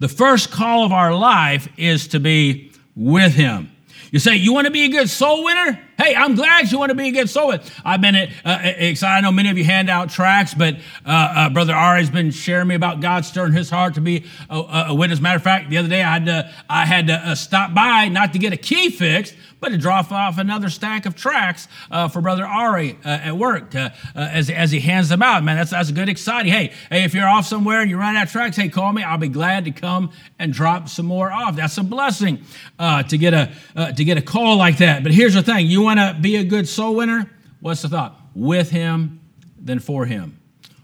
The 0.00 0.08
first 0.08 0.50
call 0.50 0.84
of 0.84 0.92
our 0.92 1.14
life 1.14 1.68
is 1.76 2.08
to 2.08 2.18
be 2.18 2.72
with 2.96 3.34
Him. 3.34 3.70
You 4.10 4.18
say, 4.18 4.36
You 4.36 4.54
want 4.54 4.66
to 4.66 4.70
be 4.70 4.84
a 4.84 4.88
good 4.88 5.10
soul 5.10 5.44
winner? 5.44 5.80
Hey, 5.98 6.14
I'm 6.14 6.34
glad 6.34 6.72
you 6.72 6.78
want 6.78 6.90
to 6.90 6.96
be 6.96 7.08
a 7.08 7.12
good 7.12 7.28
soul 7.28 7.48
winner. 7.48 7.62
I've 7.84 8.00
been 8.00 8.14
uh, 8.14 8.58
excited. 8.62 9.18
I 9.18 9.20
know 9.20 9.32
many 9.32 9.50
of 9.50 9.58
you 9.58 9.64
hand 9.64 9.90
out 9.90 10.08
tracts, 10.08 10.54
but 10.54 10.76
uh, 11.04 11.08
uh, 11.08 11.50
Brother 11.50 11.74
Ari's 11.74 12.10
been 12.10 12.30
sharing 12.30 12.68
me 12.68 12.74
about 12.74 13.00
God 13.00 13.24
stirring 13.24 13.52
his 13.52 13.70
heart 13.70 13.94
to 13.94 14.00
be 14.00 14.24
a, 14.48 14.86
a 14.88 14.94
witness. 14.94 15.20
Matter 15.20 15.36
of 15.36 15.42
fact, 15.42 15.68
the 15.68 15.78
other 15.78 15.88
day 15.88 16.02
I 16.02 16.12
had 16.12 16.26
to, 16.26 16.52
I 16.70 16.86
had 16.86 17.06
to 17.08 17.14
uh, 17.14 17.34
stop 17.34 17.74
by, 17.74 18.08
not 18.08 18.32
to 18.32 18.38
get 18.38 18.52
a 18.52 18.56
key 18.56 18.90
fixed, 18.90 19.34
but 19.64 19.70
to 19.70 19.78
drop 19.78 20.12
off 20.12 20.36
another 20.36 20.68
stack 20.68 21.06
of 21.06 21.14
tracts 21.14 21.68
uh, 21.90 22.06
for 22.06 22.20
Brother 22.20 22.44
Ari 22.44 22.98
uh, 23.02 23.08
at 23.08 23.38
work 23.38 23.74
uh, 23.74 23.88
as, 24.14 24.50
as 24.50 24.70
he 24.70 24.78
hands 24.78 25.08
them 25.08 25.22
out. 25.22 25.42
Man, 25.42 25.56
that's, 25.56 25.70
that's 25.70 25.88
a 25.88 25.92
good, 25.94 26.10
exciting. 26.10 26.52
Hey, 26.52 26.70
hey, 26.90 27.04
if 27.04 27.14
you're 27.14 27.26
off 27.26 27.46
somewhere 27.46 27.80
and 27.80 27.88
you 27.88 27.96
run 27.96 28.14
out 28.14 28.26
of 28.26 28.30
tracts, 28.30 28.58
hey, 28.58 28.68
call 28.68 28.92
me. 28.92 29.02
I'll 29.02 29.16
be 29.16 29.28
glad 29.28 29.64
to 29.64 29.70
come 29.70 30.12
and 30.38 30.52
drop 30.52 30.90
some 30.90 31.06
more 31.06 31.32
off. 31.32 31.56
That's 31.56 31.78
a 31.78 31.82
blessing 31.82 32.42
uh, 32.78 33.04
to 33.04 33.16
get 33.16 33.32
a 33.32 33.52
uh, 33.74 33.92
to 33.92 34.04
get 34.04 34.18
a 34.18 34.22
call 34.22 34.58
like 34.58 34.76
that. 34.78 35.02
But 35.02 35.12
here's 35.12 35.32
the 35.32 35.42
thing: 35.42 35.66
you 35.66 35.80
want 35.80 35.98
to 35.98 36.14
be 36.20 36.36
a 36.36 36.44
good 36.44 36.68
soul 36.68 36.96
winner. 36.96 37.30
What's 37.60 37.80
the 37.80 37.88
thought? 37.88 38.20
With 38.34 38.70
him, 38.70 39.20
then 39.58 39.78
for 39.78 40.04
him. 40.04 40.38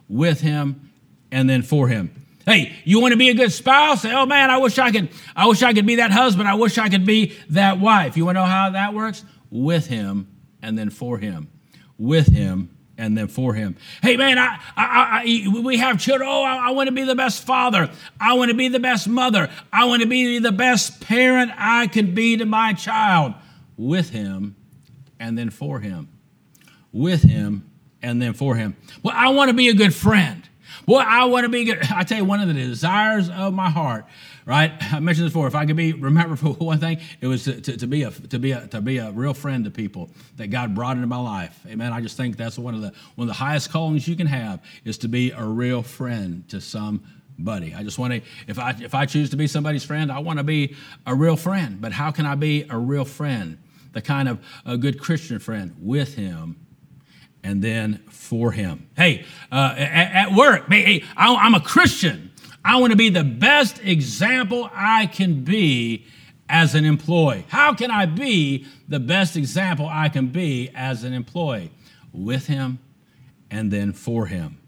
With 0.09 0.41
him, 0.41 0.91
and 1.31 1.51
then 1.51 1.61
for 1.61 1.89
him. 1.89 2.20
Hey, 2.47 2.75
you 2.85 3.01
want 3.01 3.13
to 3.13 3.19
be 3.19 3.29
a 3.29 3.35
good 3.35 3.53
spouse? 3.53 4.05
Oh 4.05 4.27
man, 4.27 4.51
I 4.51 4.59
wish 4.59 4.79
I 4.79 4.91
could, 4.91 5.11
I 5.37 5.47
wish 5.47 5.63
I 5.63 5.73
could 5.75 5.87
be 5.87 5.97
that 5.97 6.11
husband. 6.11 6.49
I 6.49 6.55
wish 6.55 6.79
I 6.79 6.89
could 6.89 7.05
be 7.05 7.37
that 7.51 7.79
wife. 7.79 8.17
You 8.17 8.25
want 8.25 8.37
to 8.37 8.41
know 8.41 8.47
how 8.47 8.71
that 8.71 8.95
works? 8.95 9.25
With 9.51 9.87
him 9.87 10.29
and 10.63 10.79
then 10.79 10.91
for 10.91 11.19
him. 11.19 11.51
With 11.99 12.27
him 12.27 12.77
and 13.01 13.17
then 13.17 13.29
for 13.29 13.55
him. 13.55 13.77
Hey 14.03 14.17
man, 14.17 14.39
I, 14.39 14.59
I, 14.77 15.23
I 15.25 15.61
we 15.61 15.79
have 15.79 15.99
children. 15.99 16.29
Oh, 16.31 16.43
I, 16.43 16.69
I 16.69 16.71
want 16.73 16.89
to 16.89 16.93
be 16.93 17.05
the 17.05 17.15
best 17.15 17.45
father. 17.45 17.91
I 18.21 18.35
want 18.35 18.51
to 18.51 18.57
be 18.57 18.69
the 18.69 18.81
best 18.81 19.09
mother. 19.09 19.51
I 19.73 19.87
want 19.87 20.03
to 20.03 20.09
be 20.09 20.39
the 20.39 20.53
best 20.53 21.01
parent 21.01 21.51
I 21.57 21.87
can 21.87 22.15
be 22.15 22.37
to 22.37 22.47
my 22.47 22.75
child. 22.75 23.35
With 23.77 24.11
him 24.11 24.57
and 25.19 25.39
then 25.39 25.51
for 25.51 25.81
him. 25.81 26.09
With 26.93 27.23
him 27.23 27.71
and 28.03 28.21
then 28.21 28.35
for 28.35 28.55
him. 28.55 28.77
Well, 29.03 29.15
I 29.17 29.31
want 29.31 29.49
to 29.49 29.55
be 29.55 29.69
a 29.69 29.75
good 29.75 29.95
friend. 29.95 30.47
Boy, 30.91 30.99
I 30.99 31.27
want 31.27 31.45
to 31.45 31.49
be 31.49 31.63
good. 31.63 31.79
I 31.95 32.03
tell 32.03 32.19
you, 32.19 32.25
one 32.25 32.41
of 32.41 32.49
the 32.49 32.55
desires 32.55 33.31
of 33.31 33.55
my 33.55 33.71
heart, 33.71 34.07
right? 34.45 34.73
I 34.93 34.99
mentioned 34.99 35.27
this 35.27 35.33
before. 35.33 35.47
If 35.47 35.55
I 35.55 35.65
could 35.65 35.77
be 35.77 35.93
remember 35.93 36.35
for 36.35 36.49
one 36.65 36.81
thing, 36.81 36.99
it 37.21 37.29
was 37.29 37.45
to, 37.45 37.61
to, 37.61 37.77
to, 37.77 37.87
be 37.87 38.03
a 38.03 38.11
to 38.11 38.41
be 38.41 38.51
a 38.51 38.67
to 38.67 38.81
be 38.81 38.99
a 38.99 39.13
real 39.13 39.33
friend 39.33 39.65
to 39.67 39.71
people 39.71 40.11
that 40.37 40.49
God 40.49 40.75
brought 40.75 40.97
into 40.97 41.07
my 41.07 41.21
life. 41.21 41.57
Amen. 41.69 41.93
I 41.93 42.01
just 42.01 42.17
think 42.17 42.37
that's 42.37 42.59
one 42.59 42.75
of 42.75 42.81
the 42.81 42.93
one 43.15 43.29
of 43.29 43.29
the 43.29 43.39
highest 43.39 43.71
callings 43.71 44.09
you 44.09 44.17
can 44.17 44.27
have 44.27 44.65
is 44.85 44.99
to 44.99 45.09
be 45.09 45.31
a 45.31 45.45
real 45.45 45.85
friend 45.85 46.49
to 46.49 46.61
somebody. 46.61 47.73
I 47.73 47.85
just 47.85 48.01
want 48.01 48.15
to 48.15 48.23
if 48.49 48.59
I 48.59 48.71
if 48.81 48.93
I 48.93 49.07
choose 49.07 49.31
to 49.31 49.37
be 49.37 49.47
somebody's 49.47 49.85
friend, 49.85 50.11
I 50.11 50.19
want 50.19 50.41
to 50.41 50.45
be 50.45 50.75
a 51.07 51.15
real 51.15 51.37
friend. 51.37 51.81
But 51.81 51.93
how 51.93 52.11
can 52.11 52.27
I 52.27 52.35
be 52.35 52.67
a 52.69 52.77
real 52.77 53.05
friend? 53.05 53.59
The 53.93 54.03
kind 54.03 54.29
of 54.29 54.45
a 54.67 54.77
good 54.77 55.01
Christian 55.01 55.39
friend 55.39 55.77
with 55.79 56.17
him 56.17 56.67
and 57.43 57.63
then 57.63 58.03
for 58.09 58.53
him. 58.53 58.89
Hey, 58.97 59.25
uh, 59.51 59.75
at, 59.77 60.29
at, 60.29 60.33
work, 60.33 60.69
hey, 60.69 61.05
I, 61.17 61.47
am 61.47 61.55
a 61.55 61.61
Christian. 61.61 62.31
I 62.65 62.81
want 62.81 62.91
to 62.91 62.97
be 62.97 63.09
the 63.09 63.25
best 63.25 63.81
example 63.83 64.69
I 64.73 65.07
can 65.07 65.45
be 65.45 66.07
as 66.49 66.75
an 66.75 66.85
employee. 66.85 67.47
How 67.49 67.75
can 67.75 67.91
I 67.91 68.07
be 68.07 68.67
the 68.89 69.01
best 69.01 69.37
example 69.37 69.89
I 69.91 70.09
can 70.09 70.29
be 70.29 70.71
as 70.75 71.05
an 71.05 71.13
employee? 71.13 71.71
With 72.13 72.47
him 72.47 72.81
and 73.51 73.71
then 73.71 73.93
for 73.93 74.27
him. 74.27 74.59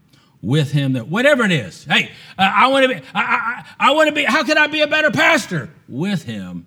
With 0.41 0.73
him, 0.73 0.95
that 0.95 1.09
whatever 1.09 1.45
it 1.45 1.53
is. 1.53 1.85
Hey, 1.85 2.11
uh, 2.37 2.51
I 2.53 2.67
want 2.69 2.83
to 2.85 2.89
be. 2.89 3.07
I, 3.15 3.23
I, 3.23 3.65
I 3.79 3.91
want 3.93 4.09
to 4.09 4.15
be. 4.15 4.25
How 4.25 4.43
can 4.43 4.59
I 4.59 4.67
be 4.67 4.81
a 4.81 4.89
better 4.89 5.11
pastor? 5.11 5.71
With 5.89 6.25
him 6.25 6.67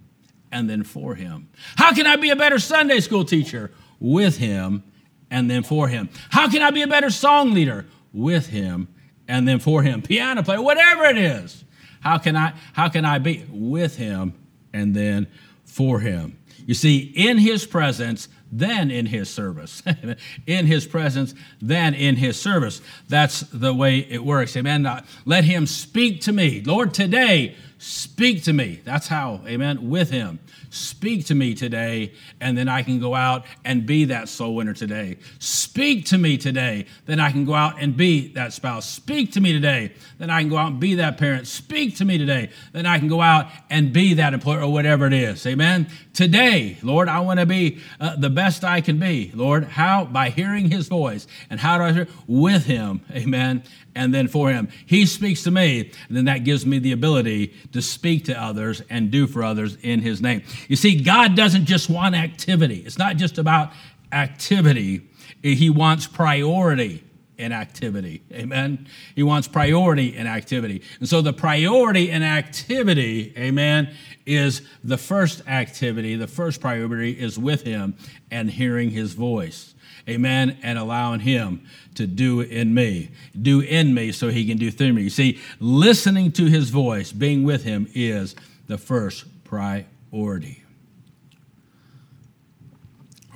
and 0.51 0.69
then 0.69 0.83
for 0.83 1.15
him. 1.15 1.49
How 1.75 1.93
can 1.93 2.07
I 2.07 2.15
be 2.15 2.29
a 2.29 2.37
better 2.37 2.57
Sunday 2.57 3.01
school 3.01 3.25
teacher? 3.25 3.71
With 3.99 4.37
him 4.37 4.83
and 5.29 5.49
then 5.49 5.63
for 5.63 5.87
him. 5.87 6.09
How 6.29 6.49
can 6.49 6.61
I 6.61 6.71
be 6.71 6.81
a 6.81 6.87
better 6.87 7.09
song 7.09 7.53
leader? 7.53 7.85
With 8.13 8.47
him 8.47 8.87
and 9.27 9.47
then 9.47 9.59
for 9.59 9.83
him. 9.83 10.01
Piano 10.01 10.43
player, 10.43 10.61
whatever 10.61 11.05
it 11.05 11.17
is. 11.17 11.63
How 12.01 12.17
can 12.17 12.35
I 12.35 12.53
how 12.73 12.89
can 12.89 13.03
I 13.03 13.17
be 13.19 13.45
with 13.49 13.97
him 13.97 14.33
and 14.73 14.95
then 14.95 15.27
for 15.65 15.99
him? 15.99 16.37
You 16.65 16.73
see, 16.73 16.97
in 17.15 17.37
his 17.37 17.65
presence, 17.65 18.27
then 18.51 18.89
in 18.89 19.05
his 19.07 19.29
service. 19.29 19.83
in 20.47 20.65
his 20.65 20.87
presence, 20.87 21.33
then 21.61 21.93
in 21.93 22.15
his 22.15 22.39
service. 22.39 22.81
That's 23.07 23.41
the 23.41 23.73
way 23.73 23.99
it 23.99 24.23
works. 24.23 24.55
Amen. 24.55 24.87
let 25.25 25.43
him 25.43 25.67
speak 25.67 26.21
to 26.21 26.31
me. 26.31 26.61
Lord, 26.65 26.93
today, 26.93 27.55
speak 27.77 28.43
to 28.43 28.53
me. 28.53 28.81
That's 28.83 29.07
how, 29.07 29.41
amen, 29.45 29.89
with 29.89 30.09
him. 30.09 30.39
Speak 30.75 31.25
to 31.27 31.35
me 31.35 31.55
today, 31.55 32.11
and 32.41 32.57
then 32.57 32.67
I 32.67 32.83
can 32.83 32.99
go 32.99 33.15
out 33.15 33.45
and 33.63 33.85
be 33.85 34.05
that 34.05 34.27
soul 34.27 34.55
winner 34.55 34.73
today. 34.73 35.17
Speak 35.39 36.05
to 36.07 36.17
me 36.17 36.37
today, 36.37 36.85
then 37.05 37.19
I 37.19 37.31
can 37.31 37.45
go 37.45 37.53
out 37.53 37.81
and 37.81 37.95
be 37.95 38.33
that 38.33 38.51
spouse. 38.51 38.89
Speak 38.89 39.31
to 39.33 39.41
me 39.41 39.53
today, 39.53 39.93
then 40.17 40.29
I 40.29 40.41
can 40.41 40.49
go 40.49 40.57
out 40.57 40.71
and 40.73 40.79
be 40.79 40.95
that 40.95 41.17
parent. 41.17 41.47
Speak 41.47 41.95
to 41.97 42.05
me 42.05 42.17
today, 42.17 42.49
then 42.73 42.85
I 42.85 42.99
can 42.99 43.07
go 43.07 43.21
out 43.21 43.47
and 43.69 43.93
be 43.93 44.15
that 44.15 44.33
employer 44.33 44.63
or 44.63 44.73
whatever 44.73 45.07
it 45.07 45.13
is. 45.13 45.45
Amen. 45.47 45.87
Today, 46.13 46.77
Lord, 46.83 47.07
I 47.07 47.21
want 47.21 47.39
to 47.39 47.45
be 47.45 47.79
uh, 47.99 48.17
the 48.17 48.29
best 48.29 48.63
I 48.65 48.81
can 48.81 48.99
be. 48.99 49.31
Lord, 49.33 49.63
how? 49.63 50.05
By 50.05 50.29
hearing 50.29 50.69
his 50.69 50.87
voice. 50.87 51.27
And 51.49 51.59
how 51.59 51.77
do 51.77 51.83
I 51.85 51.93
hear? 51.93 52.07
With 52.27 52.65
him. 52.65 53.01
Amen 53.11 53.63
and 53.95 54.13
then 54.13 54.27
for 54.27 54.51
him. 54.51 54.67
He 54.85 55.05
speaks 55.05 55.43
to 55.43 55.51
me, 55.51 55.91
and 56.07 56.17
then 56.17 56.25
that 56.25 56.43
gives 56.43 56.65
me 56.65 56.79
the 56.79 56.91
ability 56.91 57.53
to 57.71 57.81
speak 57.81 58.25
to 58.25 58.39
others 58.39 58.81
and 58.89 59.09
do 59.09 59.25
for 59.25 59.43
others 59.43 59.77
in 59.81 60.01
his 60.01 60.21
name. 60.21 60.43
You 60.67 60.75
see, 60.75 61.01
God 61.01 61.35
doesn't 61.35 61.65
just 61.65 61.89
want 61.89 62.15
activity, 62.15 62.83
it's 62.85 62.97
not 62.97 63.17
just 63.17 63.37
about 63.37 63.71
activity, 64.11 65.01
he 65.41 65.69
wants 65.69 66.07
priority 66.07 67.03
in 67.37 67.51
activity. 67.51 68.23
Amen. 68.31 68.87
He 69.13 69.21
wants 69.21 69.47
priority 69.47 70.15
in 70.15 70.25
activity. 70.25 70.81
And 70.99 71.09
so 71.09 71.21
the 71.21 71.33
priority 71.33 72.09
in 72.09 72.23
activity, 72.23 73.33
amen, 73.37 73.93
is 74.25 74.61
the 74.85 74.97
first 74.97 75.45
activity. 75.45 76.15
The 76.15 76.27
first 76.27 76.61
priority 76.61 77.11
is 77.11 77.37
with 77.37 77.63
him 77.63 77.95
and 78.31 78.49
hearing 78.49 78.91
his 78.91 79.13
voice 79.13 79.75
amen, 80.07 80.57
and 80.61 80.77
allowing 80.77 81.21
Him 81.21 81.65
to 81.95 82.07
do 82.07 82.41
in 82.41 82.73
me, 82.73 83.09
do 83.39 83.61
in 83.61 83.93
me 83.93 84.11
so 84.11 84.29
He 84.29 84.45
can 84.45 84.57
do 84.57 84.71
through 84.71 84.93
me. 84.93 85.03
You 85.03 85.09
see, 85.09 85.39
listening 85.59 86.31
to 86.33 86.45
His 86.45 86.69
voice, 86.69 87.11
being 87.11 87.43
with 87.43 87.63
Him, 87.63 87.87
is 87.93 88.35
the 88.67 88.77
first 88.77 89.25
priority. 89.43 89.89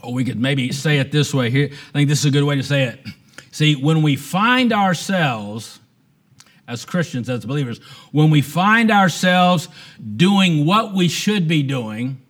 Or 0.02 0.14
we 0.14 0.24
could 0.24 0.40
maybe 0.40 0.72
say 0.72 1.00
it 1.00 1.12
this 1.12 1.34
way 1.34 1.50
here. 1.50 1.70
I 1.72 1.92
think 1.92 2.08
this 2.10 2.20
is 2.20 2.26
a 2.26 2.32
good 2.32 2.44
way 2.44 2.56
to 2.56 2.64
say 2.64 2.84
it. 2.84 3.06
See, 3.52 3.76
when 3.76 4.02
we 4.02 4.16
find 4.16 4.72
ourselves, 4.72 5.80
as 6.68 6.86
Christians, 6.86 7.30
as 7.30 7.46
believers, 7.46 7.80
when 8.12 8.30
we 8.30 8.42
find 8.42 8.92
ourselves 8.92 9.68
doing 10.16 10.66
what 10.66 10.94
we 10.94 11.08
should 11.08 11.48
be 11.48 11.64
doing, 11.64 12.22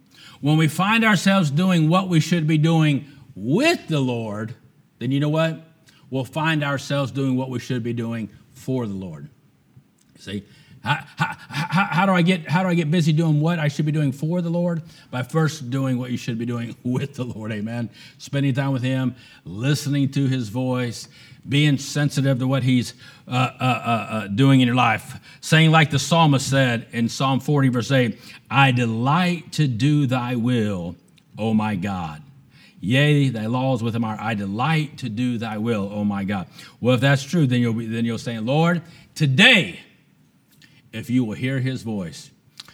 when 0.41 0.57
we 0.57 0.67
find 0.67 1.03
ourselves 1.03 1.51
doing 1.51 1.89
what 1.89 2.09
we 2.09 2.19
should 2.19 2.47
be 2.47 2.57
doing 2.57 3.05
with 3.35 3.87
the 3.87 3.99
Lord, 3.99 4.55
then 4.97 5.11
you 5.11 5.19
know 5.19 5.29
what? 5.29 5.61
We'll 6.09 6.25
find 6.25 6.63
ourselves 6.63 7.11
doing 7.11 7.35
what 7.35 7.49
we 7.49 7.59
should 7.59 7.83
be 7.83 7.93
doing 7.93 8.29
for 8.53 8.87
the 8.87 8.95
Lord. 8.95 9.29
See, 10.17 10.43
how, 10.83 10.99
how, 11.17 11.83
how, 11.85 12.05
do 12.05 12.13
I 12.13 12.21
get 12.21 12.47
how 12.47 12.63
do 12.63 12.69
I 12.69 12.73
get 12.73 12.89
busy 12.89 13.11
doing 13.11 13.41
what 13.41 13.59
I 13.59 13.67
should 13.67 13.85
be 13.85 13.91
doing 13.91 14.11
for 14.11 14.41
the 14.41 14.49
Lord? 14.49 14.81
By 15.11 15.23
first 15.23 15.69
doing 15.69 15.97
what 15.97 16.11
you 16.11 16.17
should 16.17 16.37
be 16.37 16.45
doing 16.45 16.75
with 16.83 17.15
the 17.15 17.25
Lord. 17.25 17.51
Amen. 17.51 17.89
Spending 18.17 18.53
time 18.53 18.71
with 18.71 18.83
Him, 18.83 19.15
listening 19.43 20.09
to 20.11 20.27
His 20.27 20.49
voice, 20.49 21.07
being 21.47 21.77
sensitive 21.77 22.39
to 22.39 22.47
what 22.47 22.63
He's 22.63 22.93
uh, 23.27 23.31
uh, 23.31 23.63
uh, 23.63 24.13
uh 24.13 24.27
doing 24.27 24.61
in 24.61 24.67
your 24.67 24.75
life. 24.75 25.19
Saying 25.41 25.71
like 25.71 25.91
the 25.91 25.99
psalmist 25.99 26.49
said 26.49 26.87
in 26.91 27.09
Psalm 27.09 27.41
40, 27.41 27.69
verse 27.69 27.91
8, 27.91 28.17
"I 28.49 28.71
delight 28.71 29.51
to 29.53 29.67
do 29.67 30.07
Thy 30.07 30.35
will, 30.35 30.95
O 31.37 31.53
my 31.53 31.75
God." 31.75 32.23
Yea, 32.81 33.27
thy 33.27 33.45
laws 33.47 33.83
with 33.83 33.93
him 33.93 34.05
are 34.05 34.17
I 34.17 34.35
delight 34.35 34.99
to 34.99 35.09
do 35.09 35.37
thy 35.37 35.57
will, 35.57 35.91
O 35.91 36.05
my 36.05 36.23
God. 36.23 36.47
Well, 36.79 36.95
if 36.95 37.01
that's 37.01 37.23
true, 37.23 37.45
then 37.45 37.59
you'll 37.59 37.73
be 37.73 37.85
then 37.87 38.05
you'll 38.05 38.17
say, 38.17 38.39
Lord, 38.39 38.81
today, 39.15 39.81
if 40.93 41.09
you 41.09 41.23
will 41.23 41.35
hear 41.35 41.59
his 41.59 41.83
voice. 41.83 42.31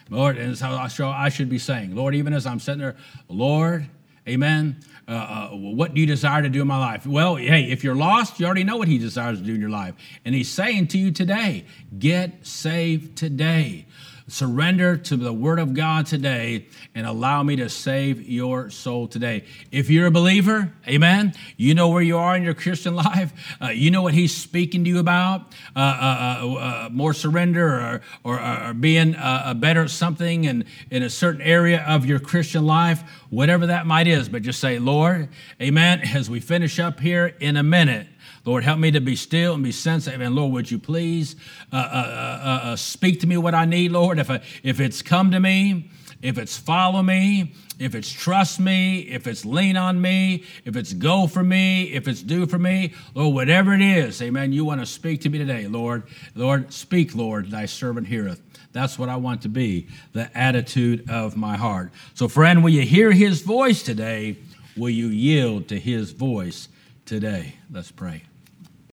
Lord, 0.09 0.37
and 0.37 0.57
how 0.59 0.75
I, 0.75 0.89
I 1.25 1.29
should 1.29 1.49
be 1.49 1.57
saying, 1.57 1.95
Lord, 1.95 2.13
even 2.15 2.33
as 2.33 2.45
I'm 2.45 2.59
sitting 2.59 2.79
there, 2.79 2.95
Lord, 3.27 3.89
amen. 4.27 4.77
Uh, 5.07 5.11
uh, 5.11 5.49
what 5.55 5.93
do 5.93 6.01
you 6.01 6.07
desire 6.07 6.41
to 6.41 6.49
do 6.49 6.61
in 6.61 6.67
my 6.67 6.79
life? 6.79 7.05
Well, 7.05 7.35
hey, 7.35 7.71
if 7.71 7.83
you're 7.83 7.95
lost, 7.95 8.39
you 8.39 8.45
already 8.45 8.63
know 8.63 8.77
what 8.77 8.87
he 8.87 8.97
desires 8.97 9.39
to 9.39 9.45
do 9.45 9.53
in 9.53 9.61
your 9.61 9.69
life. 9.69 9.95
And 10.25 10.33
he's 10.33 10.49
saying 10.49 10.87
to 10.89 10.97
you 10.97 11.11
today, 11.11 11.65
get 11.97 12.45
saved 12.45 13.17
today. 13.17 13.85
Surrender 14.27 14.97
to 14.97 15.15
the 15.15 15.31
Word 15.31 15.59
of 15.59 15.75
God 15.75 16.07
today 16.07 16.65
and 16.95 17.05
allow 17.05 17.43
me 17.43 17.57
to 17.57 17.69
save 17.69 18.27
your 18.27 18.71
soul 18.71 19.07
today. 19.07 19.43
If 19.71 19.91
you're 19.91 20.07
a 20.07 20.11
believer, 20.11 20.73
amen, 20.87 21.35
you 21.57 21.75
know 21.75 21.89
where 21.89 22.01
you 22.01 22.17
are 22.17 22.35
in 22.35 22.41
your 22.41 22.55
Christian 22.55 22.95
life. 22.95 23.31
Uh, 23.61 23.67
you 23.67 23.91
know 23.91 24.01
what 24.01 24.15
He's 24.15 24.35
speaking 24.35 24.83
to 24.83 24.89
you 24.89 24.97
about. 24.97 25.53
Uh, 25.75 25.79
uh, 25.79 26.39
uh, 26.41 26.53
uh 26.53 26.89
more 26.91 27.13
surrender 27.13 27.67
or, 27.67 28.01
or, 28.23 28.41
or 28.41 28.73
being 28.73 29.15
a 29.15 29.53
better 29.53 29.83
at 29.83 29.91
something 29.91 30.45
in, 30.45 30.65
in 30.89 31.03
a 31.03 31.09
certain 31.09 31.41
area 31.41 31.85
of 31.87 32.07
your 32.07 32.19
Christian 32.19 32.65
life, 32.65 33.03
whatever 33.29 33.67
that 33.67 33.85
might 33.85 34.07
is. 34.07 34.27
But 34.27 34.41
just 34.41 34.59
say, 34.59 34.79
Lord, 34.79 35.29
amen, 35.61 36.01
as 36.01 36.31
we 36.31 36.39
finish 36.39 36.79
up 36.79 36.99
here 36.99 37.35
in 37.39 37.57
a 37.57 37.63
minute. 37.63 38.07
Lord, 38.45 38.63
help 38.63 38.79
me 38.79 38.91
to 38.91 39.01
be 39.01 39.15
still 39.15 39.55
and 39.55 39.63
be 39.63 39.71
sensitive. 39.71 40.21
And 40.21 40.35
Lord, 40.35 40.53
would 40.53 40.71
you 40.71 40.79
please 40.79 41.35
uh 41.73 41.75
uh, 41.75 41.79
uh, 41.79 42.39
uh, 42.43 42.59
uh, 42.71 42.75
speak 42.75 43.19
to 43.21 43.27
me 43.27 43.37
what 43.37 43.55
I 43.55 43.65
need, 43.65 43.91
Lord? 43.91 44.19
If, 44.19 44.29
I, 44.29 44.41
if 44.63 44.79
it's 44.79 45.01
come 45.01 45.31
to 45.31 45.39
me, 45.39 45.89
if 46.21 46.37
it's 46.37 46.57
follow 46.57 47.01
me, 47.03 47.53
if 47.79 47.93
it's 47.93 48.11
trust 48.11 48.59
me, 48.59 48.99
if 49.01 49.27
it's 49.27 49.45
lean 49.45 49.77
on 49.77 49.99
me, 49.99 50.43
if 50.63 50.75
it's 50.75 50.93
go 50.93 51.27
for 51.27 51.43
me, 51.43 51.83
if 51.93 52.07
it's 52.07 52.21
do 52.21 52.45
for 52.45 52.57
me, 52.57 52.93
or 53.15 53.33
whatever 53.33 53.73
it 53.73 53.81
is, 53.81 54.21
amen, 54.21 54.53
you 54.53 54.63
want 54.63 54.79
to 54.79 54.85
speak 54.85 55.21
to 55.21 55.29
me 55.29 55.37
today, 55.37 55.67
Lord. 55.67 56.03
Lord, 56.35 56.71
speak, 56.71 57.15
Lord, 57.15 57.51
thy 57.51 57.65
servant 57.65 58.07
heareth. 58.07 58.41
That's 58.71 58.99
what 58.99 59.09
I 59.09 59.15
want 59.17 59.41
to 59.43 59.49
be, 59.49 59.87
the 60.13 60.35
attitude 60.37 61.09
of 61.09 61.37
my 61.37 61.57
heart. 61.57 61.91
So, 62.13 62.27
friend, 62.27 62.63
will 62.63 62.71
you 62.71 62.81
hear 62.81 63.11
his 63.11 63.41
voice 63.41 63.83
today? 63.83 64.37
Will 64.75 64.89
you 64.89 65.07
yield 65.07 65.69
to 65.69 65.79
his 65.79 66.11
voice 66.11 66.67
today? 67.05 67.55
Let's 67.71 67.91
pray. 67.91 68.23